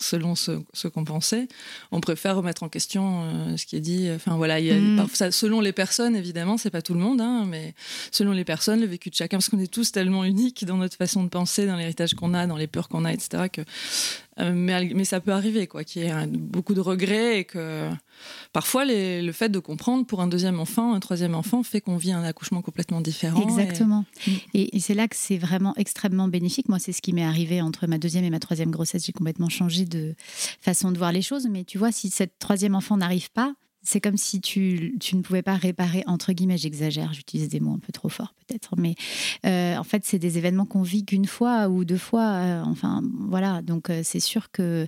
selon 0.00 0.34
ce, 0.34 0.52
ce 0.72 0.88
qu'on 0.88 1.04
pensait, 1.04 1.46
on 1.92 2.00
préfère 2.00 2.34
remettre 2.36 2.62
en 2.64 2.68
question 2.68 3.22
euh, 3.24 3.56
ce 3.56 3.66
qui 3.66 3.76
est 3.76 3.80
dit. 3.80 4.08
Enfin 4.12 4.36
voilà, 4.36 4.58
il 4.58 4.66
y 4.66 4.70
a, 4.72 4.74
Mm. 4.76 5.06
ça- 5.12 5.30
selon 5.30 5.60
les 5.60 5.72
personnes, 5.72 6.16
évidemment, 6.16 6.56
c'est 6.56 6.70
pas 6.70 6.82
tout 6.82 6.94
le 6.94 7.00
monde, 7.00 7.20
hein, 7.20 7.44
mais 7.46 7.74
selon 8.10 8.32
les 8.32 8.44
personnes, 8.44 8.80
le 8.80 8.86
vécu 8.86 9.10
de 9.10 9.14
chacun, 9.14 9.36
parce 9.36 9.48
qu'on 9.48 9.60
est 9.60 9.72
tous 9.72 9.92
tellement 9.92 10.24
uniques 10.24 10.64
dans 10.64 10.76
notre 10.78 10.96
façon 10.96 11.22
de 11.22 11.28
penser, 11.28 11.66
dans 11.66 11.76
l'héritage 11.76 12.14
qu'on 12.14 12.34
a, 12.34 12.46
dans 12.46 12.56
les 12.56 12.66
peurs 12.66 12.88
qu'on 12.88 13.04
a, 13.04 13.12
etc. 13.12 13.44
Que, 13.52 13.60
mais, 14.38 14.90
mais 14.94 15.04
ça 15.04 15.20
peut 15.20 15.32
arriver, 15.32 15.66
quoi, 15.66 15.84
qu'il 15.84 16.02
y 16.02 16.06
ait 16.06 16.26
beaucoup 16.26 16.74
de 16.74 16.80
regrets 16.80 17.40
et 17.40 17.44
que 17.44 17.88
parfois 18.52 18.84
les- 18.84 19.22
le 19.22 19.32
fait 19.32 19.48
de 19.48 19.58
comprendre 19.58 20.06
pour 20.06 20.20
un 20.20 20.26
deuxième 20.26 20.58
enfant, 20.60 20.94
un 20.94 21.00
troisième 21.00 21.34
enfant, 21.34 21.62
fait 21.62 21.80
qu'on 21.80 21.96
vit 21.96 22.12
un 22.12 22.22
accouchement 22.24 22.62
complètement 22.62 23.00
différent. 23.00 23.42
Exactement. 23.42 24.04
Mm. 24.26 24.30
Et, 24.54 24.76
et 24.76 24.80
c'est 24.80 24.94
là 24.94 25.08
que 25.08 25.16
c'est 25.16 25.38
vraiment 25.38 25.74
extrêmement 25.76 26.28
bénéfique. 26.28 26.68
Moi, 26.68 26.78
c'est 26.78 26.92
ce 26.92 27.02
qui 27.02 27.12
m'est 27.12 27.24
arrivé 27.24 27.60
entre 27.60 27.86
ma 27.86 27.98
deuxième 27.98 28.24
et 28.24 28.30
ma 28.30 28.38
troisième 28.40 28.70
grossesse. 28.70 29.04
J'ai 29.04 29.12
complètement 29.12 29.48
changé 29.48 29.84
de 29.84 30.14
façon 30.60 30.92
de 30.92 30.98
voir 30.98 31.12
les 31.12 31.22
choses. 31.22 31.46
Mais 31.50 31.64
tu 31.64 31.78
vois, 31.78 31.92
si 31.92 32.08
cette 32.10 32.38
troisième 32.38 32.74
enfant 32.74 32.96
n'arrive 32.96 33.30
pas, 33.32 33.54
c'est 33.82 34.00
comme 34.00 34.16
si 34.16 34.40
tu, 34.40 34.96
ne 35.12 35.22
pouvais 35.22 35.42
pas 35.42 35.54
réparer, 35.54 36.04
entre 36.06 36.32
guillemets, 36.32 36.58
j'exagère, 36.58 37.12
j'utilise 37.12 37.48
des 37.48 37.60
mots 37.60 37.74
un 37.74 37.78
peu 37.78 37.92
trop 37.92 38.08
forts 38.08 38.34
peut-être, 38.46 38.74
mais 38.76 38.94
euh, 39.44 39.76
en 39.76 39.84
fait, 39.84 40.04
c'est 40.04 40.18
des 40.18 40.38
événements 40.38 40.66
qu'on 40.66 40.82
vit 40.82 41.04
qu'une 41.04 41.26
fois 41.26 41.68
ou 41.68 41.84
deux 41.84 41.98
fois. 41.98 42.22
euh, 42.22 42.62
enfin, 42.64 43.02
voilà. 43.28 43.62
Donc, 43.62 43.90
euh, 43.90 44.02
c'est 44.04 44.20
sûr 44.20 44.50
que 44.50 44.86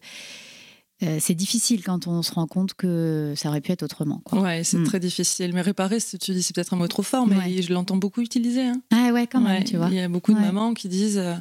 euh, 1.04 1.18
c'est 1.20 1.34
difficile 1.34 1.82
quand 1.84 2.06
on 2.06 2.22
se 2.22 2.32
rend 2.32 2.46
compte 2.46 2.74
que 2.74 3.34
ça 3.36 3.48
aurait 3.48 3.60
pu 3.60 3.72
être 3.72 3.82
autrement. 3.82 4.20
Quoi. 4.24 4.40
Ouais, 4.40 4.64
c'est 4.64 4.78
Mm. 4.78 4.84
très 4.84 5.00
difficile. 5.00 5.52
Mais 5.54 5.60
réparer, 5.60 6.00
c'est- 6.00 6.18
tu 6.18 6.32
dis, 6.32 6.42
c'est 6.42 6.54
peut-être 6.54 6.74
un 6.74 6.76
mot 6.76 6.88
trop 6.88 7.02
fort, 7.02 7.26
mais 7.26 7.36
Ouais. 7.36 7.62
je 7.62 7.72
l'entends 7.72 7.96
beaucoup 7.96 8.20
utiliser. 8.20 8.62
hein. 8.62 8.80
Ah 8.92 9.10
ouais, 9.12 9.26
quand 9.26 9.40
même, 9.40 9.58
Ouais, 9.58 9.64
tu 9.64 9.76
vois. 9.76 9.88
Il 9.90 9.94
y 9.96 10.00
a 10.00 10.08
beaucoup 10.08 10.32
de 10.32 10.38
Ouais. 10.38 10.44
mamans 10.46 10.74
qui 10.74 10.88
disent, 10.88 11.18
euh, 11.18 11.34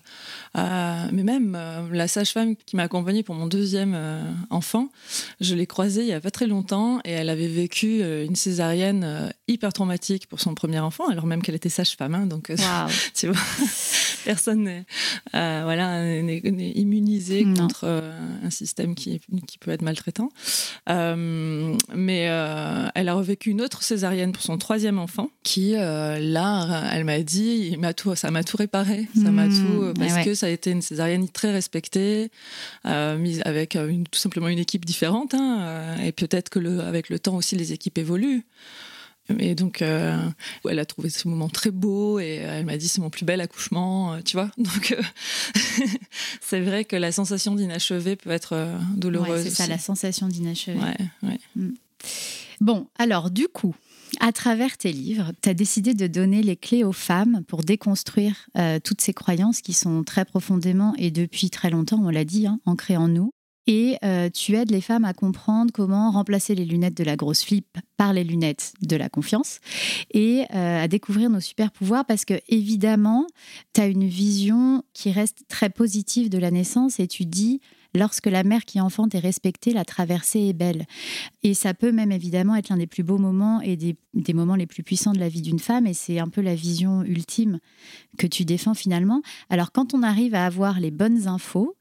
euh, 0.57 1.05
mais 1.11 1.23
même 1.23 1.57
la 1.91 2.07
sage-femme 2.07 2.55
qui 2.55 2.75
m'a 2.75 2.83
accompagnée 2.83 3.23
pour 3.23 3.35
mon 3.35 3.47
deuxième 3.47 3.97
enfant, 4.49 4.89
je 5.41 5.55
l'ai 5.55 5.65
croisée 5.67 6.01
il 6.01 6.07
y 6.07 6.13
a 6.13 6.21
pas 6.21 6.31
très 6.31 6.47
longtemps 6.47 6.99
et 7.05 7.11
elle 7.11 7.29
avait 7.29 7.47
vécu 7.47 8.01
une 8.01 8.35
césarienne 8.35 9.31
hyper 9.47 9.71
traumatique 9.73 10.27
pour 10.27 10.39
son 10.41 10.55
premier 10.55 10.79
enfant, 10.79 11.07
alors 11.09 11.25
même 11.25 11.41
qu'elle 11.41 11.55
était 11.55 11.69
sage-femme. 11.69 12.15
hein, 12.15 12.25
donc, 12.25 12.51
tu 13.15 13.27
vois, 13.27 13.41
personne 14.25 14.63
n'est 14.63 14.85
voilà, 15.31 16.19
immunisé 16.21 17.45
Non. 17.45 17.53
contre 17.55 17.85
un 18.43 18.49
système 18.49 18.95
qui, 18.95 19.13
est- 19.15 19.21
qui 19.53 19.59
peut 19.59 19.69
être 19.69 19.83
maltraitant. 19.83 20.29
Euh, 20.89 21.75
mais 21.93 22.27
euh, 22.27 22.87
elle 22.95 23.07
a 23.07 23.13
revécu 23.13 23.51
une 23.51 23.61
autre 23.61 23.83
césarienne 23.83 24.31
pour 24.31 24.41
son 24.41 24.57
troisième 24.57 24.97
enfant, 24.97 25.29
qui 25.43 25.75
euh, 25.75 26.17
là, 26.19 26.89
elle 26.91 27.03
m'a 27.05 27.19
dit, 27.21 27.69
il 27.71 27.79
m'a 27.79 27.93
tout, 27.93 28.15
ça 28.15 28.31
m'a 28.31 28.43
tout 28.43 28.57
réparé, 28.57 29.07
ça 29.15 29.29
m'a 29.29 29.45
Mmh, 29.47 29.49
tout, 29.61 29.81
euh, 29.83 29.93
parce 29.93 30.13
ouais, 30.13 30.23
que 30.25 30.33
ça 30.33 30.47
a 30.47 30.49
été 30.49 30.71
une 30.71 30.81
césarienne 30.81 31.29
très 31.29 31.51
respectée, 31.51 32.31
mise 32.85 33.41
avec 33.45 33.75
une- 33.75 34.07
tout 34.07 34.19
simplement 34.19 34.47
une 34.47 34.57
équipe 34.59 34.85
différente, 34.85 35.33
hein, 35.35 35.95
et 36.03 36.11
peut-être 36.11 36.49
que 36.49 36.57
le, 36.59 36.79
avec 36.81 37.09
le 37.09 37.19
temps 37.19 37.35
aussi 37.35 37.55
les 37.55 37.73
équipes 37.73 37.97
évoluent. 37.99 38.43
Et 39.39 39.55
donc, 39.55 39.81
euh, 39.81 40.17
elle 40.69 40.79
a 40.79 40.85
trouvé 40.85 41.09
ce 41.09 41.27
moment 41.27 41.49
très 41.49 41.71
beau 41.71 42.19
et 42.19 42.39
euh, 42.39 42.59
elle 42.59 42.65
m'a 42.65 42.77
dit 42.77 42.87
c'est 42.87 43.01
mon 43.01 43.09
plus 43.09 43.25
bel 43.25 43.39
accouchement, 43.41 44.13
euh, 44.13 44.19
tu 44.23 44.35
vois. 44.35 44.51
Donc, 44.57 44.91
euh, 44.97 45.01
c'est 46.41 46.59
vrai 46.59 46.85
que 46.85 46.95
la 46.95 47.11
sensation 47.11 47.55
d'inachevé 47.55 48.15
peut 48.15 48.31
être 48.31 48.77
douloureuse. 48.95 49.43
Ouais, 49.43 49.49
c'est 49.49 49.55
ça, 49.55 49.67
la 49.67 49.77
sensation 49.77 50.27
d'inachevé. 50.27 50.77
Ouais, 50.77 51.29
ouais. 51.29 51.69
Bon, 52.59 52.87
alors 52.97 53.31
du 53.31 53.47
coup, 53.47 53.75
à 54.19 54.31
travers 54.31 54.77
tes 54.77 54.91
livres, 54.91 55.31
tu 55.41 55.49
as 55.49 55.53
décidé 55.53 55.93
de 55.93 56.07
donner 56.07 56.43
les 56.43 56.55
clés 56.55 56.83
aux 56.83 56.93
femmes 56.93 57.43
pour 57.47 57.63
déconstruire 57.63 58.47
euh, 58.57 58.79
toutes 58.83 59.01
ces 59.01 59.13
croyances 59.13 59.61
qui 59.61 59.73
sont 59.73 60.03
très 60.03 60.25
profondément 60.25 60.93
et 60.97 61.11
depuis 61.11 61.49
très 61.49 61.69
longtemps, 61.69 61.99
on 62.03 62.09
l'a 62.09 62.25
dit, 62.25 62.47
hein, 62.47 62.59
ancrées 62.65 62.97
en 62.97 63.07
nous. 63.07 63.33
Et 63.67 63.97
euh, 64.03 64.29
tu 64.29 64.55
aides 64.55 64.71
les 64.71 64.81
femmes 64.81 65.05
à 65.05 65.13
comprendre 65.13 65.71
comment 65.73 66.11
remplacer 66.11 66.53
les 66.53 66.65
lunettes 66.65 66.97
de 66.97 67.03
la 67.03 67.15
grosse 67.15 67.43
flip 67.43 67.77
par 67.97 68.11
les 68.11 68.23
lunettes 68.23 68.73
de 68.81 68.95
la 68.97 69.07
confiance 69.07 69.59
et 70.11 70.45
euh, 70.53 70.83
à 70.83 70.87
découvrir 70.87 71.29
nos 71.29 71.39
super 71.39 71.71
pouvoirs 71.71 72.05
parce 72.05 72.25
que 72.25 72.33
évidemment, 72.49 73.25
tu 73.73 73.81
as 73.81 73.87
une 73.87 74.05
vision 74.05 74.83
qui 74.93 75.11
reste 75.11 75.45
très 75.47 75.69
positive 75.69 76.29
de 76.29 76.37
la 76.37 76.51
naissance 76.51 76.99
et 76.99 77.07
tu 77.07 77.25
dis 77.25 77.61
lorsque 77.93 78.27
la 78.27 78.43
mère 78.43 78.65
qui 78.65 78.79
enfante 78.79 79.15
est 79.15 79.19
respectée, 79.19 79.73
la 79.73 79.85
traversée 79.85 80.39
est 80.49 80.53
belle. 80.53 80.85
Et 81.43 81.53
ça 81.53 81.73
peut 81.73 81.91
même 81.91 82.11
évidemment 82.11 82.55
être 82.55 82.69
l'un 82.69 82.77
des 82.77 82.87
plus 82.87 83.03
beaux 83.03 83.17
moments 83.17 83.61
et 83.61 83.75
des, 83.75 83.95
moments 84.33 84.55
les 84.55 84.65
plus 84.65 84.83
puissants 84.83 85.13
de 85.13 85.19
la 85.19 85.29
vie 85.29 85.41
d'une 85.41 85.59
femme. 85.59 85.87
Et 85.87 85.93
c'est 85.93 86.19
un 86.19 86.27
peu 86.27 86.41
la 86.41 86.55
vision 86.55 87.03
ultime 87.03 87.59
que 88.17 88.27
tu 88.27 88.45
défends 88.45 88.73
finalement. 88.73 89.21
Alors 89.49 89.71
quand 89.71 89.93
on 89.93 90.03
arrive 90.03 90.35
à 90.35 90.45
avoir 90.45 90.79
les 90.79 90.91
bonnes 90.91 91.27
infos, 91.27 91.75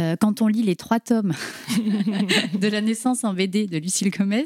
euh, 0.00 0.16
quand 0.20 0.42
on 0.42 0.48
lit 0.48 0.62
les 0.62 0.76
trois 0.76 1.00
tomes 1.00 1.32
de 2.60 2.68
la 2.68 2.80
naissance 2.80 3.24
en 3.24 3.32
BD 3.32 3.66
de 3.66 3.78
Lucille 3.78 4.10
Gomez, 4.10 4.44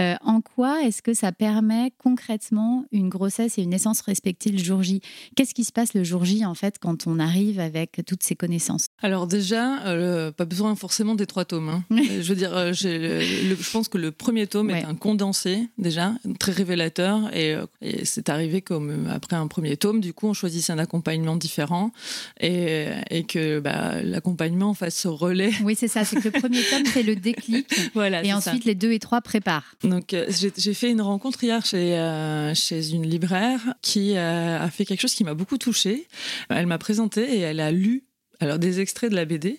euh, 0.00 0.14
en 0.22 0.40
quoi 0.40 0.82
est-ce 0.82 1.02
que 1.02 1.14
ça 1.14 1.32
permet 1.32 1.92
concrètement 1.98 2.84
une 2.92 3.08
grossesse 3.08 3.58
et 3.58 3.62
une 3.62 3.70
naissance 3.70 4.00
respectée 4.00 4.50
le 4.50 4.58
jour 4.58 4.82
J? 4.82 5.00
Qu'est-ce 5.36 5.54
qui 5.54 5.64
se 5.64 5.72
passe 5.72 5.94
le 5.94 6.04
jour 6.04 6.24
J 6.24 6.44
en 6.44 6.54
fait 6.54 6.78
quand 6.78 7.06
on 7.06 7.18
arrive 7.18 7.60
avec 7.60 8.00
toutes 8.06 8.22
ces 8.22 8.34
connaissances? 8.34 8.86
Alors 9.02 9.26
déjà, 9.26 9.86
euh, 9.86 10.32
pas 10.40 10.46
besoin 10.46 10.74
forcément 10.74 11.14
des 11.14 11.26
trois 11.26 11.44
tomes. 11.44 11.68
hein. 11.68 11.84
Je 11.90 12.26
veux 12.26 12.34
dire, 12.34 12.56
euh, 12.56 12.72
j'ai 12.72 12.96
le- 12.98 13.18
le- 13.50 13.56
je 13.60 13.70
pense 13.70 13.88
que 13.88 13.98
le 13.98 14.10
premier 14.10 14.46
tome 14.46 14.68
Ouais. 14.68 14.80
est 14.80 14.84
un 14.84 14.94
condensé 14.94 15.68
déjà, 15.76 16.14
très 16.38 16.52
révélateur. 16.52 17.28
Et, 17.36 17.52
euh, 17.54 17.66
et 17.82 18.06
c'est 18.06 18.30
arrivé 18.30 18.62
comme 18.62 18.88
euh, 19.06 19.14
après 19.14 19.36
un 19.36 19.46
premier 19.48 19.76
tome, 19.76 20.00
du 20.00 20.14
coup, 20.14 20.28
on 20.28 20.32
choisissait 20.32 20.72
un 20.72 20.78
accompagnement 20.78 21.36
différent 21.36 21.92
et, 22.40 22.86
et 23.10 23.24
que 23.24 23.60
bah, 23.60 24.00
l'accompagnement 24.02 24.72
fasse 24.72 24.96
ce 24.96 25.08
relais. 25.08 25.52
Oui, 25.62 25.76
c'est 25.78 25.88
ça. 25.88 26.06
C'est 26.06 26.16
que 26.16 26.28
le 26.30 26.40
premier 26.40 26.62
tome, 26.62 26.84
c'est 26.86 27.02
le 27.02 27.16
déclic. 27.16 27.66
voilà. 27.94 28.24
et 28.24 28.32
ensuite, 28.32 28.62
ça. 28.62 28.68
les 28.68 28.74
deux 28.74 28.92
et 28.92 28.98
trois 28.98 29.20
préparent. 29.20 29.74
Donc, 29.84 30.14
euh, 30.14 30.24
j'ai 30.30 30.50
j'ai 30.56 30.72
fait 30.72 30.90
une 30.90 31.02
rencontre 31.02 31.44
hier 31.44 31.66
chez, 31.66 31.98
euh, 31.98 32.54
chez 32.54 32.92
une 32.92 33.06
libraire 33.06 33.60
qui 33.82 34.16
euh, 34.16 34.58
a 34.58 34.70
fait 34.70 34.86
quelque 34.86 35.00
chose 35.02 35.12
qui 35.14 35.24
m'a 35.24 35.34
beaucoup 35.34 35.58
touchée. 35.58 36.06
Elle 36.48 36.66
m'a 36.66 36.78
présenté 36.78 37.20
et 37.36 37.40
elle 37.40 37.60
a 37.60 37.70
lu 37.70 38.04
alors 38.42 38.58
des 38.58 38.80
extraits 38.80 39.10
de 39.10 39.16
la 39.16 39.26
BD, 39.26 39.58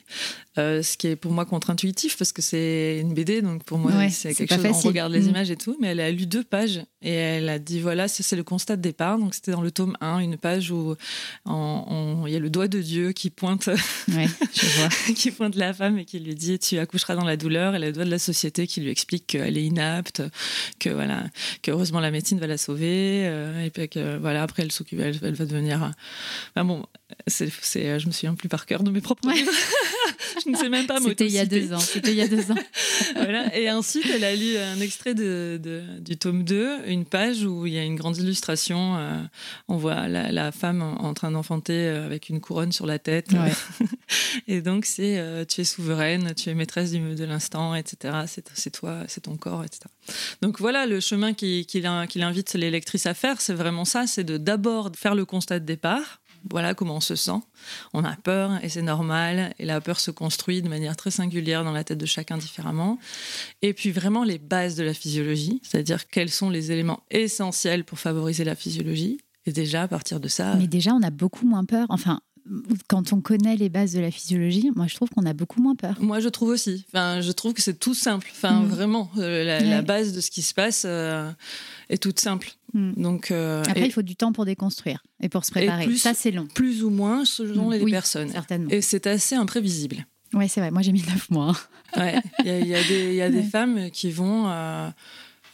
euh, 0.57 0.83
ce 0.83 0.97
qui 0.97 1.07
est 1.07 1.15
pour 1.15 1.31
moi 1.31 1.45
contre-intuitif 1.45 2.17
parce 2.17 2.33
que 2.33 2.41
c'est 2.41 2.99
une 2.99 3.13
BD, 3.13 3.41
donc 3.41 3.63
pour 3.63 3.77
moi 3.77 3.91
Ouais, 3.93 4.09
c'est 4.09 4.33
quelque 4.35 4.53
chose. 4.55 4.65
On 4.65 4.73
facile. 4.73 4.87
regarde 4.89 5.11
les 5.13 5.21
Mm. 5.21 5.29
images 5.29 5.51
et 5.51 5.55
tout, 5.55 5.77
mais 5.79 5.87
elle 5.89 5.99
a 6.01 6.11
lu 6.11 6.25
deux 6.25 6.43
pages 6.43 6.81
et 7.01 7.11
elle 7.13 7.47
a 7.49 7.57
dit 7.59 7.79
voilà, 7.79 8.07
ça, 8.07 8.21
c'est 8.23 8.35
le 8.35 8.43
constat 8.43 8.75
de 8.75 8.81
départ. 8.81 9.17
Donc 9.17 9.33
c'était 9.33 9.51
dans 9.51 9.61
le 9.61 9.71
tome 9.71 9.95
1, 10.01 10.19
une 10.19 10.37
page 10.37 10.71
où 10.71 10.95
on- 11.45 12.23
il 12.27 12.33
y 12.33 12.35
a 12.35 12.39
le 12.39 12.49
doigt 12.49 12.67
de 12.67 12.79
Dieu 12.81 13.11
qui 13.13 13.29
pointe 13.29 13.67
Ouais, 14.09 14.27
je 14.53 14.65
vois. 14.77 14.89
qui 15.15 15.31
pointe 15.31 15.55
la 15.55 15.73
femme 15.73 15.97
et 15.99 16.05
qui 16.05 16.19
lui 16.19 16.35
dit 16.35 16.59
tu 16.59 16.77
accoucheras 16.79 17.15
dans 17.15 17.23
la 17.25 17.37
douleur 17.37 17.75
et 17.75 17.79
le 17.79 17.91
doigt 17.91 18.05
de 18.05 18.11
la 18.11 18.19
société 18.19 18.67
qui 18.67 18.81
lui 18.81 18.89
explique 18.89 19.27
qu'elle 19.27 19.57
est 19.57 19.63
inapte 19.63 20.21
que 20.79 20.89
voilà 20.89 21.23
que 21.61 21.71
heureusement 21.71 21.99
la 21.99 22.11
médecine 22.11 22.39
va 22.39 22.47
la 22.47 22.57
sauver 22.57 23.21
euh, 23.25 23.63
et 23.65 23.69
puis 23.69 23.87
que 23.89 24.17
voilà 24.17 24.43
après 24.43 24.63
elle 24.63 24.71
s'occupe 24.71 24.99
elle, 24.99 25.17
elle 25.23 25.33
va 25.33 25.45
devenir 25.45 25.91
bon 26.55 26.85
c'est 27.27 27.49
je 27.99 28.07
me 28.07 28.11
souviens 28.11 28.35
plus 28.35 28.49
par 28.49 28.65
cœur 28.65 28.83
de 28.83 28.91
mes 28.91 29.01
propres 29.01 29.27
Ouais. 29.27 29.35
je 30.45 30.49
ne 30.49 30.55
sais 30.55 30.69
même 30.69 30.87
pas 30.87 30.99
C'était 30.99 31.25
il 31.27 31.31
y 31.33 31.39
a 31.39 31.45
deux 31.45 31.73
ans. 31.73 31.79
C'était 31.79 32.11
il 32.11 32.17
y 32.17 32.21
a 32.21 32.27
deux 32.27 32.51
ans. 32.51 32.55
Voilà. 33.15 33.55
Et 33.57 33.69
ensuite, 33.71 34.05
elle 34.13 34.23
a 34.23 34.35
lu 34.35 34.57
un 34.57 34.79
extrait 34.79 35.13
de, 35.13 35.59
de- 35.61 35.99
du 35.99 36.17
tome 36.17 36.43
2, 36.43 36.87
une 36.87 37.05
page 37.05 37.43
où 37.43 37.65
il 37.65 37.73
y 37.73 37.77
a 37.77 37.83
une 37.83 37.95
grande 37.95 38.17
illustration. 38.17 38.95
euh, 38.97 39.21
on 39.67 39.77
voit 39.77 40.07
la, 40.07 40.31
la 40.31 40.51
femme 40.51 40.81
en 40.81 41.01
en 41.03 41.13
train 41.13 41.31
d'enfanter 41.31 41.73
euh, 41.73 42.05
avec 42.05 42.29
une 42.29 42.39
couronne 42.39 42.71
sur 42.71 42.85
la 42.85 42.99
tête. 42.99 43.31
Ouais. 43.33 43.51
Et 44.47 44.61
donc, 44.61 44.85
c'est 44.85 45.17
euh, 45.19 45.43
tu 45.45 45.61
es 45.61 45.63
souveraine, 45.63 46.33
tu 46.35 46.49
es 46.49 46.53
maîtresse 46.53 46.91
du- 46.91 47.15
de 47.15 47.23
l'instant, 47.25 47.75
etc. 47.75 48.13
C'est 48.27 48.49
c'est 48.53 48.69
toi, 48.71 49.03
c'est 49.07 49.21
ton 49.21 49.35
corps, 49.35 49.63
etc. 49.63 49.81
Donc 50.41 50.59
voilà, 50.59 50.85
le 50.85 50.99
chemin 50.99 51.33
qu'il 51.33 51.65
qu'il 51.65 51.85
in- 51.85 52.07
qu'il 52.07 52.23
invite 52.23 52.53
les 52.53 52.71
lectrices 52.71 53.05
à 53.05 53.13
faire, 53.13 53.41
c'est 53.41 53.53
vraiment 53.53 53.85
ça 53.85 54.07
c'est 54.07 54.23
de 54.23 54.37
d'abord 54.37 54.91
faire 54.95 55.15
le 55.15 55.25
constat 55.25 55.59
de 55.59 55.65
départ. 55.65 56.20
Voilà 56.49 56.73
comment 56.73 56.95
on 56.97 57.01
se 57.01 57.15
sent. 57.15 57.39
On 57.93 58.03
a 58.03 58.15
peur 58.15 58.59
et 58.63 58.69
c'est 58.69 58.81
normal. 58.81 59.53
Et 59.59 59.65
la 59.65 59.79
peur 59.81 59.99
se 59.99 60.11
construit 60.11 60.61
de 60.61 60.69
manière 60.69 60.95
très 60.97 61.11
singulière 61.11 61.63
dans 61.63 61.71
la 61.71 61.83
tête 61.83 61.97
de 61.99 62.05
chacun 62.05 62.37
différemment. 62.37 62.97
Et 63.61 63.73
puis 63.73 63.91
vraiment 63.91 64.23
les 64.23 64.39
bases 64.39 64.75
de 64.75 64.83
la 64.83 64.93
physiologie, 64.93 65.61
c'est-à-dire 65.63 66.07
quels 66.09 66.29
sont 66.31 66.49
les 66.49 66.71
éléments 66.71 67.03
essentiels 67.11 67.83
pour 67.83 67.99
favoriser 67.99 68.43
la 68.43 68.55
physiologie. 68.55 69.19
Et 69.45 69.51
déjà, 69.51 69.83
à 69.83 69.87
partir 69.87 70.19
de 70.19 70.27
ça, 70.27 70.55
Mais 70.55 70.67
déjà, 70.67 70.91
on 70.93 71.01
a 71.01 71.09
beaucoup 71.09 71.47
moins 71.47 71.65
peur. 71.65 71.87
Enfin, 71.89 72.21
quand 72.87 73.13
on 73.13 73.21
connaît 73.21 73.55
les 73.55 73.69
bases 73.69 73.93
de 73.93 73.99
la 73.99 74.09
physiologie, 74.11 74.71
moi, 74.75 74.87
je 74.87 74.95
trouve 74.95 75.09
qu'on 75.09 75.25
a 75.25 75.33
beaucoup 75.33 75.61
moins 75.61 75.75
peur. 75.75 75.95
moi 75.99 76.19
je 76.19 76.27
trouve 76.29 76.49
aussi. 76.49 76.85
Enfin, 76.89 77.21
je 77.21 77.31
trouve 77.31 77.53
que 77.53 77.61
c'est 77.61 77.77
tout 77.79 77.93
simple. 77.93 78.27
Enfin, 78.31 78.61
Mm. 78.61 78.65
vraiment, 78.67 79.09
euh, 79.17 79.43
la, 79.43 79.57
Ouais. 79.59 79.69
la 79.69 79.81
base 79.83 80.11
de 80.13 80.21
ce 80.21 80.31
qui 80.31 80.41
se 80.41 80.53
passe 80.53 80.83
euh, 80.85 81.31
est 81.89 82.01
toute 82.01 82.19
simple. 82.19 82.51
Mm. 82.73 82.93
Donc, 83.01 83.31
euh, 83.31 83.63
Après, 83.67 83.81
et 83.81 83.85
il 83.85 83.91
faut 83.91 84.01
du 84.01 84.15
temps 84.15 84.31
pour 84.31 84.45
déconstruire 84.45 85.03
et 85.21 85.29
pour 85.29 85.43
se 85.45 85.51
préparer. 85.51 85.85
plus- 85.85 85.97
Ça, 85.97 86.13
c'est 86.13 86.31
long. 86.31 86.47
plus 86.53 86.83
ou 86.83 86.89
moins 86.89 87.25
selon 87.25 87.69
Mm. 87.69 87.73
les 87.73 87.81
Oui, 87.81 87.91
personnes. 87.91 88.29
Certainement. 88.31 88.69
Et 88.69 88.81
c'est 88.81 89.07
assez 89.07 89.35
imprévisible. 89.35 90.05
Oui, 90.33 90.47
c'est 90.47 90.61
vrai. 90.61 90.71
Moi, 90.71 90.81
j'ai 90.81 90.91
mis 90.93 91.01
neuf 91.03 91.29
mois. 91.29 91.57
Ouais, 91.97 92.15
il 92.39 92.45
y 92.47 92.49
a, 92.49 92.59
il 92.59 92.67
y 92.67 92.75
a 92.75 92.83
des, 92.83 93.07
il 93.09 93.15
y 93.15 93.21
a 93.21 93.29
des 93.29 93.39
Ouais. 93.39 93.43
femmes 93.43 93.89
qui 93.91 94.11
vont 94.11 94.47
euh, 94.47 94.89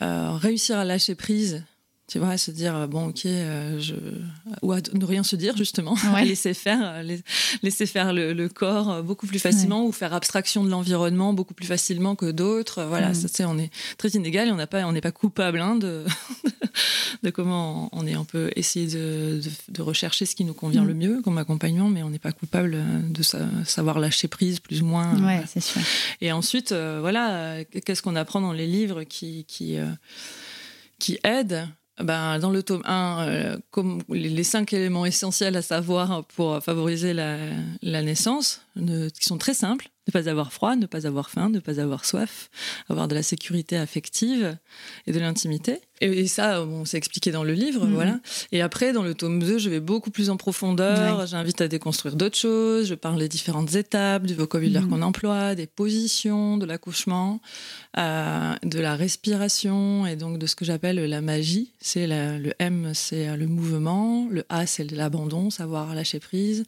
euh, 0.04 0.32
réussir 0.34 0.78
à 0.78 0.86
lâcher 0.86 1.16
prise. 1.16 1.64
Tu 2.10 2.20
vois, 2.20 2.30
à 2.30 2.38
se 2.38 2.52
dire, 2.52 2.88
bon, 2.88 3.08
ok, 3.10 3.22
je... 3.26 3.96
ou 4.62 4.72
à 4.72 4.78
ne 4.94 5.04
rien 5.04 5.24
se 5.24 5.36
dire, 5.36 5.58
justement, 5.58 5.94
Ouais. 6.14 6.24
laisser 6.24 6.54
faire, 6.54 7.04
lai- 7.04 7.22
laisser 7.64 7.86
faire 7.86 8.14
le, 8.14 8.32
le 8.32 8.48
corps 8.48 9.04
beaucoup 9.04 9.28
plus 9.28 9.40
facilement 9.40 9.86
ou 9.86 9.92
faire 9.92 10.14
abstraction 10.14 10.64
de 10.64 10.70
l'environnement 10.70 11.34
beaucoup 11.34 11.54
plus 11.54 11.66
facilement 11.66 12.16
que 12.16 12.32
d'autres. 12.32 12.84
Voilà, 12.86 13.10
Mm. 13.10 13.14
ça, 13.16 13.50
on 13.50 13.58
est 13.58 13.72
très 13.98 14.10
inégal 14.10 14.48
et 14.48 14.52
on 14.52 14.56
n'a 14.56 14.68
pas, 14.68 14.86
on 14.86 14.94
n'est 14.94 15.02
pas 15.02 15.12
coupable 15.12 15.60
hein, 15.60 15.76
de, 15.76 16.06
de 17.24 17.30
comment 17.30 17.90
on 17.92 18.06
est. 18.08 18.16
On 18.16 18.26
peut 18.26 18.52
essayer 18.56 18.88
de, 18.88 19.42
de, 19.44 19.50
de 19.70 19.82
rechercher 19.82 20.26
ce 20.26 20.36
qui 20.36 20.44
nous 20.46 20.54
convient 20.54 20.84
Mm. 20.84 20.88
le 20.88 20.94
mieux 20.94 21.22
comme 21.22 21.38
accompagnement, 21.38 21.90
mais 21.90 22.04
on 22.04 22.10
n'est 22.10 22.20
pas 22.20 22.32
coupable 22.32 22.74
euh, 22.76 23.00
de 23.10 23.24
sa- 23.24 23.48
savoir 23.66 24.00
lâcher 24.00 24.28
prise 24.28 24.60
plus 24.60 24.82
ou 24.82 24.86
moins. 24.86 25.16
Ouais, 25.26 25.44
c'est 25.48 25.60
sûr. 25.62 25.82
Et 26.22 26.32
ensuite, 26.32 26.72
euh, 26.72 26.98
voilà, 27.02 27.36
euh, 27.36 27.64
qu'est-ce 27.86 28.02
qu'on 28.02 28.16
apprend 28.16 28.42
dans 28.42 28.54
les 28.54 28.68
livres 28.68 29.04
qui, 29.04 29.46
qui, 29.46 29.78
euh, 29.78 29.86
qui 31.00 31.20
aident? 31.24 31.68
Ben, 32.04 32.38
Dans 32.38 32.52
le 32.52 32.62
tome 32.62 32.84
1, 32.86 33.18
euh, 33.28 33.58
comme 33.72 34.04
les 34.10 34.44
cinq 34.44 34.72
éléments 34.72 35.06
essentiels 35.08 35.56
à 35.58 35.64
savoir 35.64 36.26
pour 36.36 36.64
favoriser 36.64 37.14
la, 37.14 37.38
la 37.82 38.04
naissance, 38.04 38.62
qui 38.76 39.26
sont 39.26 39.40
très 39.40 39.56
simples. 39.56 39.90
Ne 40.08 40.12
pas 40.14 40.30
avoir 40.30 40.54
froid, 40.54 40.76
ne 40.76 40.86
pas 40.86 41.06
avoir 41.06 41.30
faim, 41.30 41.50
ne 41.50 41.60
pas 41.60 41.80
avoir 41.82 42.06
soif, 42.06 42.50
avoir 42.90 43.08
de 43.10 43.16
la 43.16 43.24
sécurité 43.24 43.76
affective 43.78 44.58
et 45.06 45.12
de 45.12 45.20
l'intimité. 45.20 45.82
Et, 46.00 46.06
et 46.22 46.28
ça, 46.28 46.64
bon, 46.64 46.86
c'est 46.86 46.98
expliqué 46.98 47.32
dans 47.32 47.44
le 47.44 47.54
livre, 47.54 47.86
Mhm. 47.86 47.94
voilà. 47.94 48.20
Et 48.52 48.62
après, 48.62 48.94
dans 48.94 49.02
le 49.04 49.16
tome 49.16 49.40
2, 49.44 49.58
je 49.58 49.70
vais 49.70 49.80
beaucoup 49.80 50.12
plus 50.12 50.30
en 50.30 50.38
profondeur. 50.38 51.20
Ouais. 51.20 51.28
J'invite 51.28 51.60
à 51.60 51.68
déconstruire 51.68 52.16
d'autres 52.16 52.38
choses. 52.38 52.88
Je 52.88 52.94
parle 52.96 53.20
des 53.20 53.28
différentes 53.28 53.74
étapes, 53.76 54.26
du 54.28 54.34
vocabulaire 54.36 54.84
Mhm. 54.84 54.90
qu'on 54.90 55.02
emploie, 55.02 55.56
des 55.56 55.68
positions, 55.68 56.58
de 56.58 56.66
l'accouchement, 56.66 57.42
euh, 57.98 58.54
de 58.64 58.80
la 58.80 58.96
respiration 58.96 60.06
et 60.06 60.16
donc 60.16 60.38
de 60.38 60.46
ce 60.46 60.56
que 60.56 60.64
j'appelle 60.66 60.98
la 61.04 61.22
magie. 61.22 61.72
C'est 61.80 62.08
le 62.08 62.54
M, 62.60 62.92
c'est 62.94 63.36
le 63.36 63.48
mouvement. 63.48 64.28
Le 64.30 64.46
A, 64.50 64.66
c'est 64.68 64.90
l'abandon, 64.92 65.50
savoir 65.50 65.94
lâcher 65.96 66.20
prise. 66.20 66.64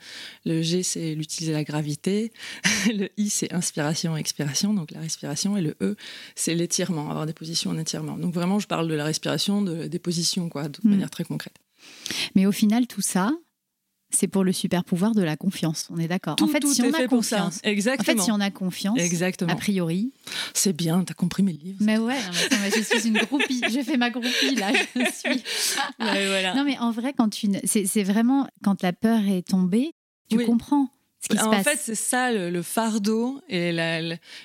Le 0.46 0.62
G, 0.62 0.82
c'est 0.84 1.14
l'utiliser 1.16 1.54
la 1.54 1.64
gravité. 1.64 2.32
le 2.88 3.10
I, 3.18 3.29
c'est 3.30 3.54
inspiration, 3.54 4.18
expiration, 4.18 4.74
donc 4.74 4.92
la 4.92 5.00
respiration. 5.00 5.58
Et 5.58 5.62
le 5.62 5.76
E, 5.82 5.96
c'est 6.36 6.56
l'étirement, 6.56 7.10
avoir 7.10 7.26
des 7.26 7.34
positions 7.34 7.72
en 7.72 7.78
étirement. 7.78 8.18
Donc 8.18 8.34
vraiment, 8.34 8.60
je 8.60 8.68
parle 8.68 8.88
de 8.88 8.94
la 8.96 9.06
respiration, 9.06 9.62
de, 9.62 9.88
des 9.88 10.00
positions, 10.00 10.50
quoi, 10.50 10.68
de 10.68 10.80
Mhm. 10.84 10.92
manière 10.92 11.10
très 11.10 11.24
concrète. 11.24 11.56
Mais 12.36 12.46
au 12.46 12.52
final, 12.52 12.88
tout 12.88 13.02
ça, 13.02 13.32
c'est 14.12 14.28
pour 14.28 14.44
le 14.44 14.52
super 14.52 14.84
pouvoir 14.84 15.14
de 15.14 15.22
la 15.22 15.38
confiance. 15.38 15.88
On 15.92 15.98
est 16.00 16.08
d'accord. 16.08 16.36
En 16.42 16.48
fait, 16.48 16.60
tout 16.62 16.74
si 16.74 16.82
est 16.82 16.86
on 16.86 16.94
a 16.94 16.98
fait 16.98 17.08
pour 17.08 17.24
ça. 17.24 17.38
confiance, 17.42 17.60
en 17.64 17.68
Exactement. 17.70 18.18
fait, 18.18 18.24
si 18.24 18.32
on 18.32 18.40
a 18.40 18.50
confiance, 18.50 18.98
Exactement. 19.00 19.54
a 19.54 19.56
priori. 19.56 20.12
C'est 20.56 20.74
bien, 20.74 21.04
t'as 21.04 21.14
compris 21.14 21.44
mes 21.44 21.52
livres. 21.54 21.78
Mais 21.82 21.98
ouais, 22.00 22.18
non, 22.20 22.58
mais 22.64 22.72
je 22.72 22.82
suis 22.82 23.08
une 23.08 23.20
groupie. 23.20 23.62
Je 23.70 23.82
fais 23.84 23.98
ma 23.98 24.10
groupie 24.10 24.56
là. 24.56 24.72
Je 24.96 25.12
suis. 25.12 25.44
Ouais, 26.00 26.26
voilà. 26.28 26.56
Non, 26.56 26.64
mais 26.64 26.78
en 26.80 26.92
vrai, 26.92 27.14
quand 27.16 27.30
tu, 27.30 27.48
c'est 27.66 27.86
c'est 27.86 28.04
vraiment 28.04 28.48
quand 28.64 28.82
la 28.82 28.94
peur 28.94 29.20
est 29.28 29.48
tombée, 29.48 29.92
tu 30.30 30.38
Oui. 30.38 30.46
comprends 30.46 30.90
ce 31.22 31.28
qui 31.30 31.38
se 31.38 31.44
en 31.44 31.52
passe. 31.52 31.64
fait, 31.64 31.80
c'est 31.82 31.96
ça 31.96 32.32
le, 32.32 32.50
le 32.50 32.62
fardeau 32.62 33.42
et 33.50 33.72
la- 33.72 34.02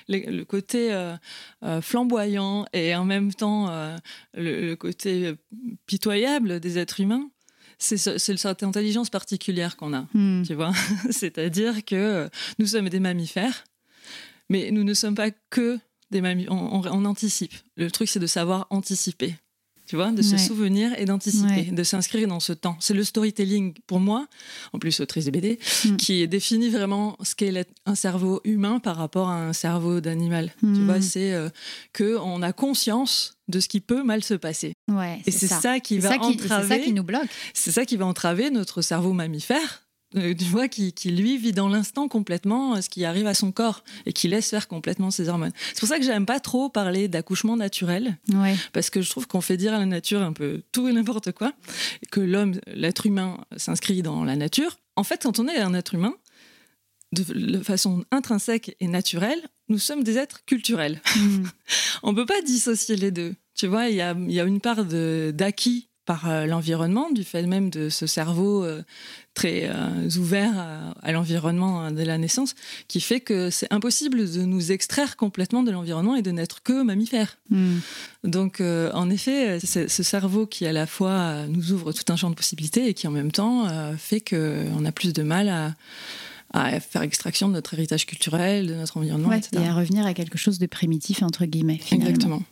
le, 0.07 0.43
côté 0.43 0.91
euh, 0.91 1.15
euh, 1.63 1.81
flamboyant 1.81 2.65
et 2.73 2.93
en 2.95 3.05
même 3.05 3.33
temps 3.33 3.69
euh, 3.69 3.95
le, 4.33 4.67
le 4.67 4.75
côté 4.75 5.33
pitoyable 5.85 6.59
des 6.59 6.77
êtres 6.77 6.99
humains. 6.99 7.29
C'est 7.77 7.97
ce- 7.97 8.17
c'est 8.17 8.37
cette 8.37 8.63
intelligence 8.63 9.09
particulière 9.09 9.75
qu'on 9.75 9.93
a, 9.93 10.07
Hmm. 10.13 10.43
tu 10.43 10.53
vois. 10.53 10.71
C'est-à-dire 11.11 11.83
que 11.85 12.29
nous 12.59 12.67
sommes 12.67 12.87
des 12.89 12.99
mammifères, 13.01 13.65
mais 14.49 14.71
nous 14.71 14.83
ne 14.83 14.93
sommes 14.93 15.15
pas 15.15 15.31
que 15.49 15.77
des 16.11 16.21
mammifères. 16.21 16.53
On, 16.53 16.81
on- 16.85 16.87
on 16.91 17.05
anticipe. 17.05 17.53
Le 17.75 17.91
truc, 17.91 18.07
c'est 18.09 18.19
de 18.19 18.27
savoir 18.27 18.67
anticiper. 18.69 19.35
Tu 19.87 19.95
vois, 19.95 20.11
de 20.11 20.21
se 20.21 20.31
Ouais. 20.33 20.37
souvenir 20.39 20.91
et 20.99 21.05
d'anticiper, 21.05 21.47
Ouais. 21.47 21.63
de 21.71 21.83
s'inscrire 21.83 22.27
dans 22.27 22.39
ce 22.39 22.53
temps. 22.53 22.75
C'est 22.79 22.93
le 22.95 23.03
storytelling 23.03 23.73
pour 23.87 23.99
moi, 23.99 24.27
en 24.73 24.79
plus 24.79 24.99
autrice 24.99 25.25
de 25.25 25.31
BD, 25.31 25.59
Mm. 25.85 25.95
qui 25.97 26.27
définit 26.27 26.69
vraiment 26.69 27.15
ce 27.23 27.35
qu'est 27.35 27.67
un 27.85 27.95
cerveau 27.95 28.41
humain 28.43 28.79
par 28.79 28.95
rapport 28.97 29.29
à 29.29 29.35
un 29.35 29.53
cerveau 29.53 30.01
d'animal. 30.01 30.53
Tu 30.59 30.65
Mm. 30.65 30.85
vois, 30.85 31.01
c'est 31.01 31.33
euh, 31.33 31.49
que 31.93 32.17
on 32.17 32.41
a 32.41 32.51
conscience 32.51 33.37
de 33.47 33.59
ce 33.59 33.67
qui 33.67 33.79
peut 33.79 34.01
mal 34.03 34.23
se 34.23 34.33
passer. 34.33 34.73
Ouais, 34.87 35.21
Et 35.27 35.31
c'est 35.31 35.45
ça. 35.47 35.61
ça. 35.61 35.79
qui 35.79 35.99
va 35.99 36.09
ça 36.09 36.17
qui, 36.17 36.33
c'est 36.37 36.43
entraver. 36.45 36.67
ça 36.67 36.79
qui 36.79 36.91
nous 36.93 37.03
bloque. 37.03 37.29
C'est 37.53 37.71
ça 37.71 37.85
qui 37.85 37.95
va 37.95 38.05
entraver 38.07 38.49
notre 38.49 38.81
cerveau 38.81 39.13
mammifère. 39.13 39.83
Euh, 40.15 40.33
tu 40.33 40.45
vois, 40.45 40.67
qui, 40.67 40.93
qui, 40.93 41.11
lui 41.11 41.37
vit 41.37 41.51
dans 41.51 41.67
l'instant 41.67 42.07
complètement 42.07 42.75
euh, 42.75 42.81
ce 42.81 42.89
qui 42.89 43.05
arrive 43.05 43.27
à 43.27 43.33
son 43.33 43.51
corps 43.51 43.83
et 44.05 44.13
qui 44.13 44.27
laisse 44.27 44.49
faire 44.49 44.67
complètement 44.67 45.11
ses 45.11 45.29
hormones. 45.29 45.51
C'est 45.69 45.79
pour 45.79 45.89
ça 45.89 45.97
que 45.97 46.05
j'aime 46.05 46.25
pas 46.25 46.39
trop 46.39 46.69
parler 46.69 47.07
d'accouchement 47.07 47.57
naturel 47.57 48.17
Ouais. 48.33 48.55
parce 48.73 48.89
que 48.89 49.01
je 49.01 49.09
trouve 49.09 49.27
qu'on 49.27 49.41
fait 49.41 49.57
dire 49.57 49.73
à 49.73 49.79
la 49.79 49.85
nature 49.85 50.21
un 50.21 50.33
peu 50.33 50.61
tout 50.71 50.87
et 50.87 50.93
n'importe 50.93 51.31
quoi, 51.31 51.53
que 52.11 52.19
l'homme, 52.19 52.59
l'être 52.67 53.05
humain, 53.05 53.37
s'inscrit 53.57 54.01
dans 54.01 54.23
la 54.23 54.35
nature. 54.35 54.77
En 54.95 55.03
fait, 55.03 55.23
quand 55.23 55.39
on 55.39 55.47
est 55.47 55.57
un 55.57 55.73
être 55.73 55.95
humain, 55.95 56.13
de, 57.11 57.59
façon 57.61 58.03
intrinsèque 58.11 58.75
et 58.79 58.87
naturelle, 58.87 59.41
nous 59.69 59.79
sommes 59.79 60.03
des 60.03 60.17
êtres 60.17 60.43
culturels. 60.45 61.01
Hmm. 61.15 61.45
On 62.03 62.13
peut 62.13 62.25
pas 62.25 62.41
dissocier 62.41 62.95
les 62.95 63.11
deux. 63.11 63.35
Tu 63.55 63.67
vois, 63.67 63.87
il 63.87 63.95
y 63.95 64.01
a, 64.01 64.15
il 64.17 64.33
y 64.33 64.39
a 64.39 64.43
une 64.43 64.59
part 64.59 64.83
d'acquis 64.85 65.89
par 66.05 66.29
euh, 66.29 66.45
l'environnement, 66.45 67.11
du 67.11 67.23
fait 67.23 67.41
même 67.43 67.69
de 67.69 67.89
ce 67.89 68.05
cerveau 68.05 68.63
euh, 68.63 68.83
très 69.33 69.69
euh, 69.69 70.09
ouvert 70.17 70.53
à, 71.01 71.11
l'environnement 71.11 71.81
hein, 71.81 71.91
dès 71.91 72.05
la 72.05 72.17
naissance, 72.17 72.55
qui 72.87 73.01
fait 73.01 73.19
que 73.19 73.49
c'est 73.49 73.71
impossible 73.73 74.31
de 74.31 74.43
nous 74.43 74.71
extraire 74.71 75.17
complètement 75.17 75.63
de 75.63 75.71
l'environnement 75.71 76.15
et 76.15 76.21
de 76.21 76.31
n'être 76.31 76.61
que 76.63 76.83
mammifères. 76.83 77.37
Hmm. 77.49 77.79
Donc, 78.23 78.61
en 78.61 79.09
effet, 79.09 79.59
c'est 79.59 79.87
ce 79.87 80.03
cerveau 80.03 80.45
qui 80.47 80.65
à 80.65 80.73
la 80.73 80.87
fois 80.87 81.45
nous 81.47 81.73
ouvre 81.73 81.91
tout 81.91 82.11
un 82.11 82.15
champ 82.15 82.29
de 82.29 82.35
possibilités 82.35 82.87
et 82.87 82.93
qui 82.93 83.07
en 83.07 83.11
même 83.11 83.31
temps 83.31 83.67
fait 83.97 84.21
qu'on 84.21 84.85
a 84.85 84.91
plus 84.91 85.13
de 85.13 85.21
mal 85.21 85.49
à, 85.49 85.75
à 86.53 86.79
faire 86.79 87.01
extraction 87.01 87.49
de 87.49 87.53
notre 87.53 87.73
héritage 87.73 88.05
culturel, 88.05 88.67
de 88.67 88.73
notre 88.73 88.97
environnement, 88.97 89.29
Ouais, 89.29 89.39
etc. 89.39 89.63
et 89.63 89.67
à 89.67 89.73
revenir 89.73 90.05
à 90.05 90.13
quelque 90.13 90.37
chose 90.37 90.57
de 90.59 90.65
primitif, 90.65 91.21
entre 91.21 91.45
guillemets, 91.45 91.77
finalement. 91.77 92.09
Exactement. 92.09 92.43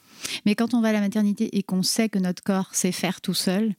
Mais 0.46 0.56
quand 0.56 0.74
on 0.74 0.82
va 0.82 0.90
à 0.90 0.94
la 0.94 1.02
maternité 1.02 1.58
et 1.58 1.64
qu'on 1.64 1.84
sait 1.84 2.10
que 2.10 2.20
notre 2.20 2.44
corps 2.44 2.70
sait 2.74 2.92
faire 2.92 3.22
tout 3.22 3.34
seul, 3.34 3.74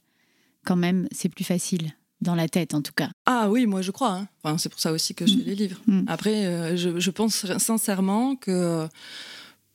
quand 0.65 0.75
même, 0.75 1.07
c'est 1.11 1.29
plus 1.29 1.45
facile. 1.45 1.93
Dans 2.21 2.33
la 2.33 2.47
tête, 2.47 2.73
en 2.73 2.81
tout 2.81 2.93
cas. 2.93 3.09
Ah 3.25 3.49
oui, 3.49 3.65
moi 3.67 3.81
je 3.81 3.91
crois. 3.91 4.13
hein. 4.13 4.27
Enfin, 4.41 4.57
c'est 4.57 4.69
pour 4.69 4.79
ça 4.79 4.93
aussi 4.93 5.13
que 5.13 5.27
je 5.27 5.35
Mm. 5.35 5.37
fais 5.39 5.43
les 5.43 5.55
livres. 5.55 5.81
Mm. 5.85 6.03
Après, 6.07 6.45
euh, 6.45 6.77
je, 6.77 6.97
je 6.97 7.11
pense 7.11 7.45
sincèrement 7.57 8.35
que 8.37 8.87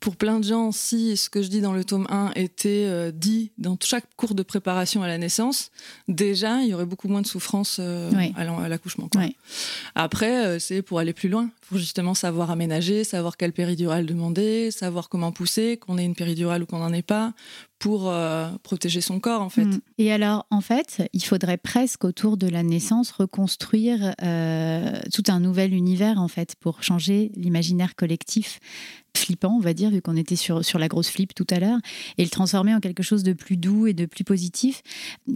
pour 0.01 0.17
plein 0.17 0.41
de 0.41 0.45
gens, 0.45 0.73
si 0.73 1.17
ce 1.19 1.29
que 1.29 1.43
je 1.43 1.49
dis 1.49 1.61
dans 1.61 1.75
le 1.75 1.85
tome 1.85 2.07
1 2.09 2.33
était 2.35 2.87
euh, 2.89 3.11
dit 3.15 3.53
dans 3.59 3.77
chaque 3.83 4.07
cours 4.17 4.35
de 4.35 4.43
préparation 4.43 5.03
à 5.03 5.09
la 5.09 5.19
naissance, 5.19 5.71
déjà, 6.09 6.63
il 6.63 6.69
y 6.69 6.75
aurait 6.75 6.87
beaucoup 6.87 7.09
moins 7.09 7.21
de 7.21 7.27
souffrance 7.27 7.77
euh, 7.81 8.11
Oui. 8.15 8.33
à 8.37 8.69
l'accouchement. 8.69 9.11
Oui. 9.15 9.37
Après, 9.95 10.47
euh, 10.47 10.59
c'est 10.59 10.81
pour 10.81 11.01
aller 11.01 11.13
plus 11.13 11.29
loin. 11.29 11.51
Faut 11.61 11.77
justement 11.77 12.15
savoir 12.15 12.51
aménager, 12.51 13.05
savoir 13.05 13.37
quelle 13.37 13.53
péridurale 13.53 14.07
demander, 14.07 14.71
savoir 14.71 15.11
comment 15.11 15.33
pousser, 15.33 15.77
qu'on 15.77 15.99
ait 15.99 16.05
une 16.05 16.15
péridurale 16.15 16.63
ou 16.63 16.67
qu'on 16.67 16.79
n'en 16.79 16.93
ait 16.95 17.03
pas, 17.03 17.35
pour 17.81 18.11
euh, 18.11 18.51
protéger 18.63 19.01
son 19.01 19.21
corps, 19.21 19.41
en 19.41 19.49
fait. 19.49 19.65
Mm. 19.65 19.81
Et 19.97 20.13
alors, 20.13 20.47
en 20.51 20.61
fait, 20.61 21.09
il 21.15 21.25
faudrait 21.25 21.57
presque, 21.57 22.05
autour 22.05 22.37
de 22.37 22.47
la 22.47 22.63
naissance, 22.63 23.11
reconstruire 23.11 24.15
euh, 24.23 25.01
tout 25.13 25.25
un 25.29 25.41
nouvel 25.41 25.73
univers, 25.73 26.21
en 26.21 26.29
fait, 26.29 26.55
pour 26.61 26.83
changer 26.83 27.33
l'imaginaire 27.35 27.97
collectif 27.97 28.61
flippant, 29.17 29.57
on 29.57 29.61
va 29.61 29.73
dire, 29.73 29.91
vu 29.91 30.03
qu'on 30.03 30.17
était 30.17 30.37
sur, 30.37 30.63
sur 30.63 30.79
la 30.79 30.89
grosse 30.89 31.09
flip 31.09 31.35
tout 31.35 31.47
à 31.51 31.59
l'heure, 31.59 31.79
et 32.19 32.23
le 32.23 32.29
transformer 32.29 32.75
en 32.75 32.81
quelque 32.81 33.03
chose 33.03 33.23
de 33.23 33.33
plus 33.33 33.57
doux 33.57 33.87
et 33.87 33.95
de 33.95 34.05
plus 34.05 34.25
positif. 34.25 34.83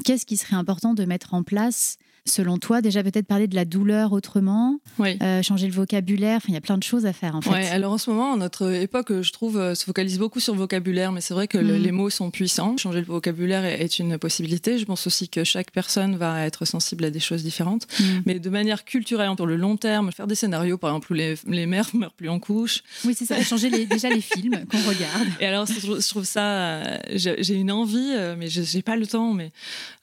Qu'est-ce 0.05 0.26
qui 0.26 0.36
serait 0.36 0.55
important 0.55 0.92
de 0.92 1.05
mettre 1.07 1.32
en 1.32 1.42
place 1.42 1.97
Selon 2.27 2.57
toi, 2.57 2.81
déjà 2.81 3.03
peut-être 3.03 3.27
parler 3.27 3.47
de 3.49 3.55
la 3.55 3.66
douleur 3.66 4.12
autrement, 4.14 4.79
Oui. 4.99 5.18
euh, 5.22 5.43
changer 5.43 5.66
le 5.66 5.75
vocabulaire, 5.75 6.37
enfin, 6.39 6.47
il 6.49 6.55
y 6.55 6.57
a 6.57 6.62
plein 6.62 6.79
de 6.79 6.83
choses 6.83 7.05
à 7.05 7.12
faire 7.12 7.37
en 7.37 7.43
fait. 7.43 7.51
Ouais, 7.51 7.68
alors 7.68 7.93
en 7.93 7.99
ce 7.99 8.09
moment, 8.09 8.35
notre 8.39 8.72
époque, 8.72 9.20
je 9.20 9.31
trouve, 9.31 9.59
euh, 9.59 9.75
se 9.75 9.85
focalise 9.85 10.18
beaucoup 10.18 10.41
sur 10.41 10.55
le 10.55 10.59
vocabulaire, 10.61 11.12
mais 11.12 11.20
c'est 11.20 11.35
vrai 11.35 11.49
que 11.49 11.59
le- 11.59 11.75
Mhm. 11.77 11.83
les 11.83 11.93
mots 11.93 12.09
sont 12.09 12.31
puissants. 12.31 12.79
Changer 12.79 13.01
le 13.01 13.05
vocabulaire 13.07 13.66
est, 13.66 13.79
est 13.83 13.99
une 13.99 14.16
possibilité. 14.16 14.79
Je 14.79 14.87
pense 14.87 15.07
aussi 15.07 15.29
que 15.29 15.45
chaque 15.45 15.70
personne 15.70 16.16
va 16.16 16.47
être 16.47 16.64
sensible 16.64 17.05
à 17.05 17.11
des 17.11 17.20
choses 17.20 17.43
différentes. 17.43 17.87
Mm. 18.01 18.05
Mais 18.25 18.39
de 18.39 18.49
manière 18.49 18.87
culturelle, 18.87 19.29
sur 19.37 19.45
le 19.45 19.57
long 19.57 19.77
terme, 19.77 20.11
faire 20.11 20.27
des 20.27 20.35
scénarios, 20.35 20.79
par 20.79 20.91
exemple, 20.91 21.12
où 21.12 21.14
les, 21.14 21.35
les 21.47 21.66
mères 21.66 21.91
meurent 21.95 22.14
plus 22.14 22.31
en 22.31 22.39
couche. 22.41 22.83
Oui, 23.05 23.14
c'est 23.14 23.27
ça, 23.27 23.43
changer 23.43 23.68
les- 23.68 23.85
déjà 23.85 24.09
les 24.09 24.22
films 24.22 24.64
qu'on 24.70 24.79
regarde. 24.89 25.29
Et 25.41 25.47
alors, 25.47 25.66
je 25.66 26.09
trouve- 26.09 26.25
ça, 26.25 26.43
euh, 26.43 26.99
j'ai 27.11 27.55
une 27.55 27.70
envie, 27.70 28.12
mais 28.39 28.49
je 28.49 28.62
j'ai 28.62 28.81
pas 28.81 28.97
le 28.97 29.07
temps. 29.07 29.35
Mais 29.35 29.53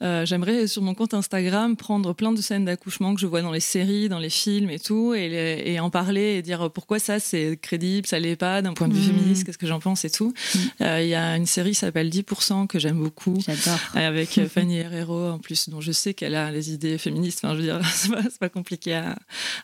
euh, 0.04 0.24
j'aimerais 0.24 0.68
sur 0.68 0.84
mon 0.84 0.94
compte 0.94 1.16
Instagram 1.16 1.76
prendre 1.76 2.11
plein 2.14 2.32
de 2.32 2.42
scènes 2.42 2.66
d'accouchement 2.66 3.14
que 3.16 3.22
je 3.22 3.28
vois 3.28 3.42
dans 3.42 3.52
les 3.52 3.60
séries, 3.60 4.10
dans 4.10 4.20
les 4.20 4.30
films 4.30 4.70
et 4.70 4.80
tout, 4.80 5.14
et, 5.14 5.30
les- 5.30 5.64
et 5.72 5.80
en 5.80 5.90
parler 5.90 6.36
et 6.38 6.42
dire 6.42 6.70
pourquoi 6.72 7.00
ça 7.00 7.20
c'est 7.20 7.58
crédible, 7.62 8.08
ça 8.08 8.20
l'est 8.20 8.36
pas 8.36 8.62
d'un 8.62 8.74
point 8.74 8.88
de 8.88 8.94
vue 8.94 9.02
Mhm. 9.12 9.18
féministe, 9.18 9.44
qu'est-ce 9.46 9.58
que 9.58 9.68
j'en 9.68 9.80
pense 9.80 10.06
et 10.06 10.10
tout. 10.10 10.34
Euh, 10.82 11.02
Il 11.02 11.08
y 11.10 11.16
a 11.16 11.36
une 11.38 11.46
série 11.46 11.70
qui 11.72 11.76
s'appelle 11.76 12.10
10% 12.10 12.68
que 12.68 12.80
j'aime 12.80 12.98
beaucoup. 13.00 13.38
J'adore. 13.46 13.80
Avec 13.94 14.38
euh, 14.38 14.48
Fanny 14.50 14.78
Herrero, 14.78 15.30
en 15.30 15.40
plus, 15.40 15.70
dont 15.70 15.82
je 15.82 15.92
sais 15.92 16.14
qu'elle 16.14 16.36
a 16.36 16.52
les 16.52 16.72
idées 16.74 16.98
féministes. 16.98 17.40
Enfin, 17.44 17.54
je 17.56 17.60
veux 17.60 17.66
dire, 17.66 17.80
c'est 18.30 18.40
pas, 18.40 18.50
compliqué 18.50 18.94
à, 18.96 19.18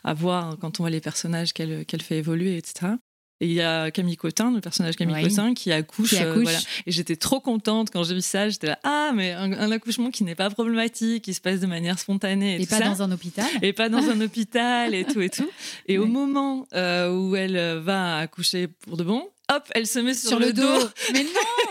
à 0.04 0.14
voir 0.14 0.56
quand 0.60 0.80
on 0.80 0.84
voit 0.84 0.90
les 0.90 1.00
personnages 1.00 1.52
qu'elle 1.52 1.84
qu'elle 1.86 2.02
fait 2.02 2.18
évoluer, 2.18 2.56
etc. 2.56 2.92
Et 3.40 3.46
il 3.46 3.52
y 3.52 3.60
a 3.62 3.90
Camille 3.92 4.16
Cotin, 4.16 4.52
le 4.52 4.60
personnage 4.60 4.96
Camille 4.96 5.14
Oui. 5.14 5.28
Cotin, 5.28 5.54
qui 5.54 5.70
accouche. 5.70 6.10
Qui 6.10 6.22
euh, 6.22 6.40
voilà. 6.42 6.58
Et 6.86 6.90
j'étais 6.92 7.14
trop 7.16 7.38
contente 7.40 7.90
quand 7.90 8.02
j'ai 8.02 8.14
vu 8.14 8.20
ça. 8.20 8.48
J'étais 8.48 8.66
là, 8.66 8.78
ah, 8.82 9.12
mais 9.14 9.32
un, 9.32 9.52
un 9.52 9.70
accouchement 9.70 10.10
qui 10.10 10.24
n'est 10.24 10.34
pas 10.34 10.50
problématique, 10.50 11.24
qui 11.24 11.34
se 11.34 11.40
passe 11.40 11.60
de 11.60 11.66
manière 11.66 11.98
spontanée. 11.98 12.56
Et, 12.56 12.62
Et 12.62 12.66
tout 12.66 12.70
pas 12.70 12.78
ça. 12.78 12.84
dans 12.88 13.02
un 13.02 13.12
hôpital. 13.12 13.46
Et 13.62 13.72
pas 13.72 13.88
dans 13.88 14.08
un 14.08 14.20
hôpital 14.22 14.94
et 14.94 15.04
tout 15.04 15.20
et 15.20 15.30
tout. 15.30 15.48
Et 15.86 15.98
au 15.98 16.06
moment 16.06 16.66
euh, 16.74 17.12
où 17.12 17.36
elle 17.36 17.56
euh, 17.56 17.80
va 17.80 18.18
accoucher 18.18 18.66
pour 18.66 18.96
de 18.96 19.04
bon, 19.04 19.28
hop, 19.52 19.68
elle 19.74 19.86
se 19.86 19.98
met 19.98 20.14
sur, 20.14 20.38
le, 20.38 20.52
dos. 20.52 20.88
Mais 21.12 21.24
non, 21.24 21.30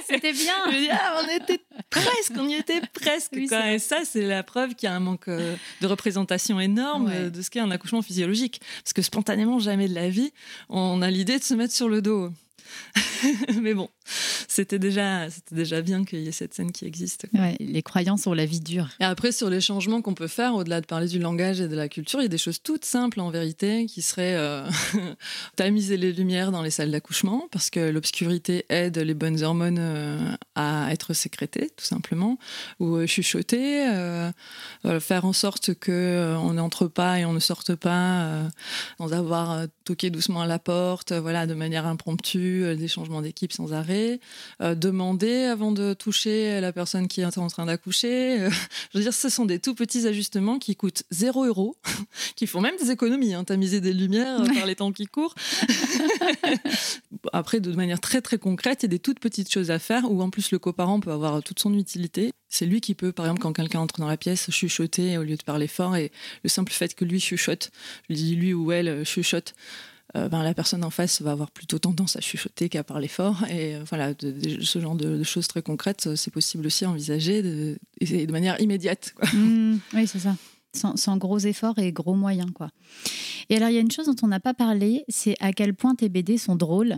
c'était 0.09 0.33
bien. 0.33 0.53
Je 0.65 0.71
me 0.75 0.79
dis, 0.79 0.89
ah, 0.91 1.21
on 1.23 1.35
était 1.35 1.59
presque, 1.89 2.33
on 2.37 2.47
y 2.47 2.55
était 2.55 2.81
presque. 2.93 3.31
Oui, 3.33 3.47
quoi. 3.47 3.71
Et 3.71 3.79
ça, 3.79 3.99
c'est 4.03 4.21
la 4.23 4.43
preuve 4.43 4.75
qu'il 4.75 4.87
y 4.87 4.91
a 4.91 4.95
un 4.95 4.99
manque 4.99 5.27
euh, 5.27 5.55
de 5.81 5.87
représentation 5.87 6.59
énorme 6.59 7.07
Ouais. 7.07 7.29
de 7.29 7.41
ce 7.41 7.49
qu'est 7.49 7.59
un 7.59 7.71
accouchement 7.71 8.01
physiologique. 8.01 8.61
Parce 8.83 8.93
que 8.93 9.01
spontanément, 9.01 9.59
jamais 9.59 9.87
de 9.87 9.95
la 9.95 10.09
vie, 10.09 10.31
on 10.69 11.01
a 11.01 11.09
l'idée 11.09 11.37
de 11.37 11.43
se 11.43 11.53
mettre 11.53 11.73
sur 11.73 11.89
le 11.89 12.01
dos. 12.01 12.31
Mais 13.61 13.73
bon, 13.73 13.89
c'était 14.47 14.79
déjà, 14.79 15.29
c'était 15.29 15.55
déjà 15.55 15.81
bien 15.81 16.05
qu'il 16.05 16.19
y 16.19 16.27
ait 16.27 16.31
cette 16.31 16.53
scène 16.53 16.71
qui 16.71 16.85
existe. 16.85 17.27
Ouais, 17.33 17.55
les 17.59 17.81
croyances 17.81 18.27
ont 18.27 18.33
la 18.33 18.45
vie 18.45 18.59
dure. 18.59 18.89
Et 18.99 19.03
après, 19.03 19.31
sur 19.31 19.49
les 19.49 19.61
changements 19.61 20.01
qu'on 20.01 20.13
peut 20.13 20.27
faire, 20.27 20.55
au-delà 20.55 20.81
de 20.81 20.85
parler 20.85 21.07
du 21.07 21.19
langage 21.19 21.61
et 21.61 21.67
de 21.67 21.75
la 21.75 21.89
culture, 21.89 22.19
il 22.19 22.23
y 22.23 22.25
a 22.25 22.29
des 22.29 22.37
choses 22.37 22.61
toutes 22.61 22.85
simples 22.85 23.19
en 23.19 23.29
vérité, 23.29 23.85
qui 23.85 24.01
seraient 24.01 24.35
euh, 24.35 24.67
tamiser 25.55 25.97
les 25.97 26.13
lumières 26.13 26.51
dans 26.51 26.61
les 26.61 26.71
salles 26.71 26.91
d'accouchement, 26.91 27.47
parce 27.51 27.69
que 27.69 27.89
l'obscurité 27.89 28.65
aide 28.69 28.97
les 28.97 29.13
bonnes 29.13 29.43
hormones 29.43 29.79
euh, 29.79 30.35
à 30.55 30.91
être 30.91 31.13
sécrétées, 31.13 31.71
tout 31.75 31.85
simplement, 31.85 32.37
ou 32.79 32.95
euh, 32.95 33.05
chuchoter, 33.05 33.87
euh, 33.87 34.31
faire 34.99 35.25
en 35.25 35.33
sorte 35.33 35.73
que 35.73 35.91
euh, 35.91 36.37
on 36.39 36.53
n'entre 36.53 36.87
pas 36.87 37.19
et 37.19 37.25
on 37.25 37.33
ne 37.33 37.39
sorte 37.39 37.75
pas 37.75 38.21
euh, 38.21 38.49
sans 38.97 39.13
avoir 39.13 39.51
euh, 39.51 39.65
toqué 39.85 40.09
doucement 40.09 40.41
à 40.41 40.47
la 40.47 40.59
porte, 40.59 41.11
voilà, 41.13 41.47
de 41.47 41.53
manière 41.53 41.85
impromptue, 41.85 42.63
euh, 42.63 42.75
des 42.75 42.87
changements 42.87 43.21
d'équipe 43.21 43.53
sans 43.53 43.73
arrêt, 43.73 43.96
euh, 44.61 44.75
demander 44.75 45.43
avant 45.43 45.71
de 45.71 45.93
toucher 45.93 46.59
la 46.61 46.71
personne 46.71 47.07
qui 47.07 47.21
est 47.21 47.37
en 47.37 47.47
train 47.47 47.65
d'accoucher. 47.65 48.41
euh, 48.41 48.49
je 48.93 48.97
veux 48.97 49.03
dire, 49.03 49.13
ce 49.13 49.29
sont 49.29 49.45
des 49.45 49.59
tout 49.59 49.75
petits 49.75 50.07
ajustements 50.07 50.59
qui 50.59 50.75
coûtent 50.75 51.03
0 51.11 51.45
euros, 51.45 51.75
qui 52.35 52.47
font 52.47 52.61
même 52.61 52.75
des 52.77 52.91
économies, 52.91 53.33
hein, 53.33 53.43
tamiser 53.43 53.81
des 53.81 53.93
lumières 53.93 54.43
par 54.53 54.65
les 54.65 54.75
temps 54.75 54.91
qui 54.91 55.05
courent. 55.05 55.35
Après, 57.33 57.59
de 57.59 57.71
manière 57.73 57.99
très 57.99 58.21
très 58.21 58.37
concrète, 58.37 58.83
il 58.83 58.85
y 58.85 58.89
a 58.89 58.89
des 58.89 58.99
toutes 58.99 59.19
petites 59.19 59.51
choses 59.51 59.71
à 59.71 59.79
faire 59.79 60.09
où 60.11 60.21
en 60.21 60.29
plus 60.29 60.51
le 60.51 60.59
coparent 60.59 60.99
peut 60.99 61.11
avoir 61.11 61.41
toute 61.43 61.59
son 61.59 61.73
utilité. 61.73 62.31
C'est 62.49 62.65
lui 62.65 62.81
qui 62.81 62.95
peut, 62.95 63.11
par 63.11 63.25
exemple, 63.25 63.41
quand 63.41 63.53
quelqu'un 63.53 63.79
entre 63.79 63.99
dans 63.99 64.07
la 64.07 64.17
pièce, 64.17 64.49
chuchoter 64.51 65.17
au 65.17 65.23
lieu 65.23 65.35
de 65.35 65.43
parler 65.43 65.67
fort. 65.67 65.95
Et 65.95 66.11
le 66.43 66.49
simple 66.49 66.71
fait 66.71 66.93
que 66.95 67.05
lui 67.05 67.19
chuchote, 67.19 67.71
je 68.09 68.15
dis 68.15 68.35
lui 68.35 68.53
ou 68.53 68.71
elle 68.71 68.87
euh, 68.87 69.03
chuchote, 69.03 69.53
euh, 70.15 70.29
ben, 70.29 70.41
la 70.43 70.53
personne 70.53 70.83
en 70.83 70.89
face 70.89 71.21
va 71.21 71.31
avoir 71.31 71.51
plutôt 71.51 71.79
tendance 71.79 72.15
à 72.15 72.21
chuchoter 72.21 72.69
qu'à 72.69 72.83
parler 72.83 73.07
fort. 73.09 73.43
Et 73.49 73.75
euh, 73.75 73.83
voilà, 73.89 74.13
de- 74.13 74.31
de- 74.31 74.61
ce 74.63 74.79
genre 74.79 74.95
de, 74.95 75.17
de 75.17 75.23
choses 75.23 75.47
très 75.47 75.61
concrètes, 75.61 76.07
euh, 76.07 76.15
c'est 76.15 76.31
possible 76.31 76.65
aussi 76.67 76.85
à 76.85 76.89
envisager 76.91 77.41
de, 77.41 77.77
et 77.99 78.25
de 78.25 78.31
manière 78.31 78.59
immédiate. 78.61 79.13
quoi. 79.15 79.27
Mm, 79.33 79.79
oui, 79.93 80.07
c'est 80.07 80.19
ça. 80.19 80.35
Sans, 80.75 80.95
sans 80.95 81.17
gros 81.17 81.39
efforts 81.39 81.79
et 81.79 81.91
gros 81.91 82.13
moyens, 82.13 82.51
quoi. 82.53 82.69
Et 83.49 83.55
alors, 83.57 83.69
il 83.69 83.75
y 83.75 83.77
a 83.77 83.81
une 83.81 83.89
chose 83.91 84.05
dont 84.05 84.15
on 84.21 84.27
n'a 84.27 84.39
pas 84.39 84.53
parlé, 84.53 85.05
c'est 85.07 85.35
à 85.39 85.51
quel 85.53 85.73
point 85.73 85.95
tes 85.95 86.07
BD 86.09 86.37
sont 86.37 86.55
drôles. 86.55 86.97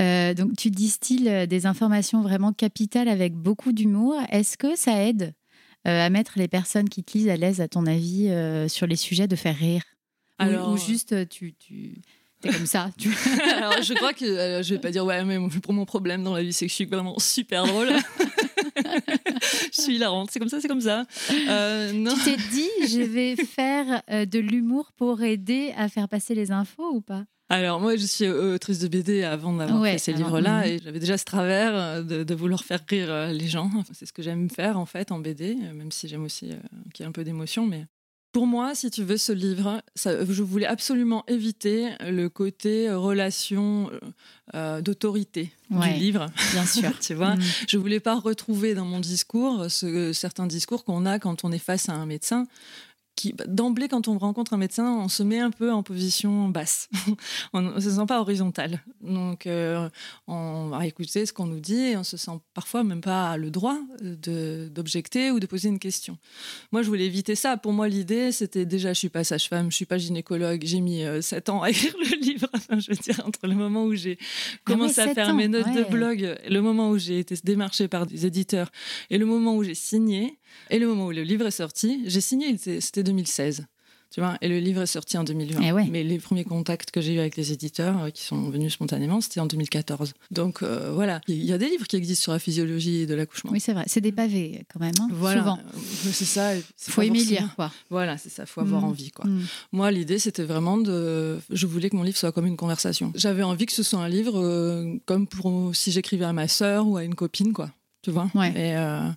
Euh, 0.00 0.32
donc, 0.34 0.56
tu 0.56 0.70
distilles 0.70 1.46
des 1.48 1.66
informations 1.66 2.22
vraiment 2.22 2.52
capitales 2.52 3.08
avec 3.08 3.34
beaucoup 3.34 3.72
d'humour. 3.72 4.14
Est-ce 4.30 4.56
que 4.56 4.76
ça 4.76 5.02
aide 5.02 5.32
à 5.84 6.10
mettre 6.10 6.32
les 6.36 6.48
personnes 6.48 6.88
qui 6.88 7.02
te 7.04 7.16
lisent 7.16 7.28
à 7.28 7.36
l'aise, 7.36 7.60
à 7.60 7.68
ton 7.68 7.86
avis, 7.86 8.28
sur 8.68 8.86
les 8.86 8.96
sujets, 8.96 9.26
de 9.28 9.36
faire 9.36 9.56
rire? 9.56 9.82
Ou- 10.38 10.42
Alors- 10.44 10.72
ou, 10.72 10.76
juste, 10.76 11.28
tu... 11.28 11.54
tu... 11.54 12.02
T'es 12.46 12.52
comme 12.52 12.66
ça. 12.66 12.90
Tu... 12.98 13.10
Alors, 13.56 13.82
je 13.82 13.94
crois 13.94 14.12
que 14.12 14.24
euh, 14.24 14.62
je 14.62 14.74
vais 14.74 14.80
pas 14.80 14.90
dire 14.90 15.04
ouais, 15.04 15.24
mais 15.24 15.38
pour 15.62 15.72
mon 15.72 15.84
problème 15.84 16.22
dans 16.22 16.34
la 16.34 16.42
vie, 16.42 16.52
c'est 16.52 16.66
que 16.66 16.70
je 16.70 16.74
suis 16.74 16.84
vraiment 16.84 17.18
super 17.18 17.64
drôle. 17.66 17.88
je 19.72 19.82
suis 19.82 19.96
hilarante, 19.96 20.30
c'est 20.30 20.38
comme 20.38 20.48
ça, 20.48 20.60
c'est 20.60 20.68
comme 20.68 20.80
ça. 20.80 21.04
Euh, 21.48 21.92
non. 21.92 22.14
tu 22.14 22.24
t'es 22.24 22.36
dit, 22.36 22.70
je 22.88 23.00
vais 23.00 23.36
faire 23.36 24.02
euh, 24.10 24.26
de 24.26 24.38
l'humour 24.38 24.92
pour 24.96 25.22
aider 25.22 25.72
à 25.76 25.88
faire 25.88 26.08
passer 26.08 26.34
les 26.34 26.50
infos 26.50 26.90
ou 26.92 27.00
pas? 27.00 27.24
Alors 27.48 27.80
moi, 27.80 27.94
je 27.96 28.06
suis 28.06 28.24
euh, 28.24 28.54
autrice 28.54 28.80
de 28.80 28.88
BD 28.88 29.22
avant 29.22 29.52
d'avoir 29.52 29.80
Ouais, 29.80 29.92
fait 29.92 29.98
ces 29.98 30.12
livres-là, 30.12 30.60
mhm. 30.60 30.66
et 30.66 30.78
j'avais 30.82 30.98
déjà 30.98 31.16
ce 31.16 31.24
travers 31.24 31.76
euh, 31.76 32.02
de, 32.02 32.24
de 32.24 32.34
vouloir 32.34 32.64
faire 32.64 32.80
rire 32.88 33.28
les 33.32 33.46
gens. 33.46 33.70
C'est 33.92 34.06
ce 34.06 34.12
que 34.12 34.22
j'aime 34.22 34.50
faire 34.50 34.78
en 34.78 34.86
fait 34.86 35.12
en 35.12 35.20
BD, 35.20 35.54
même 35.54 35.92
si 35.92 36.08
j'aime 36.08 36.24
aussi 36.24 36.50
euh, 36.50 36.56
qu'il 36.92 37.04
y 37.04 37.06
ait 37.06 37.08
un 37.08 37.12
peu 37.12 37.24
d'émotion, 37.24 37.66
mais. 37.66 37.86
Pour 38.32 38.46
moi, 38.46 38.74
si 38.74 38.90
tu 38.90 39.02
veux, 39.02 39.16
ce 39.16 39.32
livre, 39.32 39.82
ça- 39.94 40.24
je 40.24 40.42
voulais 40.42 40.66
absolument 40.66 41.24
éviter 41.26 41.90
le 42.00 42.28
côté 42.28 42.92
relation 42.92 43.90
euh, 43.90 44.00
euh, 44.54 44.80
d'autorité 44.82 45.52
Ouais. 45.70 45.94
du 45.94 45.98
livre. 46.00 46.26
Bien 46.52 46.66
sûr. 46.66 46.98
tu 46.98 47.14
vois, 47.14 47.36
Mm. 47.36 47.40
Je 47.68 47.78
voulais 47.78 48.00
pas 48.00 48.14
retrouver 48.18 48.74
dans 48.74 48.84
mon 48.84 49.00
discours 49.00 49.70
ce, 49.70 50.12
certains 50.12 50.46
discours 50.46 50.84
qu'on 50.84 51.06
a 51.06 51.18
quand 51.18 51.44
on 51.44 51.52
est 51.52 51.58
face 51.58 51.88
à 51.88 51.94
un 51.94 52.04
médecin 52.06 52.46
qui 53.16 53.34
d'emblée 53.48 53.88
quand 53.88 54.08
on 54.08 54.18
rencontre 54.18 54.52
un 54.52 54.58
médecin, 54.58 54.92
on 54.92 55.08
se 55.08 55.22
met 55.22 55.40
un 55.40 55.50
peu 55.50 55.72
en 55.72 55.82
position 55.82 56.48
basse. 56.48 56.88
on 57.52 57.62
ne 57.62 57.80
se 57.80 57.90
sent 57.90 58.06
pas 58.06 58.20
horizontal. 58.20 58.82
Donc 59.00 59.46
euh, 59.46 59.88
on 60.28 60.68
va 60.68 60.86
écouter 60.86 61.26
ce 61.26 61.32
qu'on 61.32 61.46
nous 61.46 61.60
dit 61.60 61.80
et 61.80 61.96
on 61.96 62.04
se 62.04 62.16
sent 62.16 62.38
parfois 62.54 62.84
même 62.84 63.00
pas 63.00 63.36
le 63.36 63.50
droit 63.50 63.78
de 64.00 64.68
d'objecter 64.68 65.30
ou 65.30 65.40
de 65.40 65.46
poser 65.46 65.68
une 65.68 65.78
question. 65.78 66.18
Moi, 66.72 66.82
je 66.82 66.88
voulais 66.88 67.06
éviter 67.06 67.34
ça. 67.34 67.56
Pour 67.56 67.72
moi, 67.72 67.88
l'idée, 67.88 68.32
c'était 68.32 68.66
déjà, 68.66 68.92
je 68.92 68.98
suis 68.98 69.08
pas 69.08 69.24
sage-femme, 69.24 69.70
je 69.70 69.76
suis 69.76 69.86
pas 69.86 69.98
gynécologue. 69.98 70.62
J'ai 70.64 70.80
mis 70.80 71.02
euh, 71.02 71.22
sept 71.22 71.48
ans 71.48 71.62
à 71.62 71.70
écrire 71.70 71.94
le 71.98 72.20
livre. 72.20 72.48
Enfin, 72.52 72.78
je 72.78 72.90
veux 72.90 72.96
dire, 72.96 73.22
entre 73.24 73.46
le 73.46 73.54
moment 73.54 73.84
où 73.84 73.94
j'ai 73.94 74.18
commencé 74.64 75.00
à 75.00 75.14
faire 75.14 75.30
ans, 75.30 75.34
mes 75.34 75.48
notes 75.48 75.72
de 75.72 75.84
blog, 75.84 76.36
le 76.48 76.60
moment 76.60 76.90
où 76.90 76.98
j'ai 76.98 77.18
été 77.18 77.34
démarchée 77.42 77.88
par 77.88 78.06
des 78.06 78.26
éditeurs 78.26 78.70
et 79.10 79.18
le 79.18 79.26
moment 79.26 79.56
où 79.56 79.62
j'ai 79.62 79.74
signé 79.74 80.38
et 80.70 80.78
le 80.78 80.86
moment 80.86 81.06
où 81.06 81.10
le 81.12 81.22
livre 81.22 81.46
est 81.46 81.50
sorti, 81.50 82.02
j'ai 82.06 82.20
signé, 82.20 82.56
c'était 82.58 83.02
2016. 83.06 83.66
Tu 84.12 84.20
vois, 84.20 84.38
et 84.40 84.48
le 84.48 84.60
livre 84.60 84.82
est 84.82 84.86
sorti 84.86 85.18
en 85.18 85.24
2020. 85.24 85.60
Eh 85.62 85.72
ouais. 85.72 85.88
Mais 85.90 86.04
les 86.04 86.18
premiers 86.18 86.44
contacts 86.44 86.92
que 86.92 87.00
j'ai 87.00 87.14
eu 87.14 87.18
avec 87.18 87.36
les 87.36 87.50
éditeurs, 87.52 88.04
euh, 88.04 88.10
qui 88.10 88.22
sont 88.22 88.50
venus 88.50 88.72
spontanément, 88.72 89.20
c'était 89.20 89.40
en 89.40 89.46
2014. 89.46 90.14
Donc 90.30 90.62
euh, 90.62 90.92
voilà, 90.94 91.20
il 91.26 91.44
y 91.44 91.52
a 91.52 91.58
des 91.58 91.68
livres 91.68 91.86
qui 91.88 91.96
existent 91.96 92.22
sur 92.22 92.32
la 92.32 92.38
physiologie 92.38 93.06
de 93.06 93.14
l'accouchement. 93.14 93.50
Oui, 93.50 93.58
c'est 93.60 93.72
vrai. 93.72 93.82
C'est 93.88 94.00
des 94.00 94.12
pavés 94.12 94.64
quand 94.72 94.78
même, 94.78 94.94
hein, 95.00 95.08
Voilà, 95.10 95.40
souvent. 95.40 95.58
Euh, 95.58 95.78
c'est 96.12 96.24
ça. 96.24 96.52
Faut 96.78 97.02
aimer 97.02 97.24
lire, 97.24 97.52
quoi. 97.56 97.72
Voilà, 97.90 98.16
c'est 98.16 98.30
ça, 98.30 98.46
faut 98.46 98.60
avoir 98.60 98.82
Mm. 98.82 98.84
envie, 98.84 99.10
quoi. 99.10 99.26
Mm. 99.26 99.42
Moi, 99.72 99.90
l'idée, 99.90 100.20
c'était 100.20 100.44
vraiment 100.44 100.78
de. 100.78 101.38
Je 101.50 101.66
voulais 101.66 101.90
que 101.90 101.96
mon 101.96 102.04
livre 102.04 102.16
soit 102.16 102.30
comme 102.32 102.46
une 102.46 102.56
conversation. 102.56 103.12
J'avais 103.16 103.42
envie 103.42 103.66
que 103.66 103.72
ce 103.72 103.82
soit 103.82 103.98
un 104.00 104.08
livre 104.08 104.38
euh, 104.40 104.94
comme 105.04 105.26
pour 105.26 105.74
si 105.74 105.90
j'écrivais 105.90 106.24
à 106.26 106.32
ma 106.32 106.46
sœur 106.46 106.86
ou 106.86 106.96
à 106.96 107.02
une 107.02 107.16
copine, 107.16 107.52
quoi. 107.52 107.70
Tu 108.06 108.12
vois 108.12 108.30
Ouais. 108.36 108.50
Et, 108.50 108.76
euh, 108.76 109.08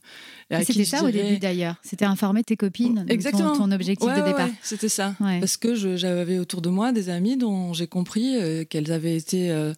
et 0.49 0.65
qui 0.65 0.73
C'était 0.73 0.85
ça 0.85 1.03
au 1.03 1.11
début 1.11 1.37
d'ailleurs. 1.37 1.75
C'était 1.83 2.05
informer 2.05 2.43
tes 2.43 2.57
copines. 2.57 3.05
de 3.05 3.13
Exactement. 3.13 3.51
Ton, 3.55 3.65
ton 3.65 3.71
objectif 3.71 4.07
Ouais, 4.09 4.19
de 4.19 4.25
départ. 4.25 4.47
ouais, 4.47 4.53
c'était 4.63 4.89
ça. 4.89 5.13
Parce 5.19 5.57
que 5.57 5.75
j'avais 5.75 6.39
autour 6.39 6.63
de 6.63 6.69
moi 6.69 6.91
des 6.91 7.09
amies 7.09 7.37
dont 7.37 7.71
j'ai 7.71 7.85
compris 7.85 8.35
euh, 8.35 8.63
qu'elles 8.65 8.91
avaient 8.91 9.15
été, 9.15 9.51
euh, 9.51 9.75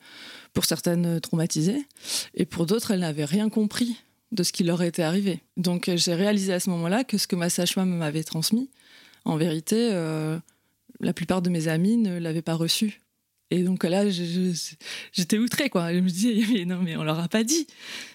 pour 0.54 0.64
certaines, 0.64 1.20
traumatisées, 1.20 1.86
et 2.36 2.46
pour 2.46 2.66
d'autres, 2.66 2.92
elles 2.92 3.02
n'avaient 3.02 3.26
rien 3.26 3.50
compris 3.50 3.98
de 4.32 4.44
ce 4.44 4.54
qui 4.54 4.64
leur 4.64 4.82
était 4.82 5.04
arrivé. 5.04 5.42
Donc 5.58 5.92
j'ai 5.94 6.14
réalisé 6.16 6.54
à 6.54 6.62
ce 6.62 6.70
moment-là 6.70 7.04
que 7.04 7.18
ce 7.18 7.28
que 7.28 7.36
ma 7.36 7.50
sage-femme 7.50 7.90
m'avait 7.94 8.24
transmis, 8.24 8.70
en 9.26 9.36
vérité, 9.36 9.90
la 11.02 11.14
plupart 11.14 11.42
de 11.42 11.50
mes 11.50 11.68
amis 11.68 11.98
ne 11.98 12.18
l'avaient 12.18 12.42
pas 12.42 12.54
reçu. 12.54 13.01
Et 13.52 13.64
donc 13.64 13.84
là, 13.84 14.10
j'étais 14.10 15.38
outrée, 15.38 15.70
quoi. 15.70 15.94
Je 15.94 16.00
me 16.00 16.10
disais, 16.10 16.42
mais 16.54 16.66
non, 16.66 16.80
mais 16.82 16.96
on 16.96 17.04
leur 17.04 17.20
a 17.20 17.28
pas 17.28 17.44
dit. 17.44 17.68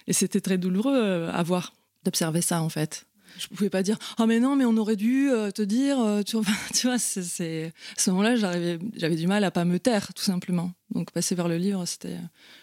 Et 0.07 0.13
c'était 0.13 0.41
très 0.41 0.59
douloureux 0.59 0.97
euh, 0.97 1.31
à 1.31 1.43
voir, 1.43 1.75
d'observer 2.05 2.41
ça, 2.41 2.63
en 2.63 2.71
fait. 2.71 3.07
Je 3.39 3.49
pouvais 3.49 3.69
pas 3.69 3.83
dire, 3.83 3.99
oh 4.19 4.25
mais 4.25 4.41
non, 4.41 4.57
mais 4.57 4.65
on 4.65 4.79
aurait 4.79 4.97
dû 4.97 5.31
euh, 5.31 5.51
te 5.51 5.61
dire, 5.61 6.01
euh, 6.01 6.23
tu 6.23 6.37
vois, 6.37 6.47
tu 6.75 6.89
c'est, 6.99 7.67
à 7.67 8.01
ce 8.01 8.11
moment-là, 8.11 8.35
j'avais 8.37 9.17
du 9.17 9.27
mal 9.27 9.45
à 9.45 9.51
pas 9.51 9.67
me 9.67 9.79
taire, 9.79 10.15
tout 10.15 10.23
simplement. 10.23 10.73
Donc 10.95 11.11
passer 11.11 11.35
vers 11.35 11.49
le 11.49 11.59
livre, 11.59 11.85
c'était 11.85 12.17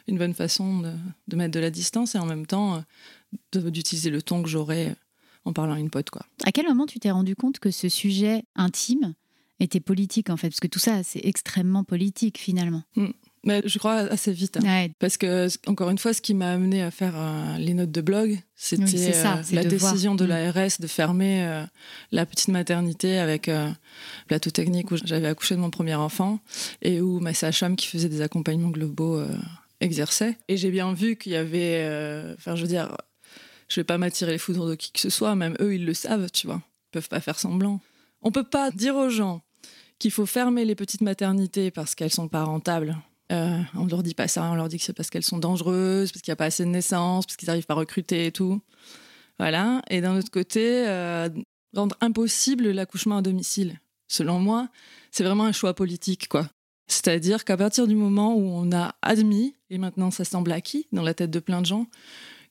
une 0.07 0.17
bonne 0.17 0.34
façon 0.34 0.80
de, 1.28 1.36
mettre 1.36 1.53
de 1.53 1.59
la 1.59 1.69
distance 1.69 2.15
et 2.15 2.17
en 2.17 2.26
même 2.26 2.47
temps 2.47 2.84
d'utiliser 3.51 4.09
le 4.09 4.24
ton 4.24 4.41
que 4.41 4.49
j'aurais 4.49 4.95
en 5.45 5.53
parlant 5.53 5.74
à 5.74 5.80
une 5.80 5.91
pote, 5.91 6.09
quoi. 6.09 6.26
À 6.43 6.51
quel 6.51 6.65
moment 6.65 6.88
tu 6.88 6.99
t'es 6.99 7.11
rendu 7.11 7.36
compte 7.36 7.59
que 7.59 7.69
ce 7.69 7.89
sujet 7.89 8.43
intime 8.55 9.13
était 9.60 9.80
politique 9.80 10.30
en 10.30 10.38
fait 10.38 10.49
Parce 10.49 10.60
que 10.60 10.68
tout 10.68 10.80
ça, 10.80 11.04
c'est 11.04 11.22
extrêmement 11.24 11.84
politique 11.84 12.38
finalement. 12.38 12.84
Mais 13.45 13.62
je 13.66 13.78
crois 13.78 13.95
assez 13.95 14.32
vite. 14.32 14.56
hein. 14.58 14.62
Ouais. 14.64 14.91
Parce 14.99 15.18
que, 15.18 15.49
encore 15.68 15.89
une 15.89 15.97
fois, 15.97 16.14
ce 16.14 16.22
qui 16.22 16.34
m'a 16.34 16.51
amené 16.54 16.82
à 16.82 16.91
faire 16.91 17.14
euh, 17.18 17.58
les 17.58 17.74
notes 17.74 17.91
de 17.91 17.99
blog, 17.99 18.39
c'était 18.56 18.84
Oui, 18.86 19.12
euh, 19.14 19.41
la 19.51 19.64
de 19.66 19.76
voir. 19.76 19.91
décision 19.91 20.16
de 20.16 20.24
Mm. 20.26 20.30
l'ARS 20.30 20.80
de 20.80 20.88
fermer 20.88 21.43
euh, 21.45 21.66
la 22.14 22.26
petite 22.26 22.47
maternité 22.47 23.18
avec 23.18 23.51
plateau 24.28 24.49
technique 24.49 24.91
où 24.91 24.95
j'avais 25.04 25.28
accouché 25.28 25.56
de 25.56 25.60
mon 25.60 25.70
premier 25.72 25.95
enfant 25.95 26.39
et 26.82 27.01
où 27.01 27.20
ma 27.20 27.34
sage-femme 27.34 27.76
qui 27.76 27.88
faisait 27.88 28.08
des 28.10 28.22
accompagnements 28.22 28.70
globaux 28.70 29.22
exerçait. 29.82 30.38
Et 30.47 30.56
j'ai 30.58 30.72
bien 30.72 30.93
vu 30.93 31.18
qu'il 31.18 31.34
y 31.34 31.36
avait. 31.36 32.34
Enfin, 32.38 32.56
je 32.56 32.62
veux 32.62 32.68
dire, 32.70 32.95
je 33.68 33.80
vais 33.82 33.84
pas 33.86 33.97
m'attirer 33.97 34.32
les 34.32 34.38
foudres 34.38 34.68
de 34.70 34.76
qui 34.76 34.91
que 34.93 34.99
ce 35.01 35.10
soit, 35.10 35.36
même 35.36 35.56
eux, 35.60 35.76
ils 35.76 35.86
le 35.86 35.93
savent, 35.93 36.30
tu 36.32 36.47
vois. 36.47 36.62
Ils 36.64 36.91
peuvent 36.93 37.10
pas 37.10 37.20
faire 37.20 37.38
semblant. 37.39 37.82
On 38.24 38.32
peut 38.32 38.43
pas 38.43 38.71
dire 38.71 38.95
aux 38.95 39.09
gens 39.09 39.41
qu'il 39.99 40.11
faut 40.11 40.26
fermer 40.26 40.65
les 40.65 40.76
petites 40.76 41.01
maternités 41.01 41.71
parce 41.71 41.93
qu'elles 41.93 42.11
sont 42.11 42.28
pas 42.28 42.43
rentables. 42.43 42.97
Euh, 43.32 43.59
on 43.76 43.86
leur 43.86 44.03
dit 44.03 44.13
pas 44.13 44.28
ça, 44.28 44.43
on 44.51 44.55
leur 44.55 44.69
dit 44.69 44.78
que 44.78 44.84
c'est 44.84 44.93
parce 44.93 45.09
qu'elles 45.09 45.24
sont 45.24 45.39
dangereuses, 45.39 46.11
parce 46.11 46.21
qu'il 46.21 46.32
n'y 46.32 46.34
a 46.34 46.38
pas 46.38 46.45
assez 46.45 46.63
de 46.63 46.69
naissances, 46.69 47.26
parce 47.26 47.36
qu'ils 47.36 47.47
n'arrivent 47.47 47.65
pas 47.65 47.74
à 47.74 47.78
recruter 47.78 48.28
et 48.28 48.32
tout. 48.32 48.61
Voilà. 49.39 49.82
Et 49.89 50.01
d'un 50.01 50.17
autre 50.17 50.32
côté, 50.32 50.88
euh, 50.88 51.30
rendre 51.76 51.95
impossible 52.01 52.71
l'accouchement 52.71 53.17
à 53.17 53.21
domicile. 53.21 53.80
Selon 54.07 54.39
moi, 54.39 54.69
c'est 55.11 55.24
vraiment 55.24 55.45
un 55.45 55.51
choix 55.51 55.74
politique, 55.74 56.28
quoi. 56.28 56.49
C'est-à-dire 56.88 57.45
qu'à 57.45 57.57
partir 57.57 57.88
du 57.88 57.95
moment 57.95 58.36
où 58.36 58.41
on 58.41 58.71
a 58.71 58.95
admis, 59.01 59.55
et 59.69 59.78
maintenant 59.78 60.11
ça 60.11 60.26
semble 60.26 60.51
acquis 60.51 60.88
dans 60.91 61.01
la 61.01 61.13
tête 61.13 61.32
de 61.32 61.39
plein 61.39 61.61
de 61.61 61.65
gens, 61.65 61.88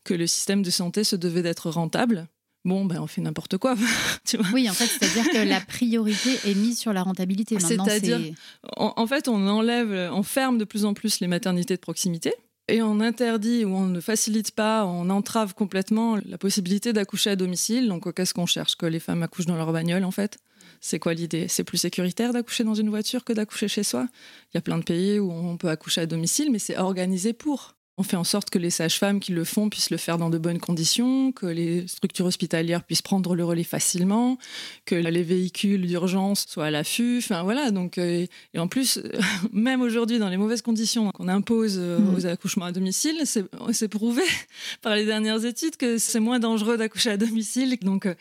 que 0.05 0.14
le 0.14 0.27
système 0.27 0.62
de 0.62 0.70
santé 0.70 1.05
se 1.05 1.16
devait 1.16 1.43
d'être 1.43 1.70
rentable, 1.70 2.29
bon, 2.65 2.85
ben 2.85 3.01
on 3.01 3.07
fait 3.07 3.21
n'importe 3.21 3.59
quoi. 3.59 3.75
tu 4.25 4.37
vois 4.37 4.47
Oui, 4.53 4.69
en 4.69 4.73
fait, 4.73 4.87
c'est-à-dire 4.87 5.31
que 5.31 5.49
la 5.49 5.61
priorité 5.61 6.31
est 6.45 6.55
mise 6.55 6.79
sur 6.79 6.93
la 6.93 7.03
rentabilité. 7.03 7.57
C'est-à-dire- 7.85 8.19
c'est- 8.19 8.35
en, 8.77 8.93
en 8.97 9.07
fait, 9.07 9.29
on 9.29 9.47
enlève, 9.49 10.11
on 10.13 10.23
ferme 10.23 10.59
de 10.59 10.65
plus 10.65 10.85
en 10.85 10.95
plus 10.95 11.21
les 11.21 11.27
maternités 11.29 11.75
de 11.77 11.81
proximité 11.81 12.33
et 12.69 12.81
on 12.83 13.01
interdit 13.01 13.65
ou 13.65 13.75
on 13.75 13.87
ne 13.87 14.01
facilite 14.01 14.53
pas, 14.53 14.87
on 14.87 15.11
entrave 15.11 15.55
complètement 15.55 16.19
la 16.25 16.39
possibilité 16.39 16.93
d'accoucher 16.93 17.31
à 17.31 17.37
domicile. 17.37 17.89
Donc, 17.89 18.13
qu'est-ce 18.15 18.35
qu'on 18.35 18.47
cherche 18.47 18.77
Que 18.77 18.87
les 18.87 19.01
femmes 19.01 19.23
accouchent 19.23 19.47
dans 19.47 19.57
leur 19.57 19.73
bagnole, 19.73 20.05
en 20.05 20.13
fait 20.13 20.39
C'est 20.81 21.01
quoi 21.01 21.13
l'idée? 21.15 21.49
C'est 21.49 21.65
plus 21.65 21.79
sécuritaire 21.79 22.33
d'accoucher 22.33 22.63
dans 22.65 22.75
une 22.75 22.89
voiture 22.89 23.25
que 23.25 23.33
d'accoucher 23.33 23.67
chez 23.69 23.83
soi? 23.83 24.07
Il 24.53 24.57
y 24.57 24.59
a 24.59 24.61
plein 24.61 24.79
de 24.79 24.85
pays 24.85 25.19
où 25.19 25.31
on 25.33 25.57
peut 25.57 25.69
accoucher 25.71 26.03
à 26.03 26.07
domicile, 26.07 26.51
mais 26.53 26.61
c'est 26.61 26.79
organisé 26.79 27.33
pour. 27.33 27.75
On 27.99 28.03
fait 28.03 28.16
en 28.16 28.24
sorte 28.24 28.49
que 28.49 28.59
les 28.59 28.70
sages-femmes 28.70 29.20
qui 29.20 29.32
le 29.32 29.45
font 29.45 29.68
puissent 29.68 29.90
le 29.90 29.99
faire 29.99 30.16
dans 30.16 30.30
de 30.30 30.38
bonnes 30.38 30.59
conditions, 30.59 31.30
que 31.30 31.45
les 31.47 31.86
structures 31.86 32.24
hospitalières 32.24 32.84
puissent 32.84 33.03
prendre 33.03 33.34
le 33.34 33.45
relais 33.45 33.64
facilement, 33.64 34.38
que 34.86 34.95
les 34.95 35.22
véhicules 35.22 35.86
d'urgence 35.86 36.47
soient 36.49 36.66
à 36.66 36.70
l'affût. 36.70 37.18
Enfin 37.18 37.43
voilà, 37.43 37.70
donc 37.70 37.99
euh, 37.99 38.26
et 38.55 38.59
en 38.59 38.66
plus, 38.66 38.99
même 39.53 39.82
aujourd'hui, 39.82 40.18
dans 40.18 40.30
les 40.30 40.38
mauvaises 40.38 40.62
conditions 40.62 41.11
qu'on 41.11 41.28
impose 41.28 41.76
euh, 41.78 41.99
Mhm. 41.99 42.14
aux 42.16 42.26
accouchements 42.26 42.64
à 42.64 42.72
domicile, 42.72 43.20
c'est 43.24 43.45
c'est 43.72 43.88
prouvé 43.88 44.22
par 44.82 44.95
les 44.97 45.05
dernières 45.05 45.45
études 45.45 45.76
que 45.76 45.99
c'est 45.99 46.20
moins 46.20 46.38
dangereux 46.38 46.78
d'accoucher 46.78 47.11
à 47.11 47.16
domicile. 47.18 47.76
Donc 47.82 48.07
euh, 48.07 48.14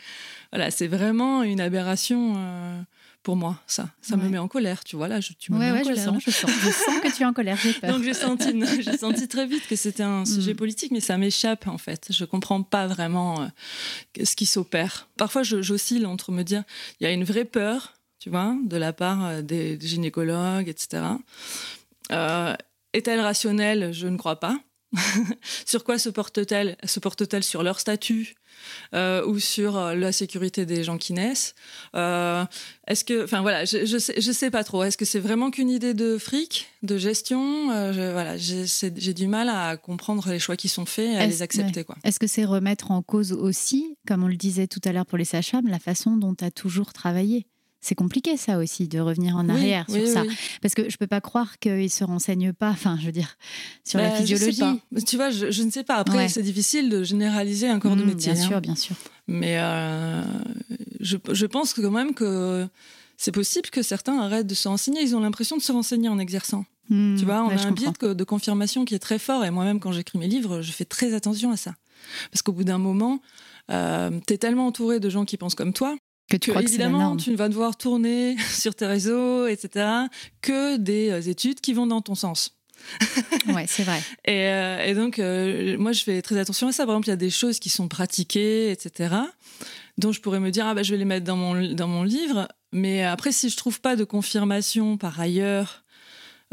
voilà, 0.52 0.70
c'est 0.70 0.88
vraiment 0.88 1.44
une 1.44 1.62
aberration 1.62 2.34
euh, 2.36 2.82
pour 3.24 3.36
moi, 3.36 3.60
ça. 3.68 3.90
Ça 4.02 4.18
me 4.18 4.28
met 4.30 4.38
en 4.40 4.48
colère, 4.48 4.84
tu 4.84 4.96
vois, 4.96 5.08
là, 5.08 5.20
je, 5.22 5.34
tu 5.34 5.52
me 5.52 5.60
Ouais, 5.60 5.66
mets 5.68 5.72
ouais, 5.74 5.80
en 5.80 5.84
je 5.84 5.90
colère. 5.90 6.06
sens, 6.06 6.24
je 6.26 6.32
sens. 6.32 6.50
Je 6.64 6.72
sens 6.72 7.00
que 7.02 7.16
tu 7.16 7.22
es 7.22 7.26
en 7.26 7.34
colère, 7.34 7.58
j'ai 7.62 7.74
peur. 7.74 7.94
Donc 7.94 8.04
j'ai 8.04 8.14
senti, 8.16 8.52
j'ai 8.82 8.98
senti 8.98 9.28
très 9.28 9.46
vite 9.46 9.68
que 9.68 9.76
c'était 9.76 10.04
un 10.04 10.26
sujet 10.26 10.54
Mm. 10.54 10.58
politique, 10.58 10.92
mais 10.92 11.00
ça 11.02 11.18
m'échappe 11.18 11.68
en 11.68 11.78
fait. 11.78 12.08
Je 12.12 12.26
comprends 12.26 12.64
pas 12.64 12.88
vraiment 12.88 13.42
euh, 13.42 13.48
ce 14.24 14.36
qui 14.36 14.46
s'opère. 14.46 15.08
Parfois, 15.18 15.44
je- 15.44 15.62
j'oscille 15.62 16.06
entre 16.08 16.32
me 16.32 16.44
dire, 16.44 16.64
il 17.00 17.04
y 17.04 17.08
a 17.08 17.12
une 17.12 17.24
vraie 17.24 17.46
peur, 17.46 17.94
tu 18.20 18.30
vois, 18.30 18.56
de 18.64 18.78
la 18.78 18.92
part 18.94 19.26
euh, 19.26 19.42
des, 19.44 19.78
des 19.78 19.88
gynécologues, 19.88 20.68
etc. 20.68 21.04
Euh, 22.12 22.56
Est-elle 22.94 23.20
rationnelle? 23.22 23.94
Je 23.94 24.08
ne 24.08 24.18
crois 24.18 24.40
pas. 24.40 24.58
sur 25.66 25.84
quoi 25.84 25.98
se 25.98 26.10
porte-t-elle 26.10 26.78
Se 26.84 27.00
porte-t-elle 27.00 27.44
sur 27.44 27.64
leur 27.64 27.80
statut 27.80 28.36
euh, 28.94 29.26
ou 29.26 29.40
sur 29.40 29.78
euh, 29.78 29.96
la 29.96 30.12
sécurité 30.12 30.66
des 30.66 30.84
gens 30.84 30.98
qui 30.98 31.14
naissent 31.14 31.56
Euh, 31.96 32.44
Est-ce 32.88 33.04
que, 33.06 33.24
enfin 33.24 33.42
voilà, 33.42 33.66
je, 33.66 33.86
je 33.86 33.98
sais, 33.98 34.20
je 34.20 34.32
sais 34.32 34.52
pas 34.52 34.64
trop. 34.64 34.84
Est-ce 34.84 34.98
que 34.98 35.06
c'est 35.06 35.20
vraiment 35.20 35.50
qu'une 35.52 35.70
idée 35.70 35.94
de 35.94 36.18
fric, 36.18 36.68
de 36.84 36.98
gestion 36.98 37.72
Euh, 37.72 37.94
je- 37.94 38.12
Voilà, 38.12 38.38
j'ai 38.38 39.14
du 39.14 39.28
mal 39.28 39.50
à 39.50 39.78
comprendre 39.78 40.30
les 40.30 40.40
choix 40.40 40.58
qui 40.58 40.68
sont 40.70 40.86
faits 40.86 41.08
et 41.14 41.18
à 41.18 41.26
les 41.26 41.42
accepter, 41.42 41.84
quoi. 41.84 41.96
Est-ce 42.04 42.20
que 42.20 42.28
c'est 42.28 42.46
remettre 42.46 42.92
en 42.92 43.02
cause 43.02 43.32
aussi, 43.32 43.96
comme 44.08 44.24
on 44.24 44.28
le 44.28 44.36
disait 44.38 44.68
tout 44.68 44.82
à 44.84 44.92
l'heure 44.92 45.06
pour 45.06 45.18
les 45.18 45.26
sages-femmes, 45.26 45.68
la 45.68 45.80
façon 45.80 46.18
dont 46.18 46.36
tu 46.36 46.44
as 46.44 46.52
toujours 46.52 46.94
travaillé? 46.94 47.48
C'est 47.82 47.96
compliqué 47.96 48.38
ça 48.38 48.58
aussi 48.60 48.88
de 48.88 49.00
revenir 49.00 49.36
en 49.36 49.44
Oui, 49.46 49.52
arrière 49.52 49.86
oui, 49.90 50.06
sur 50.06 50.14
ça 50.14 50.24
parce 50.62 50.74
que 50.76 50.90
je 50.90 50.98
peux 50.98 51.08
pas 51.08 51.20
croire 51.22 51.58
qu'ils 51.60 51.90
se 51.90 52.04
renseignent 52.04 52.54
pas 52.54 52.70
enfin 52.70 52.98
je 53.02 53.08
veux 53.08 53.12
dire 53.12 53.36
sur 53.84 54.00
la 54.00 54.10
Bah, 54.10 54.16
physiologie 54.18 54.62
Tu 55.08 55.16
vois, 55.18 55.30
je, 55.32 55.50
je 55.52 55.64
ne 55.64 55.72
sais 55.72 55.84
pas. 55.84 55.96
Après, 55.96 56.18
Ouais. 56.18 56.28
c'est 56.30 56.44
difficile 56.44 56.90
de 56.90 57.04
généraliser 57.04 57.68
un 57.68 57.80
corps 57.80 57.96
de 57.96 58.04
Mmh, 58.04 58.08
métier. 58.08 58.34
bien 58.34 58.42
hein. 58.44 58.48
sûr 58.48 58.62
bien 58.62 58.76
sûr 58.76 58.96
Mais 59.28 59.58
euh, 59.60 60.22
je, 61.00 61.18
je 61.32 61.46
pense 61.48 61.74
quand 61.74 61.90
même 61.92 62.14
que 62.14 62.68
c'est 63.18 63.32
possible 63.32 63.70
que 63.70 63.82
certains 63.82 64.20
arrêtent 64.20 64.48
de 64.48 64.56
se 64.56 64.68
renseigner. 64.68 65.02
Ils 65.02 65.16
ont 65.16 65.20
l'impression 65.20 65.58
de 65.58 65.62
se 65.62 65.72
renseigner 65.72 66.10
en 66.10 66.18
exerçant. 66.20 66.66
Mmh, 66.90 67.18
Tu 67.18 67.26
vois, 67.26 67.44
on 67.44 67.50
ouais, 67.50 67.56
a 67.58 67.68
un 67.68 67.72
biais 67.72 67.90
de, 68.02 68.14
de 68.14 68.24
confirmation 68.24 68.84
qui 68.86 68.96
est 68.96 69.00
très 69.00 69.20
fort. 69.20 69.46
Et 69.46 69.52
moi-même, 69.52 69.80
quand 69.80 69.92
j'écris 69.92 70.18
mes 70.18 70.28
livres, 70.28 70.62
je 70.62 70.72
fais 70.72 70.86
très 70.86 71.14
attention 71.14 71.52
à 71.52 71.58
ça. 71.58 71.76
Parce 72.32 72.42
qu'au 72.42 72.52
bout 72.52 72.64
d'un 72.64 72.80
moment, 72.80 73.22
euh, 73.70 74.10
tu 74.28 74.34
es 74.34 74.38
tellement 74.38 74.66
entouré 74.68 75.00
de 75.00 75.08
gens 75.10 75.24
qui 75.26 75.38
pensent 75.38 75.54
comme 75.56 75.72
toi 75.74 75.96
que 76.30 76.38
tu 76.38 76.50
que, 76.50 76.52
crois 76.52 76.64
évidemment, 76.64 77.18
tu 77.18 77.32
ne 77.32 77.36
vas 77.36 77.50
devoir 77.50 77.78
tourner 77.78 78.38
sur 78.50 78.76
tes 78.76 78.86
réseaux, 78.86 79.48
etc., 79.48 79.86
que 80.42 80.78
des 80.78 81.10
euh, 81.10 81.22
études 81.22 81.62
qui 81.62 81.74
vont 81.74 81.88
dans 81.88 82.02
ton 82.02 82.16
sens. 82.16 82.58
ouais 83.48 83.66
c'est 83.68 83.84
vrai 83.84 84.02
Et, 84.26 84.48
euh, 84.48 84.86
et 84.86 84.96
donc, 84.96 85.20
euh, 85.20 85.78
moi, 85.78 85.92
je 85.92 86.04
fais 86.04 86.22
très 86.22 86.38
attention 86.38 86.68
à 86.68 86.72
ça. 86.72 86.86
Par 86.86 86.96
exemple, 86.96 87.08
il 87.08 87.12
y 87.12 87.14
a 87.14 87.18
des 87.18 87.30
choses 87.30 87.60
qui 87.60 87.70
sont 87.70 87.88
pratiquées, 87.88 88.72
etc., 88.72 89.16
dont 89.98 90.12
je 90.12 90.22
pourrais 90.22 90.40
me 90.40 90.50
dire, 90.52 90.66
ah 90.66 90.74
bah, 90.74 90.84
je 90.84 90.92
vais 90.92 90.98
les 90.98 91.06
mettre 91.06 91.26
dans 91.26 91.36
mon, 91.36 91.74
dans 91.74 91.88
mon 91.88 92.04
livre. 92.04 92.48
Mais 92.72 93.04
après, 93.04 93.32
si 93.32 93.50
je 93.50 93.58
trouve 93.58 93.82
pas 93.82 93.96
de 93.96 94.04
confirmation 94.04 94.98
par 94.98 95.20
ailleurs, 95.20 95.84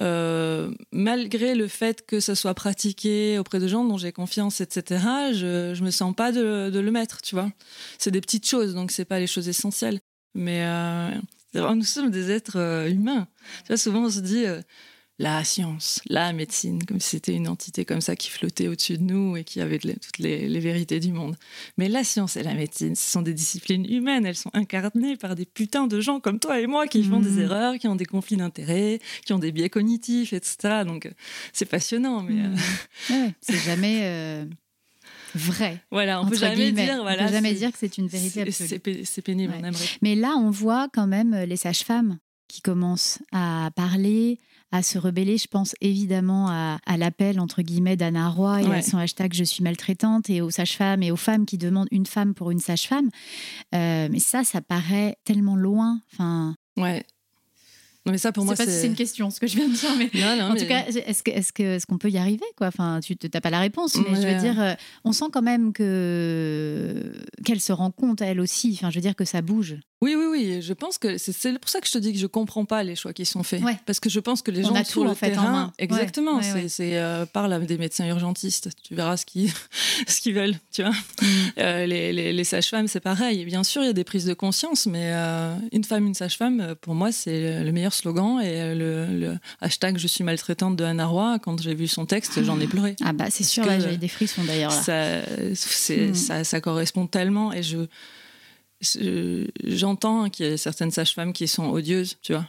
euh, 0.01 0.71
malgré 0.93 1.55
le 1.55 1.67
fait 1.67 2.07
que 2.07 2.21
ça 2.21 2.35
soit 2.35 2.55
pratiqué 2.55 3.39
auprès 3.39 3.59
de 3.59 3.67
gens 3.67 3.85
dont 3.85 3.99
j'ai 3.99 4.13
confiance, 4.13 4.61
etc., 4.61 5.01
je, 5.33 5.83
me 5.83 5.91
sens 5.91 6.15
pas 6.15 6.33
de, 6.33 6.71
le 6.79 6.91
mettre, 6.91 7.21
tu 7.23 7.35
vois. 7.35 7.51
C'est 7.99 8.11
des 8.11 8.21
petites 8.21 8.49
choses, 8.49 8.75
donc 8.75 8.91
c'est 8.91 9.05
pas 9.05 9.19
les 9.19 9.27
choses 9.27 9.49
essentielles. 9.49 10.01
Mais 10.35 10.63
euh, 10.63 11.11
nous 11.55 11.83
sommes 11.83 12.11
des 12.11 12.31
êtres 12.31 12.59
euh, 12.59 12.89
humains. 12.89 13.27
Tu 13.65 13.69
vois, 13.69 13.77
souvent 13.77 14.05
on 14.05 14.11
se 14.11 14.21
dit 14.21 14.45
la 15.21 15.43
science, 15.43 16.01
la 16.09 16.33
médecine, 16.33 16.85
comme 16.85 17.01
si 17.01 17.11
c'était 17.11 17.35
une 17.35 17.49
entité 17.49 17.85
comme 17.85 18.01
ça 18.01 18.15
qui 18.15 18.31
flottait 18.31 18.69
au-dessus 18.69 18.99
de 18.99 19.03
nous 19.03 19.37
et 19.37 19.43
qui 19.43 19.61
avait 19.61 19.79
toutes 19.81 20.19
les, 20.19 20.49
les 20.49 20.61
vérités 20.61 21.01
du 21.01 21.11
monde. 21.13 21.35
Mais 21.77 21.89
la 21.89 22.05
science 22.05 22.37
et 22.37 22.43
la 22.45 22.55
médecine, 22.55 22.95
ce 22.95 23.11
sont 23.11 23.23
des 23.23 23.35
disciplines 23.35 23.85
humaines. 23.91 24.25
Elles 24.27 24.37
sont 24.37 24.51
incarnées 24.55 25.17
par 25.17 25.35
des 25.35 25.45
putains 25.45 25.89
de 25.89 26.01
gens 26.01 26.21
comme 26.21 26.39
toi 26.39 26.61
et 26.61 26.69
moi 26.69 26.87
qui 26.87 27.03
font 27.03 27.19
des 27.19 27.41
erreurs, 27.41 27.79
qui 27.79 27.89
ont 27.89 27.97
des 27.97 28.05
conflits 28.05 28.37
d'intérêts, 28.37 29.01
qui 29.25 29.33
ont 29.33 29.41
des 29.41 29.51
biais 29.51 29.71
cognitifs, 29.71 30.33
etc. 30.33 30.85
Donc 30.87 31.07
euh, 31.07 31.11
c'est 31.53 31.67
passionnant. 31.67 32.23
Mais 32.23 32.41
euh, 32.43 32.49
Mm. 32.49 33.13
Ouais, 33.15 33.35
c'est 33.41 33.59
jamais 33.59 34.01
euh, 34.03 34.45
vrai. 35.35 35.83
voilà, 35.91 36.21
on 36.23 36.27
peut 36.29 36.37
jamais 36.37 36.57
guillemets. 36.57 36.85
dire. 36.85 37.03
Voilà, 37.03 37.25
on 37.25 37.27
peut 37.27 37.33
jamais 37.33 37.55
dire 37.55 37.73
que 37.73 37.79
c'est 37.79 37.99
une 37.99 38.09
vérité 38.09 38.43
absolue. 38.43 38.69
C'est 38.69 38.79
pé- 38.79 39.05
c'est 39.05 39.23
pénible, 39.23 39.53
Ouais. 39.53 39.61
on 39.63 39.67
aimerait. 39.67 39.85
Mais 40.03 40.15
là, 40.15 40.35
on 40.39 40.51
voit 40.51 40.89
quand 40.93 41.07
même 41.07 41.35
les 41.35 41.57
sages-femmes 41.57 42.19
qui 42.49 42.61
commencent 42.63 43.19
à 43.33 43.71
parler, 43.77 44.39
à 44.71 44.83
se 44.83 44.99
rebeller. 44.99 45.39
Je 45.39 45.47
pense 45.47 45.75
évidemment 45.81 46.49
à, 46.51 46.79
à 46.87 46.97
l'appel, 46.97 47.41
entre 47.41 47.63
guillemets, 47.63 47.97
d'Anna 47.97 48.29
Roy 48.29 48.63
et 48.63 48.67
à 48.73 48.83
son 48.83 48.99
hashtag 48.99 49.33
Je 49.35 49.45
suis 49.45 49.63
maltraitante 49.65 50.29
et 50.31 50.41
aux 50.41 50.51
sages-femmes 50.51 51.03
et 51.03 51.11
aux 51.11 51.17
femmes 51.17 51.47
qui 51.47 51.59
demandent 51.59 51.89
une 51.91 52.07
femme 52.07 52.35
pour 52.35 52.51
une 52.51 52.59
sage-femme. 52.61 53.09
Euh, 53.75 54.09
mais 54.11 54.19
ça, 54.19 54.45
ça 54.45 54.61
paraît 54.61 55.17
tellement 55.25 55.57
loin. 55.57 56.01
Enfin, 56.13 56.55
Ouais. 56.77 57.05
Non, 58.07 58.13
mais 58.13 58.19
ça 58.19 58.33
pour 58.33 58.43
je 58.45 58.47
moi 58.47 58.57
sais 58.57 58.65
pas 58.65 58.71
si 58.71 58.75
c'est. 58.77 58.83
c'est 58.83 58.87
une 58.87 58.95
question, 58.95 59.29
ce 59.29 59.39
que 59.39 59.47
je 59.47 59.57
viens 59.57 59.69
de 59.69 59.75
dire, 59.75 59.91
mais 59.99 60.09
Non, 60.19 60.37
non, 60.37 60.45
en 60.51 60.53
mais- 60.55 60.61
tout 60.61 60.67
cas, 60.67 60.87
est-ce 60.87 61.23
que 61.23 61.31
est-ce 61.31 61.53
que 61.53 61.63
est-ce 61.63 61.85
qu'on 61.85 61.99
peut 61.99 62.09
y 62.09 62.17
arriver 62.17 62.45
quoi? 62.57 62.69
Enfin, 62.69 63.01
tu 63.03 63.15
n'as 63.35 63.41
pas 63.43 63.51
la 63.51 63.59
réponse, 63.61 63.97
mais 63.97 64.15
je 64.23 64.27
veux 64.27 64.41
dire, 64.41 64.59
euh, 64.59 64.73
on 65.05 65.13
sent 65.13 65.27
quand 65.31 65.43
même 65.43 65.75
que 65.75 67.13
qu'elle 67.45 67.61
se 67.61 67.73
rend 67.73 67.91
compte 67.91 68.23
elle 68.23 68.41
aussi. 68.41 68.73
Enfin, 68.75 68.89
je 68.91 68.95
veux 68.95 69.03
dire 69.03 69.17
que 69.17 69.25
ça 69.27 69.43
bouge. 69.43 69.77
Oui, 70.01 70.15
oui, 70.17 70.27
oui. 70.31 70.63
Je 70.63 70.73
pense 70.75 70.97
que 70.97 71.19
c'est- 71.19 71.59
pour 71.59 71.69
ça 71.69 71.81
que 71.81 71.87
je 71.89 71.93
te 71.93 71.99
dis 71.99 72.13
que 72.13 72.19
je 72.21 72.27
comprends 72.29 72.65
pas 72.65 72.85
les 72.85 72.95
choix 72.95 73.13
qui 73.13 73.27
sont 73.27 73.43
faits. 73.43 73.63
Ouais. 73.63 73.77
Parce 73.85 73.99
que 73.99 74.09
je 74.09 74.21
pense 74.21 74.43
que 74.43 74.53
les 74.53 74.65
On 74.65 74.69
gens 74.69 74.75
a 74.77 74.85
sur 74.85 74.95
tout, 74.95 75.05
le 75.05 75.11
en 75.11 75.15
fait, 75.17 75.29
en 75.29 75.31
terrain, 75.43 75.51
main. 75.53 75.73
exactement. 75.79 76.37
Ouais, 76.39 76.53
ouais, 76.53 76.69
c'est 76.69 76.97
euh, 76.99 77.27
parle 77.27 77.53
à 77.53 77.59
des 77.59 77.79
médecins 77.79 78.07
urgentistes. 78.07 78.71
Tu 78.85 78.95
verras 78.95 79.17
ce 79.17 79.27
qu'ils 79.27 79.51
ce 80.07 80.21
qu'ils 80.21 80.35
veulent. 80.35 80.55
Tu 80.73 80.83
vois. 80.83 80.93
Mm. 80.93 81.25
Euh, 81.59 81.87
les 81.87 82.13
les, 82.13 82.33
les 82.33 82.45
sages-femmes, 82.45 82.87
c'est 82.87 83.01
pareil. 83.01 83.45
Bien 83.45 83.65
sûr, 83.65 83.83
il 83.83 83.87
y 83.87 83.91
a 83.91 83.93
des 83.93 84.05
prises 84.05 84.25
de 84.27 84.35
conscience, 84.35 84.87
mais 84.87 85.11
euh, 85.13 85.57
une 85.73 85.83
femme, 85.85 86.07
une 86.07 86.15
sage-femme, 86.15 86.61
euh, 86.61 86.75
pour 86.81 86.95
moi, 86.95 87.11
c'est 87.11 87.65
le 87.65 87.73
meilleur 87.73 87.93
slogan. 87.93 88.41
Et 88.41 88.75
le, 88.77 89.07
le 89.07 89.39
hashtag 89.61 89.99
Je 89.99 90.07
suis 90.07 90.23
maltraitante 90.23 90.77
de 90.77 90.85
Anna 90.85 91.07
Roy. 91.07 91.39
Quand 91.41 91.61
j'ai 91.61 91.75
vu 91.75 91.89
son 91.89 92.07
texte, 92.07 92.43
j'en 92.45 92.61
ai 92.61 92.69
pleuré. 92.69 92.95
Ah 93.05 93.13
bah 93.13 93.27
c'est 93.31 93.43
sûr, 93.45 93.65
que, 93.65 93.69
là 93.69 93.81
j'ai 93.81 93.95
eu 93.95 93.99
des 93.99 94.09
frissons 94.09 94.45
d'ailleurs. 94.45 94.71
ça, 94.73 95.23
Mm. 95.89 96.15
ça, 96.15 96.45
ça 96.45 96.61
correspond 96.61 97.07
tellement 97.07 97.53
et 97.53 97.63
je- 97.63 97.87
j'entends 98.81 100.29
qu'il 100.31 100.47
y 100.47 100.53
a 100.53 100.57
certaines 100.57 100.91
sages-femmes 100.91 101.33
qui 101.33 101.49
sont 101.49 101.69
odieuses, 101.71 102.17
tu 102.23 102.33
vois. 102.33 102.47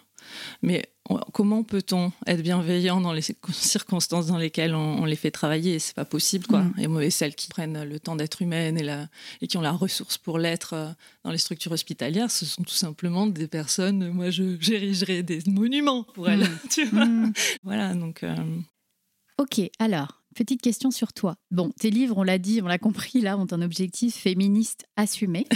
Mais 0.62 0.86
comment 1.34 1.64
peut-on 1.64 2.12
être 2.28 2.44
bienveillant 2.44 3.02
dans 3.02 3.14
les 3.14 3.24
circonstances 3.52 4.28
dans 4.28 4.38
lesquelles 4.38 4.76
on, 4.76 5.02
on 5.02 5.06
les 5.06 5.16
fait 5.16 5.32
travailler? 5.32 5.80
C'est 5.80 5.96
pas 5.96 6.06
possible, 6.06 6.46
quoi. 6.46 6.62
Mm. 6.78 7.02
Et 7.02 7.10
celles 7.10 7.34
qui 7.34 7.48
prennent 7.48 7.84
le 7.84 8.00
temps 8.00 8.16
d'être 8.16 8.42
humaines 8.44 8.78
et, 8.78 8.84
la, 8.84 9.08
et 9.42 9.48
qui 9.48 9.58
ont 9.58 9.62
la 9.62 9.72
ressource 9.72 10.20
pour 10.20 10.38
l'être 10.38 10.74
euh, 10.74 10.90
dans 11.24 11.32
les 11.32 11.40
structures 11.40 11.72
hospitalières, 11.72 12.30
ce 12.30 12.46
sont 12.46 12.62
tout 12.64 12.74
simplement 12.76 13.26
des 13.26 13.48
personnes. 13.48 14.10
Moi, 14.10 14.30
j'érigerais 14.30 15.24
des 15.24 15.40
monuments 15.48 16.04
pour 16.04 16.30
elles, 16.30 16.42
Mm. 16.42 16.60
tu 16.70 16.86
vois. 16.86 17.06
Mm. 17.06 17.34
Voilà, 17.64 17.94
donc. 17.96 18.22
euh, 18.24 18.36
Ok, 19.40 19.62
alors, 19.80 20.18
petite 20.40 20.62
question 20.62 20.90
sur 20.90 21.12
toi. 21.12 21.36
Bon, 21.52 21.70
tes 21.78 21.90
livres, 21.90 22.18
on 22.18 22.24
l'a 22.24 22.38
dit, 22.38 22.62
on 22.64 22.68
l'a 22.68 22.78
compris, 22.78 23.20
là, 23.20 23.38
ont 23.38 23.48
un 23.52 23.62
objectif 23.62 24.16
féministe 24.16 24.86
assumé. 24.96 25.46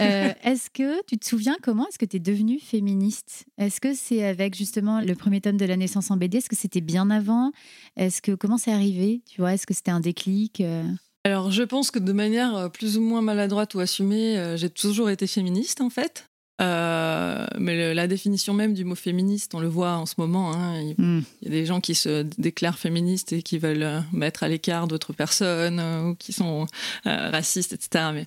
Euh, 0.00 0.32
est-ce 0.42 0.68
que 0.70 1.04
tu 1.06 1.18
te 1.18 1.26
souviens 1.26 1.56
comment 1.62 1.86
est-ce 1.88 1.98
que 1.98 2.04
tu 2.04 2.16
es 2.16 2.20
devenue 2.20 2.58
féministe? 2.58 3.44
Est-ce 3.58 3.80
que 3.80 3.94
c'est 3.94 4.24
avec 4.24 4.54
justement 4.54 5.00
le 5.00 5.14
premier 5.14 5.40
tome 5.40 5.56
de 5.56 5.64
la 5.64 5.76
naissance 5.76 6.10
en 6.10 6.16
BD 6.16 6.38
Est-ce 6.38 6.48
que 6.48 6.56
c'était 6.56 6.80
bien 6.80 7.10
avant? 7.10 7.50
Est-ce 7.96 8.20
que 8.22 8.32
comment 8.32 8.58
c'est 8.58 8.72
arrivé? 8.72 9.22
Tu 9.26 9.40
vois, 9.40 9.54
est-ce 9.54 9.66
que 9.66 9.74
c'était 9.74 9.90
un 9.90 10.00
déclic 10.00 10.60
Euh, 10.60 10.84
Alors, 11.24 11.50
je 11.50 11.62
pense 11.62 11.90
que 11.90 11.98
de 11.98 12.12
manière 12.12 12.56
euh, 12.56 12.68
plus 12.68 12.96
ou 12.98 13.00
moins 13.00 13.22
maladroite 13.22 13.74
ou 13.74 13.80
assumée, 13.80 14.54
j'ai 14.56 14.70
toujours 14.70 15.10
été 15.10 15.26
féministe, 15.26 15.80
en 15.80 15.90
fait. 15.90 16.28
Euh, 16.62 17.46
mais 17.58 17.76
le- 17.76 17.92
la 17.92 18.06
définition 18.06 18.54
même 18.54 18.72
du 18.72 18.84
mot 18.84 18.94
féministe, 18.94 19.54
on 19.54 19.60
le 19.60 19.68
voit 19.68 19.92
en 19.92 20.06
ce 20.06 20.14
moment. 20.16 20.52
hein, 20.54 20.80
il, 20.80 20.94
hmm. 20.96 21.22
il 21.42 21.48
y 21.48 21.50
a 21.50 21.54
des 21.54 21.66
gens 21.66 21.80
qui 21.80 21.94
se 21.94 22.22
déclarent 22.38 22.78
féministes 22.78 23.32
et 23.34 23.42
qui 23.42 23.58
veulent 23.58 23.82
euh, 23.82 24.00
mettre 24.12 24.42
à 24.42 24.48
l'écart 24.48 24.86
d'autres 24.88 25.12
personnes 25.12 25.78
euh, 25.80 26.10
ou 26.10 26.14
qui 26.14 26.32
sont 26.32 26.66
euh, 27.06 27.30
racistes, 27.30 27.74
etc. 27.74 28.06
Mais 28.14 28.26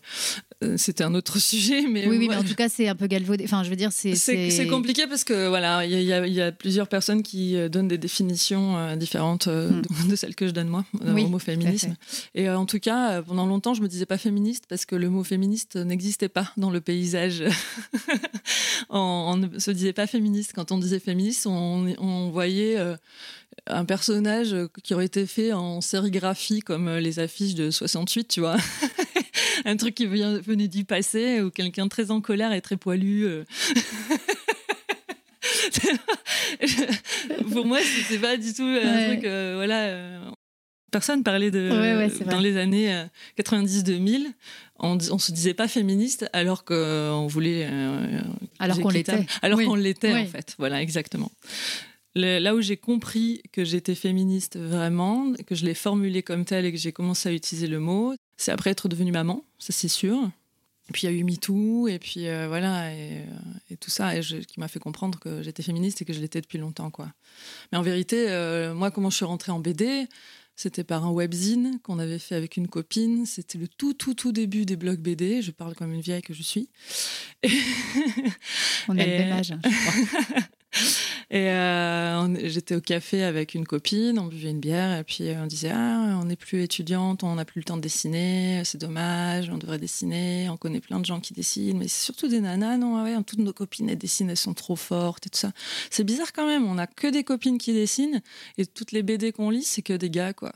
c'était 0.78 1.04
un 1.04 1.14
autre 1.16 1.40
sujet. 1.40 1.84
Mais 1.90 2.08
Oui, 2.08 2.18
oui, 2.18 2.28
ouais. 2.28 2.36
mais 2.36 2.42
en 2.42 2.44
tout 2.44 2.56
cas, 2.56 2.68
c'est 2.70 2.88
un 2.88 2.96
peu 2.96 3.08
galvaudé. 3.08 3.44
Enfin, 3.46 3.64
je 3.64 3.70
veux 3.70 3.76
dire, 3.76 3.92
c'est. 3.92 4.16
C'est 4.16 4.68
compliqué 4.68 5.08
parce 5.08 5.24
que 5.24 5.48
voilà, 5.48 5.86
il 5.86 5.92
y, 5.92 6.12
a- 6.14 6.28
y 6.28 6.40
y 6.40 6.52
plusieurs 6.52 6.88
personnes 6.88 7.24
qui 7.24 7.56
euh, 7.56 7.70
donnent 7.70 7.88
des 7.88 7.98
définitions 7.98 8.78
euh, 8.78 8.96
différentes 8.96 9.48
euh, 9.48 9.70
Mm. 9.70 9.82
de, 10.06 10.10
de 10.12 10.16
celles 10.16 10.36
que 10.36 10.48
je 10.48 10.52
donne 10.52 10.68
moi 10.68 10.86
euh, 11.06 11.14
Oui, 11.14 11.24
au 11.24 11.28
mot 11.30 11.40
féminisme. 11.40 11.96
Et 12.36 12.50
euh, 12.50 12.58
en 12.58 12.66
tout 12.66 12.80
cas, 12.80 13.12
euh, 13.12 13.22
pendant 13.22 13.46
longtemps, 13.46 13.74
je 13.74 13.82
me 13.82 13.88
disais 13.88 14.06
pas 14.06 14.18
féministe 14.18 14.66
parce 14.68 14.86
que 14.86 14.96
le 14.96 15.10
mot 15.10 15.24
féministe 15.24 15.76
n'existait 15.78 16.30
pas 16.30 16.52
dans 16.58 16.70
le 16.72 16.82
paysage. 16.82 17.44
on, 18.90 19.00
on 19.00 19.38
ne 19.38 19.60
se 19.60 19.72
disait 19.72 19.94
pas 19.94 20.08
féministe. 20.08 20.52
Quand 20.56 20.72
on 20.72 20.78
disait 20.78 21.00
féministe, 21.00 21.46
on, 21.48 21.94
on 22.00 22.30
voyait 22.30 22.78
euh, 22.78 22.96
un 23.68 23.86
personnage 23.86 24.56
qui 24.84 24.94
aurait 24.94 25.06
été 25.06 25.26
fait 25.26 25.54
en 25.54 25.82
sérigraphie 25.82 26.62
comme 26.62 26.88
euh, 26.88 27.00
les 27.00 27.20
affiches 27.20 27.56
de 27.56 27.72
68, 27.72 28.28
tu 28.28 28.40
vois. 28.40 28.58
un 29.66 29.78
truc 29.78 29.96
qui 29.96 30.06
vient- 30.08 30.40
venait 30.40 30.68
du 30.68 30.86
passé 30.86 31.42
ou 31.42 31.50
quelqu'un 31.52 31.88
très 31.88 32.12
en 32.12 32.22
colère 32.22 32.54
et 32.54 32.62
très 32.62 32.78
poilu. 32.78 33.26
euh. 33.26 33.44
Pour 37.52 37.66
moi, 37.66 37.80
c'était 37.82 38.20
pas 38.20 38.38
du 38.38 38.54
tout 38.54 38.64
un 38.64 38.76
Ouais. 38.76 39.08
truc. 39.16 39.26
euh, 39.26 39.54
voilà. 39.56 39.86
euh, 39.88 40.20
Personne 40.92 41.22
parlait 41.24 41.52
de. 41.52 41.70
Ouais, 41.70 41.96
ouais, 41.98 42.10
c'est 42.10 42.28
dans 42.28 42.40
les 42.40 42.58
années 42.58 42.92
euh, 42.94 43.06
90-2000, 43.40 44.26
on, 44.80 44.98
on 45.12 45.20
se 45.20 45.32
disait 45.32 45.54
pas 45.54 45.68
féministe 45.68 46.28
alors 46.34 46.66
qu'on 46.66 47.28
voulait. 47.28 47.68
euh, 47.70 48.22
Alors 48.58 48.80
qu'on 48.80 48.90
l'était. 48.90 49.26
Alors 49.44 49.60
Oui. 49.60 49.66
qu'on 49.66 49.76
l'était, 49.76 50.14
Oui. 50.14 50.22
en 50.22 50.26
fait. 50.26 50.56
Voilà, 50.58 50.82
exactement. 50.82 51.32
Le- 52.16 52.40
là 52.40 52.56
où 52.56 52.62
j'ai 52.62 52.78
compris 52.78 53.44
que 53.52 53.64
j'étais 53.64 53.94
féministe 53.94 54.58
vraiment, 54.58 55.32
que 55.46 55.54
je 55.54 55.64
l'ai 55.64 55.76
formulé 55.76 56.24
comme 56.24 56.44
tel 56.44 56.66
et 56.66 56.72
que 56.72 56.78
j'ai 56.80 56.92
commencé 56.92 57.30
à 57.30 57.34
utiliser 57.34 57.68
le 57.68 57.80
mot, 57.80 58.16
c'est 58.42 58.52
après 58.52 58.70
être 58.72 58.88
devenue 58.88 59.12
maman, 59.12 59.44
ça 59.60 59.74
c'est 59.74 59.88
sûr. 59.88 60.18
Et 60.90 60.92
puis 60.92 61.06
il 61.06 61.12
y 61.12 61.14
a 61.14 61.16
eu 61.16 61.24
MeToo, 61.24 61.88
et 61.88 62.00
puis 62.00 62.28
euh, 62.28 62.48
voilà, 62.48 62.92
et, 62.96 63.20
euh, 63.20 63.26
et 63.70 63.78
tout 63.78 63.92
ça, 63.92 64.16
et 64.16 64.24
je- 64.24 64.38
qui 64.38 64.60
m'a 64.60 64.68
fait 64.68 64.80
comprendre 64.80 65.20
que 65.20 65.44
j'étais 65.44 65.62
féministe 65.62 66.02
et 66.02 66.06
que 66.06 66.14
je 66.14 66.20
l'étais 66.20 66.42
depuis 66.42 66.58
longtemps. 66.58 66.90
quoi. 66.90 67.12
Mais 67.72 67.78
en 67.78 67.84
vérité, 67.84 68.26
euh, 68.30 68.74
moi, 68.74 68.90
comment 68.90 69.12
je 69.12 69.18
suis 69.18 69.26
rentrée 69.26 69.52
en 69.52 69.60
BD 69.60 70.08
c'était 70.56 70.84
par 70.84 71.06
un 71.06 71.12
webzine 71.12 71.80
qu'on 71.84 72.00
avait 72.00 72.20
fait 72.20 72.36
avec 72.36 72.58
une 72.58 72.68
copine. 72.68 73.26
C'était 73.26 73.58
le 73.58 73.70
tout, 73.70 73.94
tout, 73.94 74.14
tout 74.14 74.34
début 74.34 74.66
des 74.66 74.76
blogs 74.76 75.00
BD. 75.00 75.42
Je 75.42 75.52
parle 75.52 75.74
comme 75.74 75.94
une 75.94 76.02
vieille 76.02 76.22
que 76.22 76.34
je 76.34 76.44
suis. 76.44 76.68
Et- 77.44 77.50
On 78.90 78.98
a 78.98 79.02
Et- 79.06 79.06
le 79.06 79.24
même 79.24 79.32
âge, 79.32 79.52
hein, 79.54 79.60
je 79.64 79.70
crois. 79.70 80.42
Et 81.32 81.50
euh, 81.50 82.50
j'étais 82.50 82.74
au 82.74 82.82
café 82.82 83.24
avec 83.24 83.54
une 83.54 83.68
copine, 83.68 84.18
on 84.18 84.26
buvait 84.26 84.50
une 84.50 84.60
bière 84.60 84.98
et 84.98 85.04
puis 85.04 85.30
euh, 85.30 85.44
on 85.44 85.46
disait 85.46 85.70
ah 85.72 86.18
on 86.20 86.26
n'est 86.26 86.36
plus 86.36 86.64
étudiante, 86.64 87.24
on 87.24 87.36
n'a 87.36 87.46
plus 87.46 87.60
le 87.60 87.66
temps 87.66 87.78
de 87.78 87.82
dessiner, 87.82 88.64
c'est 88.66 88.80
dommage, 88.80 89.52
on 89.52 89.60
devrait 89.60 89.78
dessiner, 89.78 90.50
on 90.50 90.58
connaît 90.58 90.80
plein 90.80 91.00
de 91.00 91.06
gens 91.06 91.20
qui 91.20 91.36
dessinent, 91.36 91.78
mais 91.78 91.88
c'est 91.88 92.04
surtout 92.04 92.28
des 92.28 92.40
nanas 92.40 92.78
non 92.78 93.04
ouais 93.04 93.16
toutes 93.28 93.40
nos 93.40 93.54
copines 93.54 93.90
elles 93.90 93.98
dessinent, 94.00 94.32
elles 94.32 94.38
sont 94.38 94.56
trop 94.56 94.76
fortes 94.76 95.28
et 95.28 95.30
tout 95.30 95.38
ça. 95.38 95.52
C'est 95.92 96.04
bizarre 96.04 96.34
quand 96.34 96.48
même, 96.48 96.66
on 96.66 96.74
n'a 96.74 96.88
que 96.88 97.06
des 97.06 97.24
copines 97.24 97.60
qui 97.60 97.74
dessinent 97.74 98.24
et 98.58 98.66
toutes 98.66 98.92
les 98.92 99.04
BD 99.04 99.32
qu'on 99.32 99.52
lit 99.52 99.64
c'est 99.64 99.84
que 99.84 99.94
des 99.94 100.10
gars 100.10 100.34
quoi. 100.34 100.52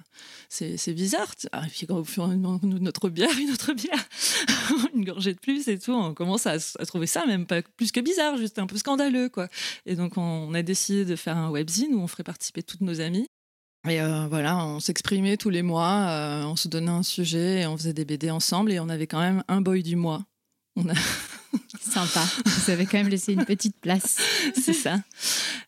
C'est 0.49 0.93
bizarre. 0.93 1.33
Ah, 1.51 1.63
et 1.65 1.69
puis 1.69 1.87
quand 1.87 2.03
une 2.31 2.87
autre 2.87 3.09
bière, 3.09 3.29
une 3.39 3.51
autre 3.51 3.73
bière, 3.73 4.07
une 4.95 5.03
gorgée 5.03 5.33
de 5.33 5.39
plus 5.39 5.67
et 5.67 5.79
tout, 5.79 5.93
on 5.93 6.13
commence 6.13 6.45
à, 6.45 6.59
trouver 6.85 7.07
ça 7.07 7.25
même 7.25 7.45
pas 7.47 7.61
plus 7.61 7.91
que 7.91 7.99
bizarre, 7.99 8.37
juste 8.37 8.59
un 8.59 8.67
peu 8.67 8.77
scandaleux 8.77 9.29
quoi. 9.29 9.47
Et 9.85 9.95
donc, 9.95 10.17
on 10.17 10.53
décidé 10.63 11.05
de 11.05 11.15
faire 11.15 11.37
un 11.37 11.49
webzine 11.49 11.93
où 11.93 11.99
on 11.99 12.07
ferait 12.07 12.23
participer 12.23 12.63
toutes 12.63 12.81
nos 12.81 13.01
amies. 13.01 13.27
Et 13.87 14.01
euh, 14.01 14.27
voilà, 14.27 14.57
on 14.65 14.79
s'exprimait 14.79 15.35
tous 15.35 15.49
les 15.49 15.61
mois, 15.61 16.07
euh, 16.09 16.43
on 16.45 16.55
se 16.55 16.69
donnait 16.69 16.91
un 16.91 17.03
sujet 17.03 17.61
et 17.61 17.67
on 17.67 17.75
faisait 17.75 17.93
des 17.93 18.05
BD 18.05 18.31
ensemble 18.31 18.71
et 18.71 18.79
on 18.79 18.87
avait 18.87 19.07
quand 19.07 19.19
même 19.19 19.43
un 19.49 19.61
boy 19.61 19.83
du 19.83 19.95
mois. 19.95 20.23
On 20.75 20.87
a... 20.89 20.93
Sympa. 21.81 22.25
Vous 22.45 22.71
avez 22.71 22.85
quand 22.85 22.97
même 22.97 23.09
laissé 23.09 23.33
une 23.33 23.45
petite 23.45 23.79
place. 23.79 24.17
C'est 24.55 24.73
ça. 24.73 25.01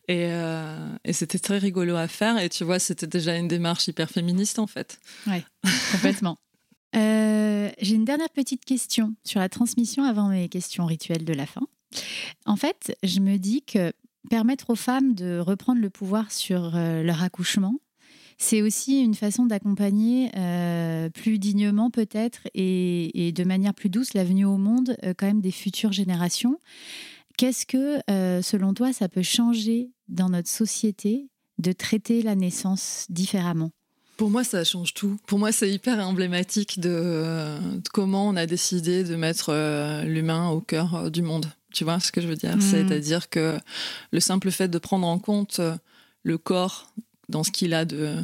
Et, 0.08 0.26
euh, 0.30 0.88
et 1.04 1.12
c'était 1.12 1.38
très 1.38 1.58
rigolo 1.58 1.94
à 1.94 2.08
faire. 2.08 2.38
Et 2.38 2.48
tu 2.48 2.64
vois, 2.64 2.78
c'était 2.78 3.06
déjà 3.06 3.36
une 3.36 3.48
démarche 3.48 3.86
hyper 3.86 4.10
féministe 4.10 4.58
en 4.58 4.66
fait. 4.66 4.98
Complètement. 5.92 6.38
Euh, 6.94 7.68
J'ai 7.78 7.94
une 7.94 8.06
dernière 8.06 8.30
petite 8.30 8.64
question 8.64 9.14
sur 9.22 9.38
la 9.38 9.50
transmission 9.50 10.04
avant 10.04 10.28
mes 10.28 10.48
questions 10.48 10.86
rituelles 10.86 11.26
de 11.26 11.34
la 11.34 11.44
fin. 11.44 11.60
En 12.46 12.56
fait, 12.56 12.96
je 13.02 13.20
me 13.20 13.36
dis 13.36 13.62
que 13.62 13.92
permettre 14.26 14.70
aux 14.70 14.76
femmes 14.76 15.14
de 15.14 15.38
reprendre 15.38 15.80
le 15.80 15.90
pouvoir 15.90 16.30
sur 16.32 16.76
euh, 16.76 17.02
leur 17.02 17.22
accouchement, 17.22 17.76
c'est 18.38 18.60
aussi 18.60 19.00
une 19.00 19.14
façon 19.14 19.46
d'accompagner 19.46 20.30
euh, 20.36 21.08
plus 21.08 21.38
dignement 21.38 21.90
peut-être 21.90 22.40
et, 22.54 23.32
de 23.34 23.44
manière 23.44 23.72
plus 23.72 23.88
douce 23.88 24.12
la 24.12 24.24
venue 24.24 24.44
au 24.44 24.58
monde 24.58 24.96
euh, 25.04 25.14
quand 25.16 25.26
même 25.26 25.40
des 25.40 25.50
futures 25.50 25.92
générations. 25.92 26.58
Qu'est-ce 27.38 27.66
que, 27.66 27.98
selon 28.40 28.72
toi, 28.72 28.94
ça 28.94 29.10
peut 29.10 29.22
changer 29.22 29.90
dans 30.08 30.30
notre 30.30 30.48
société 30.48 31.28
de 31.58 31.72
traiter 31.72 32.22
la 32.22 32.34
naissance 32.34 33.04
différemment? 33.10 33.72
Pour 34.16 34.30
moi, 34.30 34.42
ça 34.42 34.64
change 34.64 34.94
tout. 34.94 35.18
Pour 35.26 35.38
moi, 35.38 35.52
c'est 35.52 35.70
hyper 35.70 35.98
emblématique 35.98 36.80
de, 36.80 37.58
comment 37.92 38.26
on 38.26 38.36
a 38.36 38.46
décidé 38.46 39.04
de 39.04 39.16
mettre 39.16 39.52
l'humain 40.06 40.48
au 40.48 40.62
cœur 40.62 41.10
du 41.10 41.20
monde. 41.20 41.44
Tu 41.76 41.84
vois 41.84 42.00
ce 42.00 42.10
que 42.10 42.22
je 42.22 42.26
veux 42.26 42.36
dire? 42.36 42.56
Mhm. 42.56 42.62
C'est-à-dire 42.62 43.28
que 43.28 43.58
le 44.10 44.20
simple 44.20 44.50
fait 44.50 44.68
de 44.68 44.78
prendre 44.78 45.06
en 45.06 45.18
compte 45.18 45.58
euh, 45.60 45.76
le 46.22 46.38
corps 46.38 46.90
dans 47.28 47.44
ce 47.44 47.50
qu'il 47.50 47.74
a 47.74 47.84
de 47.84 48.16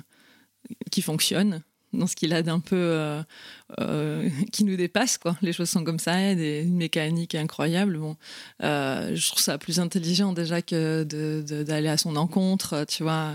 qui 0.91 1.03
fonctionne, 1.03 1.61
dans 1.93 2.07
ce 2.07 2.17
qu'il 2.17 2.33
a 2.33 2.43
d'un 2.43 2.61
peu 2.61 2.77
euh, 2.79 3.23
euh, 3.81 4.27
qui 4.53 4.65
nous 4.65 4.77
dépasse, 4.77 5.19
quoi. 5.19 5.37
Les 5.43 5.53
choses 5.53 5.69
sont 5.69 5.85
comme 5.85 5.99
ça, 5.99 6.19
il 6.19 6.29
y 6.29 6.31
a 6.31 6.35
des 6.35 6.63
une 6.63 6.77
mécanique 6.79 7.35
incroyable. 7.35 7.99
Bon, 7.99 8.17
euh, 8.63 9.15
je 9.15 9.27
trouve 9.29 9.43
ça 9.43 9.59
plus 9.59 9.79
intelligent 9.81 10.33
déjà 10.33 10.63
que 10.63 11.05
de- 11.05 11.45
de- 11.47 11.63
d'aller 11.63 11.89
à 11.89 11.99
son 11.99 12.17
encontre, 12.17 12.87
tu 12.89 13.03
vois. 13.03 13.35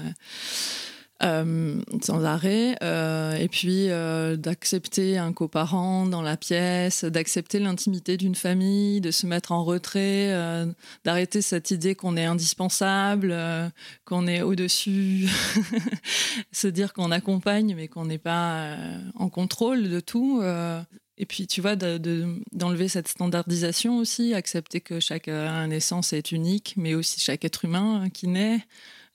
Euh, 1.24 1.82
sans 2.04 2.24
arrêt, 2.26 2.76
euh, 2.84 3.34
et 3.34 3.48
puis 3.48 3.90
euh, 3.90 4.36
d'accepter 4.36 5.18
un 5.18 5.34
coparent 5.34 6.06
dans 6.06 6.22
la 6.22 6.38
pièce, 6.38 7.04
d'accepter 7.04 7.58
l'intimité 7.58 8.18
d'une 8.18 8.36
famille, 8.36 9.02
de 9.02 9.10
se 9.10 9.26
mettre 9.26 9.52
en 9.52 9.64
retrait, 9.64 10.32
d'arrêter 11.06 11.42
cette 11.42 11.72
idée 11.72 11.96
qu'on 11.96 12.18
est 12.18 12.26
indispensable, 12.26 13.36
qu'on 14.06 14.28
est 14.28 14.44
au-dessus, 14.44 15.28
se 16.52 16.68
dire 16.68 16.94
qu'on 16.94 17.10
accompagne 17.12 17.74
mais 17.76 17.88
qu'on 17.88 18.06
n'est 18.06 18.18
pas 18.20 18.76
en 19.16 19.30
contrôle 19.30 19.90
de 19.90 20.00
tout. 20.00 20.44
et 21.18 21.26
puis, 21.26 21.48
tu 21.48 21.62
vois, 21.62 21.76
de- 21.76 21.98
de- 21.98 22.42
d'enlever 22.52 22.88
cette 22.90 23.08
standardisation 23.08 23.98
aussi, 23.98 24.36
accepter 24.36 24.82
que 24.82 25.00
chaque 25.00 25.28
naissance 25.28 26.14
est 26.14 26.32
unique, 26.32 26.76
mais 26.78 26.94
aussi 26.94 27.20
chaque 27.20 27.44
être 27.44 27.66
humain 27.66 28.10
qui 28.14 28.28
naît. 28.28 28.60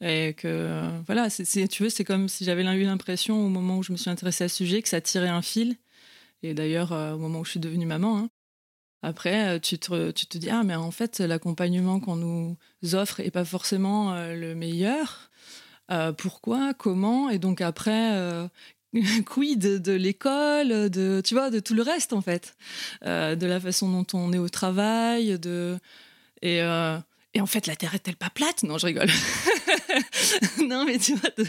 Et 0.02 0.34
que, 0.34 0.48
euh, 0.48 1.00
voilà, 1.06 1.30
c'est, 1.30 1.68
tu 1.68 1.84
veux, 1.84 1.88
c'est 1.88 2.04
comme 2.04 2.28
si 2.28 2.44
j'avais 2.44 2.62
eu 2.62 2.82
l'impression 2.82 3.46
au 3.46 3.48
moment 3.48 3.78
où 3.78 3.82
je 3.84 3.92
me 3.92 3.96
suis 3.96 4.10
intéressée 4.10 4.44
à 4.44 4.48
ce 4.48 4.56
sujet 4.56 4.82
que 4.82 4.88
ça 4.88 5.00
tirait 5.00 5.28
un 5.28 5.42
fil. 5.42 5.76
Et 6.42 6.54
d'ailleurs, 6.54 6.92
euh, 6.92 7.12
au 7.12 7.18
moment 7.18 7.40
où 7.40 7.44
je 7.44 7.52
suis 7.52 7.60
devenue 7.60 7.86
maman, 7.86 8.18
hein. 8.18 8.28
après, 9.02 9.56
euh, 9.56 9.58
tu 9.60 9.78
te, 9.78 10.10
tu 10.10 10.26
te 10.26 10.38
dis, 10.38 10.50
ah, 10.50 10.64
mais 10.64 10.74
en 10.74 10.90
fait, 10.90 11.20
l'accompagnement 11.20 12.00
qu'on 12.00 12.16
nous 12.16 12.56
offre 12.94 13.22
n'est 13.22 13.30
pas 13.30 13.44
forcément 13.44 14.14
le 14.14 14.54
meilleur. 14.54 15.30
Pourquoi? 16.16 16.72
Comment? 16.74 17.28
Et 17.28 17.38
donc 17.38 17.60
après, 17.60 18.48
quid 19.26 19.60
de, 19.60 19.78
de 19.78 19.92
l'école, 19.92 20.90
de, 20.90 21.20
tu 21.24 21.34
vois, 21.34 21.50
de 21.50 21.60
tout 21.60 21.74
le 21.74 21.82
reste, 21.82 22.12
en 22.12 22.22
fait? 22.22 22.56
De 23.02 23.46
la 23.46 23.60
façon 23.60 23.92
dont 23.92 24.06
on 24.18 24.32
est 24.32 24.38
au 24.38 24.48
travail, 24.48 25.38
de... 25.38 25.78
Et, 26.40 26.56
et 27.34 27.40
en 27.40 27.46
fait, 27.46 27.66
la 27.66 27.76
Terre 27.76 27.94
est-elle 27.94 28.16
pas 28.16 28.30
plate? 28.30 28.62
Non, 28.62 28.78
je 28.78 28.86
rigole. 28.86 29.10
non, 30.68 30.84
mais 30.84 30.98
tu 30.98 31.14
vois, 31.14 31.30
de, 31.36 31.44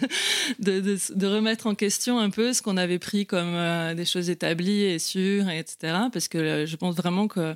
de, 0.60 0.80
de- 0.80 1.16
de 1.16 1.28
remettre 1.28 1.68
en 1.68 1.76
question 1.76 2.20
un 2.20 2.30
peu 2.30 2.54
ce 2.54 2.62
qu'on 2.62 2.78
avait 2.78 3.00
pris 3.00 3.26
comme 3.26 3.54
euh, 3.54 3.94
des 3.94 4.06
choses 4.06 4.30
établies 4.30 4.84
et 4.84 5.00
sûres, 5.00 5.50
et 5.50 5.60
etc. 5.60 5.78
Parce 6.12 6.28
que 6.28 6.38
euh, 6.38 6.66
je 6.66 6.76
pense 6.76 6.96
vraiment 6.96 7.28
que 7.28 7.56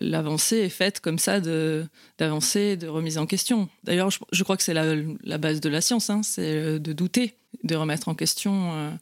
l'avancée 0.00 0.58
est 0.58 0.68
faite 0.68 1.00
comme 1.00 1.18
ça, 1.18 1.40
de- 1.40 1.84
d'avancer, 2.18 2.76
de 2.76 2.88
remise 2.88 3.18
en 3.18 3.26
question. 3.26 3.68
D'ailleurs, 3.84 4.10
je, 4.10 4.42
crois 4.42 4.56
que 4.56 4.62
c'est 4.62 4.74
la, 4.74 5.38
base 5.38 5.60
de 5.60 5.68
la 5.68 5.80
science, 5.80 6.10
hein, 6.10 6.22
c'est 6.22 6.42
euh, 6.42 6.78
de 6.78 6.92
douter, 6.92 7.36
de 7.64 7.74
remettre 7.74 8.08
en 8.08 8.14
question 8.14 8.92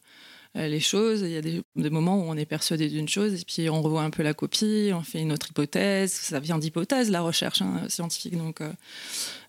les 0.55 0.79
choses. 0.79 1.21
Il 1.21 1.31
y 1.31 1.37
a 1.37 1.41
des, 1.41 1.61
des 1.75 1.89
moments 1.89 2.17
où 2.17 2.23
on 2.23 2.35
est 2.35 2.45
persuadé 2.45 2.89
d'une 2.89 3.07
chose 3.07 3.41
et 3.41 3.45
puis 3.45 3.69
on 3.69 3.81
revoit 3.81 4.03
un 4.03 4.09
peu 4.09 4.21
la 4.23 4.33
copie, 4.33 4.91
on 4.93 5.01
fait 5.01 5.19
une 5.19 5.31
autre 5.31 5.47
hypothèse. 5.49 6.11
Ça 6.11 6.39
vient 6.39 6.57
d'hypothèse, 6.57 7.09
la 7.09 7.21
recherche 7.21 7.61
hein, 7.61 7.85
scientifique. 7.87 8.37
Donc 8.37 8.61
euh, 8.61 8.71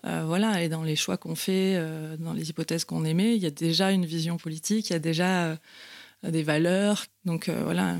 euh, 0.07 0.25
voilà, 0.27 0.63
et 0.63 0.69
dans 0.69 0.83
les 0.83 0.97
choix 0.97 1.17
qu'on 1.17 1.35
fait, 1.35 1.75
euh, 1.77 2.17
dans 2.19 2.33
les 2.33 2.51
hypothèses 2.51 2.85
qu'on 2.85 3.05
émet, 3.05 3.37
il 3.37 3.43
y 3.43 3.47
a 3.47 3.51
déjà 3.51 3.91
une 3.91 4.07
vision 4.07 4.37
politique, 4.37 4.91
il 4.91 4.93
y 4.93 4.97
a 4.97 5.01
déjà 5.01 5.57
euh, 6.25 6.31
des 6.31 6.43
valeurs. 6.43 7.05
Donc 7.25 7.49
euh, 7.49 7.63
voilà, 7.65 7.97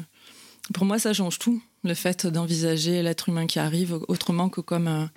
pour 0.75 0.85
moi, 0.85 0.99
ça 0.99 1.13
change 1.13 1.39
tout. 1.39 1.63
Le 1.85 1.95
fait 1.95 2.27
d'envisager 2.27 3.03
l'être 3.03 3.29
humain 3.29 3.47
qui 3.47 3.59
arrive 3.59 3.99
autrement 4.07 4.49
que 4.49 4.61
comme 4.61 4.87
un, 4.87 5.11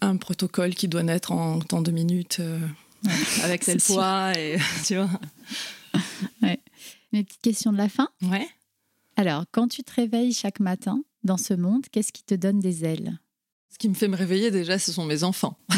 un 0.00 0.16
protocole 0.16 0.74
qui 0.74 0.88
doit 0.88 1.04
naître 1.04 1.30
en 1.30 1.60
temps 1.60 1.82
de 1.82 1.92
minutes 1.92 2.38
euh, 2.40 2.58
avec 3.44 3.60
tel 3.64 3.78
poids 3.80 4.32
et 4.36 4.58
tu 4.84 4.96
vois. 4.96 5.10
Mes 7.12 7.24
petites 7.24 7.42
questions 7.42 7.72
de 7.72 7.78
la 7.78 7.88
fin. 7.88 8.08
Ouais. 8.22 8.46
Alors, 9.16 9.44
quand 9.50 9.68
tu 9.68 9.82
te 9.82 9.92
réveilles 9.92 10.32
chaque 10.32 10.60
matin 10.60 11.02
dans 11.24 11.36
ce 11.36 11.54
monde, 11.54 11.86
qu'est-ce 11.90 12.12
qui 12.12 12.22
te 12.22 12.34
donne 12.34 12.60
des 12.60 12.84
ailes? 12.84 13.18
Ce 13.72 13.78
qui 13.78 13.88
me 13.88 13.94
fait 13.94 14.08
me 14.08 14.16
réveiller 14.16 14.50
déjà, 14.50 14.78
ce 14.78 14.92
sont 14.92 15.04
mes 15.04 15.24
enfants. 15.24 15.58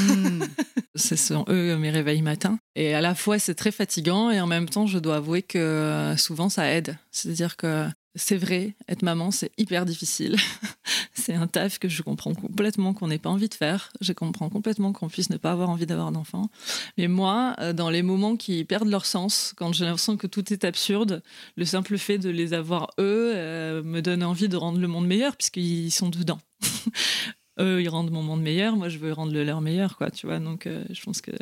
Ce 0.94 1.16
sont 1.16 1.46
eux 1.48 1.78
mes 1.78 1.88
réveils 1.88 2.20
matins. 2.20 2.58
Et 2.76 2.92
à 2.92 3.00
la 3.00 3.14
fois, 3.14 3.38
c'est 3.38 3.54
très 3.54 3.70
fatigant 3.70 4.30
et 4.30 4.42
en 4.42 4.46
même 4.46 4.68
temps, 4.68 4.86
je 4.86 4.98
dois 4.98 5.16
avouer 5.16 5.42
que 5.42 5.56
euh, 5.56 6.16
souvent, 6.18 6.50
ça 6.50 6.70
aide. 6.70 6.98
C'est-à-dire 7.10 7.56
que 7.56 7.86
c'est 8.14 8.36
vrai, 8.36 8.74
être 8.88 9.02
maman, 9.02 9.30
c'est 9.30 9.52
hyper 9.56 9.86
difficile. 9.86 10.36
c'est 11.22 11.34
un 11.34 11.46
taf 11.46 11.78
que 11.78 11.88
je 11.88 12.02
comprends 12.02 12.34
complètement 12.34 12.92
qu'on 12.92 13.08
n'ait 13.08 13.18
pas 13.18 13.30
envie 13.30 13.48
de 13.48 13.54
faire. 13.54 13.92
Je 14.00 14.12
comprends 14.12 14.48
complètement 14.48 14.92
qu'on 14.92 15.08
puisse 15.08 15.30
ne 15.30 15.36
pas 15.36 15.52
avoir 15.52 15.70
envie 15.70 15.86
d'avoir 15.86 16.12
d'enfants. 16.12 16.50
Mais 16.98 17.08
moi, 17.08 17.54
euh, 17.60 17.72
dans 17.72 17.90
les 17.90 18.02
moments 18.02 18.36
qui 18.36 18.64
perdent 18.64 18.88
leur 18.88 19.06
sens, 19.06 19.54
quand 19.56 19.72
j'ai 19.72 19.84
l'impression 19.84 20.16
que 20.16 20.26
tout 20.26 20.52
est 20.52 20.64
absurde, 20.64 21.22
le 21.56 21.64
simple 21.64 21.96
fait 21.96 22.18
de 22.18 22.28
les 22.28 22.52
avoir 22.54 22.90
eux 22.98 23.32
euh, 23.34 23.82
me 23.82 24.02
donne 24.02 24.22
envie 24.24 24.48
de 24.48 24.56
rendre 24.56 24.78
le 24.78 24.88
monde 24.88 25.06
meilleur 25.06 25.36
puisqu'ils 25.36 25.92
sont 25.92 26.08
dedans. 26.08 26.40
eux, 27.60 27.80
ils 27.80 27.88
rendent 27.88 28.10
mon 28.10 28.22
monde 28.22 28.42
meilleur, 28.42 28.76
moi 28.76 28.88
je 28.88 28.98
veux 28.98 29.12
rendre 29.12 29.32
le 29.32 29.44
leur 29.44 29.60
meilleur, 29.60 29.96
quoi, 29.96 30.10
tu 30.10 30.26
vois. 30.26 30.40
Donc 30.40 30.66
euh, 30.66 30.84
je 30.90 31.02
pense 31.02 31.20
que 31.20 31.32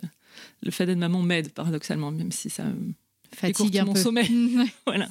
le 0.62 0.70
fait 0.70 0.86
d'être 0.86 0.98
maman 0.98 1.22
m'aide 1.22 1.52
paradoxalement, 1.52 2.10
même 2.10 2.32
si 2.32 2.50
ça 2.50 2.64
Fatigue 3.34 3.78
un 3.78 3.84
mon 3.84 3.92
peu. 3.94 4.00
sommeil. 4.00 4.28
Voilà. 4.86 5.08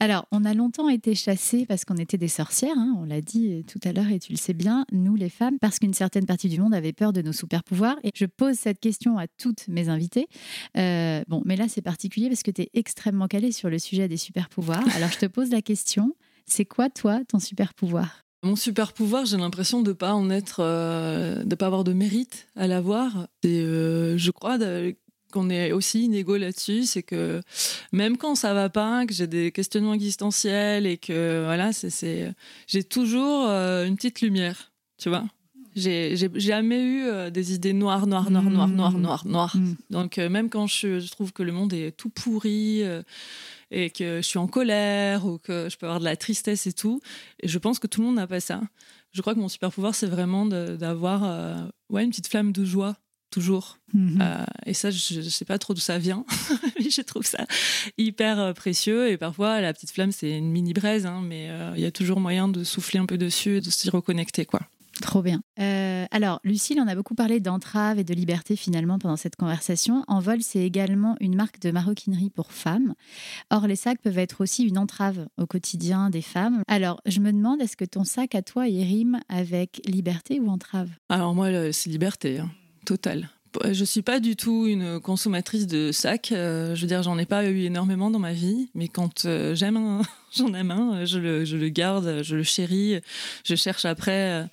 Alors, 0.00 0.26
on 0.30 0.44
a 0.44 0.54
longtemps 0.54 0.88
été 0.88 1.16
chassés 1.16 1.66
parce 1.66 1.84
qu'on 1.84 1.96
était 1.96 2.18
des 2.18 2.28
sorcières, 2.28 2.76
hein, 2.78 2.94
on 2.98 3.04
l'a 3.04 3.20
dit 3.20 3.48
euh, 3.52 3.62
tout 3.64 3.80
à 3.82 3.92
l'heure 3.92 4.08
et 4.10 4.20
tu 4.20 4.30
le 4.32 4.38
sais 4.38 4.52
bien, 4.54 4.84
nous 4.92 5.16
les 5.16 5.28
femmes, 5.28 5.58
parce 5.60 5.80
qu'une 5.80 5.92
certaine 5.92 6.24
partie 6.24 6.48
du 6.48 6.60
monde 6.60 6.72
avait 6.72 6.92
peur 6.92 7.12
de 7.12 7.20
nos 7.20 7.32
super-pouvoirs. 7.32 7.96
Et 8.04 8.12
je 8.14 8.24
pose 8.26 8.54
cette 8.56 8.78
question 8.78 9.18
à 9.18 9.26
toutes 9.26 9.66
mes 9.66 9.88
invitées. 9.88 10.28
Euh, 10.76 11.22
bon, 11.26 11.42
mais 11.44 11.56
là 11.56 11.66
c'est 11.68 11.82
particulier 11.82 12.28
parce 12.28 12.44
que 12.44 12.52
tu 12.52 12.62
es 12.62 12.70
extrêmement 12.74 13.26
calée 13.26 13.50
sur 13.50 13.70
le 13.70 13.80
sujet 13.80 14.06
des 14.06 14.16
super-pouvoirs. 14.16 14.84
Alors 14.94 15.10
je 15.10 15.18
te 15.18 15.26
pose 15.26 15.50
la 15.50 15.62
question, 15.62 16.14
c'est 16.46 16.64
quoi 16.64 16.90
toi 16.90 17.20
ton 17.26 17.40
super-pouvoir? 17.40 18.24
Mon 18.44 18.54
super 18.54 18.92
pouvoir, 18.92 19.24
j'ai 19.26 19.36
l'impression 19.36 19.82
de 19.82 19.92
pas 19.92 20.14
en 20.14 20.30
être, 20.30 20.60
euh, 20.60 21.42
de 21.42 21.56
pas 21.56 21.66
avoir 21.66 21.82
de 21.82 21.92
mérite 21.92 22.46
à 22.54 22.68
l'avoir. 22.68 23.26
Et 23.42 23.62
euh, 23.62 24.16
je 24.16 24.30
crois 24.30 24.58
de- 24.58 24.94
qu'on 25.32 25.50
est 25.50 25.72
aussi 25.72 26.04
inégaux 26.04 26.36
là-dessus, 26.36 26.84
c'est 26.84 27.02
que 27.02 27.42
même 27.92 28.16
quand 28.16 28.34
ça 28.34 28.54
va 28.54 28.68
pas, 28.68 29.06
que 29.06 29.12
j'ai 29.12 29.26
des 29.26 29.52
questionnements 29.52 29.94
existentiels 29.94 30.86
et 30.86 30.96
que 30.96 31.44
voilà, 31.44 31.72
c'est, 31.72 32.34
j'ai 32.66 32.84
toujours 32.84 33.46
euh, 33.48 33.86
une 33.86 33.96
petite 33.96 34.20
lumière, 34.20 34.72
tu 34.98 35.08
vois. 35.08 35.24
J'ai, 35.76 36.16
jamais 36.34 36.82
eu 36.82 37.04
euh, 37.04 37.30
des 37.30 37.54
idées 37.54 37.72
noires, 37.72 38.06
noires, 38.06 38.30
noires, 38.30 38.50
noires, 38.50 38.68
noires, 38.68 38.92
Mm. 38.92 39.00
noires, 39.00 39.26
noires. 39.26 39.56
Mm. 39.56 39.74
Donc 39.90 40.18
euh, 40.18 40.28
même 40.28 40.50
quand 40.50 40.66
je, 40.66 40.98
je 40.98 41.10
trouve 41.10 41.32
que 41.32 41.42
le 41.42 41.52
monde 41.52 41.72
est 41.72 41.92
tout 41.92 42.08
pourri 42.08 42.82
et 43.70 43.90
que 43.90 44.16
je 44.16 44.22
suis 44.22 44.38
en 44.38 44.46
colère 44.48 45.26
ou 45.26 45.38
que 45.38 45.68
je 45.70 45.76
peux 45.76 45.86
avoir 45.86 46.00
de 46.00 46.04
la 46.04 46.16
tristesse 46.16 46.66
et 46.66 46.72
tout, 46.72 47.00
et 47.40 47.48
je 47.48 47.58
pense 47.58 47.78
que 47.78 47.86
tout 47.86 48.00
le 48.00 48.06
monde 48.06 48.16
n'a 48.16 48.26
pas 48.26 48.40
ça. 48.40 48.62
Je 49.12 49.20
crois 49.20 49.34
que 49.34 49.40
mon 49.40 49.48
super 49.48 49.70
pouvoir, 49.70 49.94
c'est 49.94 50.06
vraiment 50.06 50.46
d'avoir 50.46 51.68
ouais, 51.90 52.02
une 52.02 52.10
petite 52.10 52.28
flamme 52.28 52.52
de 52.52 52.64
joie, 52.64 52.96
toujours. 53.30 53.78
Mhm. 53.94 54.18
Euh, 54.20 54.44
et 54.66 54.74
ça, 54.74 54.90
je 54.90 55.20
ne 55.20 55.22
sais 55.22 55.44
pas 55.44 55.58
trop 55.58 55.74
d'où 55.74 55.80
ça 55.80 55.98
vient, 55.98 56.24
mais 56.78 56.90
je 56.90 57.02
trouve 57.02 57.24
ça 57.24 57.46
hyper 57.96 58.38
euh, 58.38 58.52
précieux. 58.52 59.10
Et 59.10 59.16
parfois, 59.16 59.60
la 59.60 59.72
petite 59.72 59.90
flamme, 59.90 60.12
c'est 60.12 60.36
une 60.36 60.50
mini 60.50 60.72
braise, 60.72 61.06
hein, 61.06 61.20
mais 61.24 61.48
euh, 61.50 61.72
il 61.76 61.82
y 61.82 61.86
a 61.86 61.90
toujours 61.90 62.20
moyen 62.20 62.48
de 62.48 62.64
souffler 62.64 63.00
un 63.00 63.06
peu 63.06 63.18
dessus 63.18 63.56
et 63.56 63.60
de 63.60 63.70
s'y 63.70 63.90
reconnecter. 63.90 64.44
quoi. 64.44 64.60
Trop 65.00 65.22
bien. 65.22 65.40
Euh, 65.60 66.06
alors, 66.10 66.40
Lucille, 66.42 66.80
on 66.80 66.88
a 66.88 66.94
beaucoup 66.94 67.14
parlé 67.14 67.40
d'entrave 67.40 67.98
et 67.98 68.04
de 68.04 68.14
liberté 68.14 68.56
finalement 68.56 68.98
pendant 68.98 69.16
cette 69.16 69.36
conversation. 69.36 70.04
Envol, 70.08 70.42
c'est 70.42 70.60
également 70.60 71.16
une 71.20 71.36
marque 71.36 71.60
de 71.60 71.70
maroquinerie 71.70 72.30
pour 72.30 72.52
femmes. 72.52 72.94
Or, 73.50 73.66
les 73.66 73.76
sacs 73.76 74.00
peuvent 74.02 74.18
être 74.18 74.40
aussi 74.40 74.64
une 74.64 74.78
entrave 74.78 75.28
au 75.36 75.46
quotidien 75.46 76.10
des 76.10 76.22
femmes. 76.22 76.62
Alors, 76.66 77.00
je 77.06 77.20
me 77.20 77.32
demande, 77.32 77.60
est-ce 77.62 77.76
que 77.76 77.84
ton 77.84 78.04
sac 78.04 78.34
à 78.34 78.42
toi, 78.42 78.66
il 78.66 78.82
rime 78.82 79.20
avec 79.28 79.80
liberté 79.86 80.40
ou 80.40 80.48
entrave? 80.48 80.90
Alors 81.08 81.34
moi, 81.34 81.72
c'est 81.72 81.90
liberté, 81.90 82.40
hein, 82.40 82.50
totale. 82.84 83.30
Je 83.70 83.84
suis 83.84 84.02
pas 84.02 84.20
du 84.20 84.36
tout 84.36 84.66
une 84.66 85.00
consommatrice 85.00 85.66
de 85.66 85.90
sacs. 85.90 86.32
Euh, 86.32 86.74
je 86.74 86.82
veux 86.82 86.86
dire, 86.86 87.02
j'en 87.02 87.18
ai 87.18 87.26
pas 87.26 87.44
eu 87.46 87.62
énormément 87.62 88.10
dans 88.10 88.18
ma 88.18 88.32
vie, 88.32 88.68
mais 88.74 88.88
quand 88.88 89.24
euh, 89.24 89.54
j'aime 89.54 89.76
un, 89.76 90.02
j'en 90.36 90.52
aime 90.54 90.70
un, 90.70 91.04
je 91.04 91.18
le, 91.18 91.44
je 91.44 91.56
le, 91.56 91.68
garde, 91.68 92.22
je 92.22 92.36
le 92.36 92.42
chéris, 92.42 93.00
je 93.44 93.54
cherche 93.54 93.84
après 93.84 94.30
euh, 94.30 94.44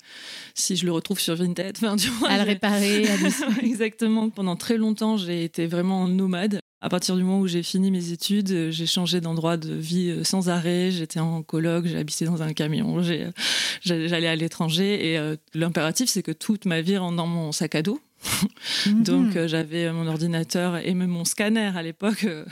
si 0.54 0.76
je 0.76 0.86
le 0.86 0.92
retrouve 0.92 1.20
sur 1.20 1.36
Vinted. 1.36 1.76
Enfin, 1.82 1.96
tu 1.96 2.08
vois, 2.08 2.30
à 2.30 2.38
le 2.38 2.44
réparer. 2.44 3.06
À 3.08 3.16
Exactement. 3.62 4.30
Pendant 4.30 4.56
très 4.56 4.76
longtemps, 4.76 5.16
j'ai 5.16 5.44
été 5.44 5.66
vraiment 5.66 6.08
nomade. 6.08 6.58
À 6.80 6.88
partir 6.88 7.16
du 7.16 7.22
moment 7.22 7.40
où 7.40 7.46
j'ai 7.46 7.62
fini 7.62 7.90
mes 7.90 8.12
études, 8.12 8.70
j'ai 8.70 8.86
changé 8.86 9.20
d'endroit 9.20 9.56
de 9.56 9.72
vie 9.72 10.24
sans 10.24 10.48
arrêt. 10.48 10.90
J'étais 10.90 11.20
en 11.20 11.42
colloque, 11.42 11.86
j'ai 11.86 11.96
habité 11.96 12.26
dans 12.26 12.42
un 12.42 12.52
camion, 12.52 13.02
j'allais 13.82 14.28
à 14.28 14.36
l'étranger. 14.36 15.14
Et 15.14 15.36
l'impératif, 15.54 16.08
c'est 16.10 16.22
que 16.22 16.32
toute 16.32 16.64
ma 16.64 16.82
vie 16.82 16.98
rentre 16.98 17.16
dans 17.16 17.26
mon 17.26 17.50
sac 17.50 17.74
à 17.74 17.82
dos. 17.82 18.00
Donc 18.86 19.34
mhm. 19.34 19.36
euh, 19.36 19.48
j'avais 19.48 19.90
mon 19.92 20.06
ordinateur 20.06 20.76
et 20.76 20.94
même 20.94 21.10
mon 21.10 21.24
scanner 21.24 21.72
à 21.74 21.82
l'époque 21.82 22.24
euh, 22.24 22.44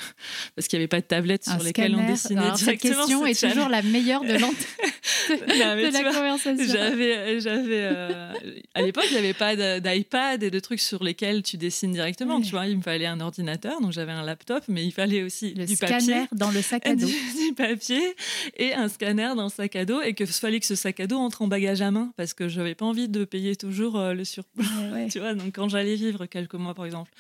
parce 0.55 0.69
qu'il 0.69 0.79
n'y 0.79 0.83
avait 0.83 0.89
pas 0.89 1.01
de 1.01 1.07
tablette 1.07 1.45
sur 1.45 1.63
lesquelles 1.63 1.95
on 1.95 2.07
dessinait 2.07 2.41
Alors, 2.41 2.57
directement. 2.57 2.93
Cette 2.93 2.99
question 2.99 3.27
est 3.27 3.49
toujours 3.49 3.69
la 3.69 3.83
meilleure 3.83 4.23
de, 4.23 4.35
la 5.59 6.13
conversation. 6.13 6.65
J'avais, 6.67 7.41
j'avais 7.41 7.81
euh, 7.83 8.33
à 8.75 8.83
l'époque 8.83 9.07
il 9.11 9.13
n'y 9.13 9.19
avait 9.19 9.35
pas 9.35 9.57
d'iPad 9.81 10.43
et 10.43 10.51
de 10.51 10.61
trucs 10.61 10.81
sur 10.81 11.03
lesquels 11.03 11.43
tu 11.43 11.57
dessines 11.57 11.93
directement. 11.93 12.41
Tu 12.41 12.51
vois, 12.51 12.67
il 12.67 12.77
me 12.79 12.83
fallait 12.83 13.07
un 13.07 13.21
ordinateur, 13.21 13.81
donc 13.81 13.93
j'avais 13.93 14.13
un 14.13 14.25
laptop, 14.25 14.65
mais 14.69 14.85
il 14.85 14.93
fallait 14.93 15.23
aussi 15.23 15.55
le 15.55 15.67
du 15.67 15.77
scanner 15.77 16.25
dans 16.33 16.51
le 16.51 16.63
sac 16.63 16.87
à 16.87 16.95
dos, 16.95 17.07
du, 17.49 17.55
papier 17.55 18.03
et 18.57 18.75
un 18.75 18.89
scanner 18.89 19.33
dans 19.37 19.45
le 19.45 19.51
sac 19.51 19.77
à 19.77 19.85
dos 19.85 20.01
et 20.03 20.15
que 20.15 20.27
fallait 20.27 20.61
que 20.61 20.67
ce 20.67 20.75
sac 20.75 21.01
à 21.01 21.07
dos 21.07 21.19
entre 21.19 21.43
en 21.43 21.49
bagage 21.49 21.81
à 21.81 21.91
main 21.91 22.13
parce 22.17 22.35
que 22.35 22.49
je 22.49 22.59
n'avais 22.59 22.75
pas 22.75 22.85
envie 22.85 23.09
de 23.09 23.25
payer 23.25 23.57
toujours 23.57 23.99
le 23.99 24.25
surplus. 24.25 24.65
tu 25.11 25.21
vois, 25.21 25.35
donc 25.35 25.59
quand 25.65 25.71
j'allais 25.71 25.95
vivre 25.95 26.27
quelques 26.27 26.57
mois, 26.57 26.75
par 26.75 26.85
exemple, 26.85 27.11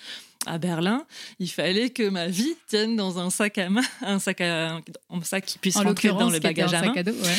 à 0.45 0.59
Berlin, 0.59 1.07
il 1.38 1.49
fallait 1.49 1.88
que 1.88 2.07
ma 2.11 2.26
vie 2.26 2.55
tienne 2.66 2.95
dans 2.95 3.18
un 3.18 3.30
sac 3.30 3.57
à 3.57 3.70
main, 3.70 3.80
un 4.03 4.18
sac, 4.18 4.42
à, 4.42 4.82
un 5.09 5.22
sac 5.22 5.47
qui 5.47 5.57
puisse 5.57 5.78
rentrer 5.78 6.09
dans 6.09 6.28
le 6.28 6.40
bagage 6.40 6.74
à 6.74 6.82
main. 6.82 6.92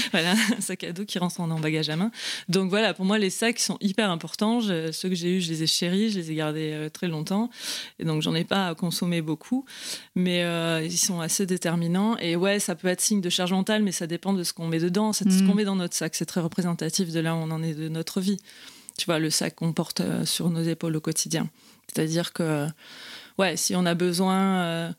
Voilà, 0.09 0.31
un 0.57 0.61
sac 0.61 0.83
à 0.83 0.93
dos 0.93 1.05
qui 1.05 1.19
rentre 1.19 1.37
dans 1.37 1.57
le 1.57 1.61
bagage 1.61 1.89
à 1.89 1.95
main. 1.95 2.09
Donc 2.49 2.71
voilà, 2.71 2.95
pour 2.95 3.05
moi, 3.05 3.19
les 3.19 3.29
sacs 3.29 3.59
sont 3.59 3.77
hyper 3.81 4.09
importants. 4.09 4.61
ceux 4.61 5.09
que 5.09 5.13
j'ai 5.13 5.37
eus, 5.37 5.41
je 5.41 5.51
les 5.51 5.61
ai 5.61 5.67
chéris, 5.67 6.09
je 6.09 6.17
les 6.17 6.31
ai 6.31 6.35
gardés 6.35 6.71
euh, 6.73 6.89
très 6.89 7.07
longtemps. 7.07 7.51
Et 7.99 8.03
donc, 8.03 8.23
j'en 8.23 8.33
ai 8.33 8.45
pas 8.45 8.73
consommé 8.73 9.21
beaucoup, 9.21 9.63
mais 10.15 10.43
euh, 10.43 10.81
ils 10.83 10.97
sont 10.97 11.19
assez 11.19 11.45
déterminants. 11.45 12.17
Et 12.17 12.35
ouais, 12.35 12.57
ça 12.57 12.73
peut 12.73 12.87
être 12.87 13.01
signe 13.01 13.21
de 13.21 13.29
charge 13.29 13.53
mentale, 13.53 13.83
mais 13.83 13.91
ça 13.91 14.07
dépend 14.07 14.33
de 14.33 14.43
ce 14.43 14.53
qu'on 14.53 14.65
met 14.65 14.79
dedans. 14.79 15.13
C'est 15.13 15.29
ce 15.29 15.43
mm. 15.43 15.47
qu'on 15.47 15.53
met 15.53 15.65
dans 15.65 15.75
notre 15.75 15.95
sac. 15.95 16.15
C'est 16.15 16.25
très 16.25 16.41
représentatif 16.41 17.11
de 17.11 17.19
là 17.19 17.35
où 17.35 17.37
on 17.37 17.51
en 17.51 17.61
est 17.61 17.75
de 17.75 17.89
notre 17.89 18.19
vie 18.19 18.39
tu 18.97 19.05
vois, 19.05 19.19
le 19.19 19.29
sac 19.29 19.55
qu'on 19.55 19.73
porte 19.73 20.01
euh, 20.01 20.25
sur 20.25 20.49
nos 20.49 20.63
épaules 20.63 20.95
au 20.95 21.01
quotidien. 21.01 21.49
C'est-à-dire 21.87 22.33
que, 22.33 22.67
ouais, 23.37 23.57
si 23.57 23.75
on 23.75 23.85
a 23.85 23.93
besoin 23.93 24.61
euh, 24.63 24.91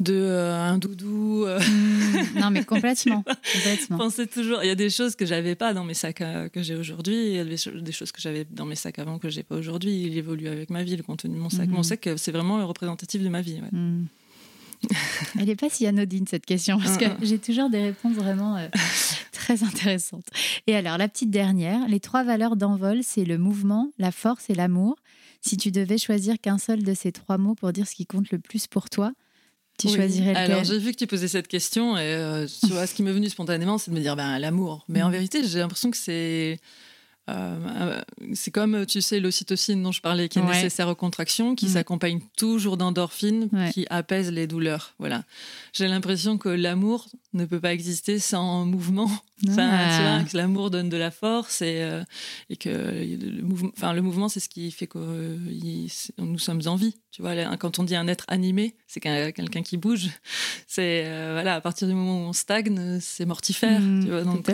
de 0.00 0.14
euh, 0.14 0.54
un 0.54 0.78
doudou. 0.78 1.46
Mmh. 1.46 2.40
non, 2.40 2.50
mais 2.50 2.64
complètement. 2.64 3.22
complètement. 3.52 3.98
Pensez 3.98 4.26
toujours. 4.26 4.62
Il 4.62 4.68
y 4.68 4.70
a 4.70 4.74
des 4.74 4.90
choses 4.90 5.16
que 5.16 5.26
j'avais 5.26 5.54
pas 5.54 5.74
dans 5.74 5.84
mes 5.84 5.94
sacs 5.94 6.22
que 6.52 6.62
j'ai 6.62 6.76
aujourd'hui. 6.76 7.26
Il 7.28 7.34
y 7.34 7.40
a 7.40 7.44
des 7.44 7.92
choses 7.92 8.12
que 8.12 8.20
j'avais 8.20 8.44
dans 8.50 8.66
mes 8.66 8.76
sacs 8.76 8.98
avant 8.98 9.18
que 9.18 9.28
j'ai 9.28 9.42
pas 9.42 9.56
aujourd'hui. 9.56 10.02
Il 10.02 10.16
évolue 10.16 10.48
avec 10.48 10.70
ma 10.70 10.82
vie, 10.82 10.96
le 10.96 11.02
contenu 11.02 11.34
de 11.34 11.40
mon 11.40 11.50
sac. 11.50 11.68
Mon 11.68 11.80
mmh. 11.80 11.84
sac, 11.84 12.08
c'est 12.16 12.32
vraiment 12.32 12.66
représentatif 12.66 13.22
de 13.22 13.28
ma 13.28 13.42
vie. 13.42 13.60
Mmh. 13.72 14.06
Elle 15.38 15.46
n'est 15.46 15.56
pas 15.56 15.70
si 15.70 15.86
anodine 15.86 16.26
cette 16.26 16.46
question 16.46 16.78
parce 16.78 16.96
que 16.96 17.04
j'ai 17.22 17.38
toujours 17.38 17.70
des 17.70 17.82
réponses 17.82 18.14
vraiment 18.14 18.58
très 19.32 19.62
intéressante. 19.62 20.26
Et 20.66 20.76
alors, 20.76 20.98
la 20.98 21.08
petite 21.08 21.30
dernière, 21.30 21.86
les 21.88 22.00
trois 22.00 22.24
valeurs 22.24 22.56
d'envol, 22.56 23.00
c'est 23.02 23.24
le 23.24 23.38
mouvement, 23.38 23.90
la 23.98 24.12
force 24.12 24.50
et 24.50 24.54
l'amour. 24.54 24.96
Si 25.40 25.56
tu 25.56 25.70
devais 25.70 25.98
choisir 25.98 26.40
qu'un 26.40 26.58
seul 26.58 26.82
de 26.82 26.94
ces 26.94 27.12
trois 27.12 27.38
mots 27.38 27.54
pour 27.54 27.72
dire 27.72 27.86
ce 27.86 27.94
qui 27.94 28.06
compte 28.06 28.30
le 28.30 28.38
plus 28.38 28.66
pour 28.66 28.88
toi, 28.88 29.12
tu 29.78 29.88
choisirais 29.88 30.30
lequel? 30.30 30.52
Alors, 30.52 30.64
j'ai 30.64 30.78
vu 30.78 30.92
que 30.92 30.96
tu 30.96 31.06
posais 31.06 31.28
cette 31.28 31.48
question 31.48 31.96
et 31.96 32.02
euh, 32.02 32.46
tu 32.46 32.72
vois, 32.72 32.86
ce 32.86 32.94
qui 32.94 33.02
m'est 33.02 33.12
venu 33.12 33.28
spontanément, 33.28 33.76
c'est 33.76 33.90
de 33.90 33.96
me 33.96 34.00
dire 34.00 34.16
ben, 34.16 34.38
l'amour. 34.38 34.84
Mais 34.88 35.02
en 35.02 35.08
mm. 35.08 35.12
vérité, 35.12 35.46
j'ai 35.46 35.58
l'impression 35.58 35.90
que 35.90 35.96
c'est 35.96 36.58
euh, 37.30 38.02
c'est 38.34 38.50
comme, 38.50 38.84
tu 38.84 39.00
sais, 39.00 39.18
l'ocytocine 39.18 39.82
dont 39.82 39.92
je 39.92 40.02
parlais, 40.02 40.28
qui 40.28 40.38
est 40.38 40.42
nécessaire 40.42 40.88
aux 40.88 40.94
contractions, 40.94 41.54
qui 41.54 41.66
mm. 41.66 41.70
s'accompagne 41.70 42.20
toujours 42.36 42.76
d'endorphines, 42.76 43.48
qui 43.72 43.86
apaise 43.88 44.30
les 44.30 44.46
douleurs. 44.46 44.94
Voilà. 44.98 45.24
J'ai 45.72 45.88
l'impression 45.88 46.36
que 46.36 46.48
l'amour 46.48 47.08
ne 47.32 47.46
peut 47.46 47.60
pas 47.60 47.72
exister 47.72 48.18
sans 48.18 48.64
mouvement. 48.64 49.10
Enfin, 49.46 49.68
ah. 49.68 50.24
que 50.30 50.36
l'amour 50.38 50.70
donne 50.70 50.88
de 50.88 50.96
la 50.96 51.10
force 51.10 51.60
et, 51.60 51.82
euh, 51.82 52.02
et 52.48 52.56
que 52.56 52.70
le 52.70 53.42
mouvement, 53.42 53.70
enfin, 53.76 53.92
le 53.92 54.00
mouvement, 54.00 54.30
c'est 54.30 54.40
ce 54.40 54.48
qui 54.48 54.70
fait 54.70 54.86
que 54.86 54.96
euh, 54.96 55.86
nous 56.18 56.38
sommes 56.38 56.62
en 56.66 56.76
vie. 56.76 56.94
Tu 57.10 57.20
vois, 57.20 57.34
quand 57.56 57.78
on 57.78 57.82
dit 57.82 57.96
un 57.96 58.08
être 58.08 58.24
animé, 58.28 58.74
c'est 58.86 59.00
quelqu'un 59.00 59.62
qui 59.62 59.76
bouge. 59.76 60.08
C'est 60.66 61.02
voilà, 61.32 61.56
à 61.56 61.60
partir 61.60 61.88
du 61.88 61.94
moment 61.94 62.24
où 62.24 62.28
on 62.28 62.32
stagne, 62.32 63.00
c'est 63.00 63.26
mortifère. 63.26 63.80
Mm, 63.80 64.04
tu 64.04 64.10
vois, 64.10 64.22
donc. 64.22 64.48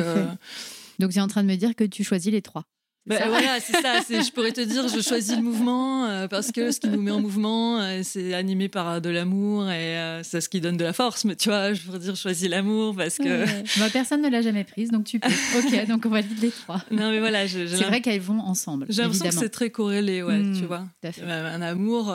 Donc, 1.00 1.12
c'est 1.12 1.20
en 1.20 1.28
train 1.28 1.42
de 1.42 1.48
me 1.48 1.56
dire 1.56 1.74
que 1.74 1.84
tu 1.84 2.04
choisis 2.04 2.30
les 2.30 2.42
trois. 2.42 2.64
Bah, 3.10 3.26
voilà, 3.26 3.58
c'est 3.58 3.72
ça. 3.72 3.98
Je 4.08 4.30
pourrais 4.30 4.52
te 4.52 4.60
dire, 4.60 4.86
je 4.86 5.00
choisis 5.00 5.34
le 5.34 5.42
mouvement 5.42 6.06
euh, 6.06 6.28
parce 6.28 6.52
que 6.52 6.70
ce 6.70 6.78
qui 6.78 6.88
nous 6.88 7.00
met 7.00 7.10
en 7.10 7.20
mouvement, 7.20 7.80
euh, 7.80 8.02
c'est 8.04 8.34
animé 8.34 8.68
par 8.68 8.88
euh, 8.88 9.00
de 9.00 9.10
l'amour 9.10 9.68
et 9.68 10.20
c'est 10.22 10.40
ce 10.40 10.48
qui 10.48 10.60
donne 10.60 10.76
de 10.76 10.84
la 10.84 10.92
force. 10.92 11.24
Mais 11.24 11.34
tu 11.34 11.48
vois, 11.48 11.72
je 11.72 11.82
pourrais 11.82 11.98
dire, 11.98 12.14
je 12.14 12.20
choisis 12.20 12.48
l'amour 12.48 12.94
parce 12.94 13.16
que. 13.16 13.44
Moi, 13.78 13.88
personne 13.92 14.22
ne 14.22 14.28
l'a 14.28 14.42
jamais 14.42 14.62
prise, 14.62 14.92
donc 14.92 15.04
tu 15.04 15.18
peux. 15.18 15.28
ok, 15.58 15.88
donc 15.88 16.06
on 16.06 16.10
va 16.10 16.22
dire 16.22 16.36
les 16.40 16.50
trois. 16.50 16.84
Non, 16.92 17.10
mais 17.10 17.18
voilà. 17.18 17.48
C'est 17.48 17.64
vrai 17.66 18.00
qu'elles 18.00 18.20
vont 18.20 18.38
ensemble. 18.38 18.86
J'ai 18.88 19.02
l'impression 19.02 19.28
que 19.28 19.34
c'est 19.34 19.48
très 19.48 19.70
corrélé, 19.70 20.22
ouais, 20.22 20.38
mmh, 20.38 20.58
tu 20.58 20.66
vois. 20.66 20.84
Un 21.26 21.62
amour. 21.62 22.14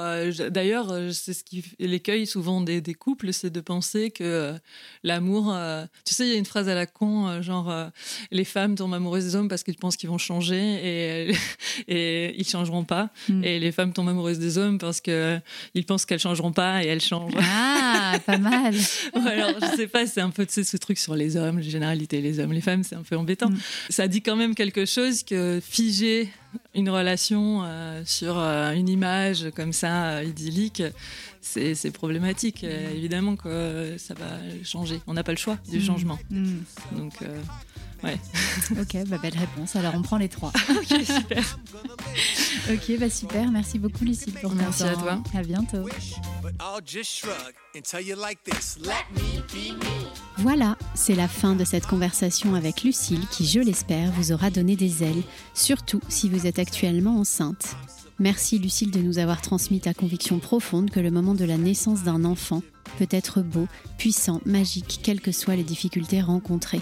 D'ailleurs, 0.49 0.95
c'est 1.11 1.33
ce 1.33 1.43
qui 1.43 1.63
l'écueil 1.77 2.25
souvent 2.25 2.61
des, 2.61 2.79
des 2.79 2.93
couples, 2.93 3.33
c'est 3.33 3.49
de 3.49 3.61
penser 3.61 4.11
que 4.11 4.53
l'amour. 5.03 5.53
tu 6.05 6.13
sais, 6.13 6.25
il 6.25 6.31
y 6.31 6.35
a 6.35 6.37
une 6.37 6.45
phrase 6.45 6.69
à 6.69 6.75
la 6.75 6.85
con, 6.85 7.41
genre 7.41 7.73
les 8.31 8.45
femmes 8.45 8.75
tombent 8.75 8.93
amoureuses 8.93 9.25
des 9.25 9.35
hommes 9.35 9.49
parce 9.49 9.63
qu'ils 9.63 9.75
pensent 9.75 9.97
qu'ils 9.97 10.09
vont 10.09 10.17
changer 10.17 10.84
et, 10.85 11.31
et 11.87 12.39
ils 12.39 12.47
changeront 12.47 12.83
pas. 12.83 13.09
Hmm. 13.29 13.43
Et 13.43 13.59
les 13.59 13.71
femmes 13.71 13.93
tombent 13.93 14.09
amoureuses 14.09 14.39
des 14.39 14.57
hommes 14.57 14.77
parce 14.77 15.01
que 15.01 15.39
ils 15.73 15.85
pensent 15.85 16.05
qu'elles 16.05 16.19
changeront 16.19 16.51
pas 16.51 16.83
et 16.83 16.87
elles 16.87 17.01
changent. 17.01 17.33
Ah, 17.39 18.17
pas 18.25 18.37
mal. 18.37 18.75
alors, 19.13 19.51
je 19.61 19.75
sais 19.75 19.87
pas, 19.87 20.05
c'est 20.05 20.21
un 20.21 20.29
peu 20.29 20.45
ce 20.49 20.77
truc 20.77 20.97
sur 20.97 21.15
les 21.15 21.37
hommes, 21.37 21.59
les 21.59 21.69
généralités, 21.69 22.21
les 22.21 22.39
hommes, 22.39 22.53
les 22.53 22.61
femmes, 22.61 22.83
c'est 22.83 22.95
un 22.95 23.03
peu 23.03 23.17
embêtant. 23.17 23.49
Hmm. 23.49 23.57
Ça 23.89 24.07
dit 24.07 24.21
quand 24.21 24.35
même 24.35 24.55
quelque 24.55 24.85
chose 24.85 25.23
que 25.23 25.59
figer 25.63 26.29
une 26.73 26.89
relation 26.89 27.63
euh, 27.63 28.01
sur 28.05 28.37
euh, 28.37 28.71
une 28.73 28.89
image 28.89 29.49
comme 29.55 29.73
ça 29.73 30.17
euh, 30.17 30.23
idyllique, 30.23 30.83
c'est 31.41 31.91
problématique. 31.91 32.63
évidemment 32.63 33.35
que 33.35 33.95
ça 33.97 34.13
va 34.15 34.39
changer. 34.63 34.99
On 35.05 35.13
n'a 35.13 35.23
pas 35.23 35.31
le 35.31 35.37
choix 35.37 35.57
du 35.69 35.77
hmm. 35.77 35.81
changement. 35.81 36.19
Donc 36.91 37.13
Ouais. 38.03 38.19
ok, 38.71 39.07
bah, 39.07 39.17
belle 39.17 39.37
réponse. 39.37 39.75
Alors 39.75 39.93
on 39.95 40.01
prend 40.01 40.17
les 40.17 40.29
trois. 40.29 40.51
ok, 40.69 41.01
super. 41.05 41.59
ok, 42.71 42.99
bah 42.99 43.09
super. 43.09 43.51
Merci 43.51 43.79
beaucoup 43.79 44.05
Lucille 44.05 44.33
pour 44.33 44.53
Merci 44.53 44.83
à 44.83 44.95
toi. 44.95 45.21
À 45.33 45.41
bientôt. 45.41 45.87
Voilà, 50.37 50.77
c'est 50.93 51.15
la 51.15 51.27
fin 51.27 51.55
de 51.55 51.63
cette 51.63 51.87
conversation 51.87 52.55
avec 52.55 52.83
Lucille 52.83 53.25
qui, 53.31 53.47
je 53.47 53.59
l'espère, 53.59 54.11
vous 54.11 54.31
aura 54.31 54.49
donné 54.49 54.75
des 54.75 55.03
ailes, 55.03 55.23
surtout 55.53 56.01
si 56.07 56.29
vous 56.29 56.45
êtes 56.45 56.59
actuellement 56.59 57.19
enceinte. 57.19 57.75
Merci 58.19 58.59
Lucille 58.59 58.91
de 58.91 59.01
nous 59.01 59.17
avoir 59.17 59.41
transmis 59.41 59.81
ta 59.81 59.93
conviction 59.93 60.39
profonde 60.39 60.89
que 60.89 61.01
le 61.01 61.11
moment 61.11 61.33
de 61.33 61.43
la 61.43 61.57
naissance 61.57 62.03
d'un 62.03 62.23
enfant 62.23 62.61
peut 62.97 63.07
être 63.09 63.41
beau, 63.41 63.67
puissant, 63.97 64.39
magique, 64.45 65.01
quelles 65.03 65.19
que 65.19 65.33
soient 65.33 65.57
les 65.57 65.63
difficultés 65.63 66.21
rencontrées. 66.21 66.81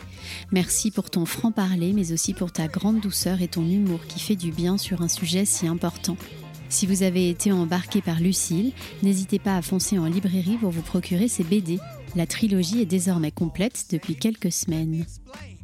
Merci 0.52 0.92
pour 0.92 1.10
ton 1.10 1.26
franc-parler, 1.26 1.92
mais 1.92 2.12
aussi 2.12 2.36
pour 2.36 2.52
ta 2.52 2.68
grande 2.68 3.00
douceur 3.00 3.42
et 3.42 3.48
ton 3.48 3.68
humour 3.68 4.06
qui 4.08 4.20
fait 4.20 4.36
du 4.36 4.52
bien 4.52 4.78
sur 4.78 5.02
un 5.02 5.08
sujet 5.08 5.46
si 5.46 5.66
important. 5.66 6.18
Si 6.70 6.86
vous 6.86 7.02
avez 7.02 7.30
été 7.30 7.52
embarqué 7.52 8.02
par 8.02 8.20
Lucille, 8.20 8.72
n'hésitez 9.02 9.40
pas 9.40 9.58
à 9.58 9.64
foncer 9.64 9.98
en 9.98 10.06
librairie 10.06 10.58
pour 10.58 10.70
vous 10.70 10.82
procurer 10.82 11.28
ses 11.28 11.44
BD. 11.44 11.80
La 12.16 12.28
trilogie 12.28 12.82
est 12.82 12.86
désormais 12.86 13.32
complète 13.32 13.88
depuis 13.92 14.16
quelques 14.16 14.52
semaines. 14.52 15.06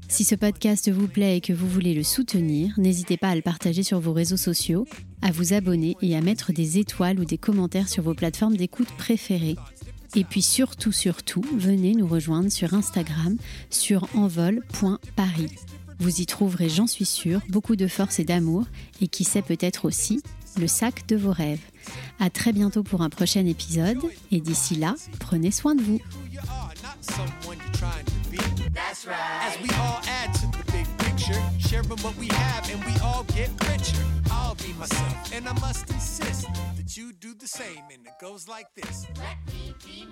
Si 0.09 0.23
ce 0.23 0.33
podcast 0.33 0.91
vous 0.91 1.07
plaît 1.07 1.37
et 1.37 1.41
que 1.41 1.53
vous 1.53 1.67
voulez 1.69 1.93
le 1.93 2.01
soutenir, 2.01 2.73
n'hésitez 2.77 3.15
pas 3.15 3.29
à 3.29 3.35
le 3.35 3.43
partager 3.43 3.83
sur 3.83 3.99
vos 3.99 4.11
réseaux 4.11 4.37
sociaux, 4.37 4.87
à 5.21 5.31
vous 5.31 5.53
abonner 5.53 5.95
et 6.01 6.17
à 6.17 6.21
mettre 6.21 6.51
des 6.51 6.79
étoiles 6.79 7.19
ou 7.19 7.25
des 7.25 7.37
commentaires 7.37 7.87
sur 7.87 8.01
vos 8.01 8.15
plateformes 8.15 8.57
d'écoute 8.57 8.89
préférées. 8.97 9.55
Et 10.15 10.23
puis 10.23 10.41
surtout, 10.41 10.91
surtout, 10.91 11.45
venez 11.55 11.93
nous 11.93 12.07
rejoindre 12.07 12.51
sur 12.51 12.73
Instagram 12.73 13.37
sur 13.69 14.07
envol.paris. 14.15 15.51
Vous 15.99 16.21
y 16.21 16.25
trouverez, 16.25 16.69
j'en 16.69 16.87
suis 16.87 17.05
sûre, 17.05 17.41
beaucoup 17.47 17.75
de 17.75 17.87
force 17.87 18.19
et 18.19 18.25
d'amour 18.25 18.65
et 19.01 19.07
qui 19.07 19.23
sait 19.23 19.43
peut-être 19.43 19.85
aussi 19.85 20.23
le 20.59 20.67
sac 20.67 21.07
de 21.07 21.17
vos 21.17 21.31
rêves. 21.31 21.61
À 22.19 22.31
très 22.31 22.51
bientôt 22.51 22.81
pour 22.81 23.03
un 23.03 23.09
prochain 23.09 23.45
épisode 23.45 23.99
et 24.31 24.41
d'ici 24.41 24.75
là, 24.75 24.95
prenez 25.19 25.51
soin 25.51 25.75
de 25.75 25.83
vous. 25.83 26.01
That's 28.73 29.05
right. 29.05 29.39
As 29.41 29.57
we 29.61 29.69
all 29.75 30.01
add 30.07 30.33
to 30.35 30.47
the 30.47 30.71
big 30.71 30.87
picture. 30.97 31.41
sharing 31.59 31.87
what 31.89 32.15
we 32.17 32.27
have, 32.27 32.69
and 32.71 32.83
we 32.83 32.93
all 33.01 33.23
get 33.35 33.49
richer. 33.69 34.03
I'll 34.31 34.55
be 34.55 34.73
myself, 34.73 35.33
and 35.33 35.47
I 35.47 35.53
must 35.59 35.89
insist 35.89 36.47
that 36.75 36.97
you 36.97 37.13
do 37.13 37.33
the 37.33 37.47
same, 37.47 37.83
and 37.93 38.05
it 38.05 38.13
goes 38.19 38.47
like 38.47 38.67
this. 38.75 39.07
Let 39.17 39.37
me 39.53 39.73
be 39.85 40.07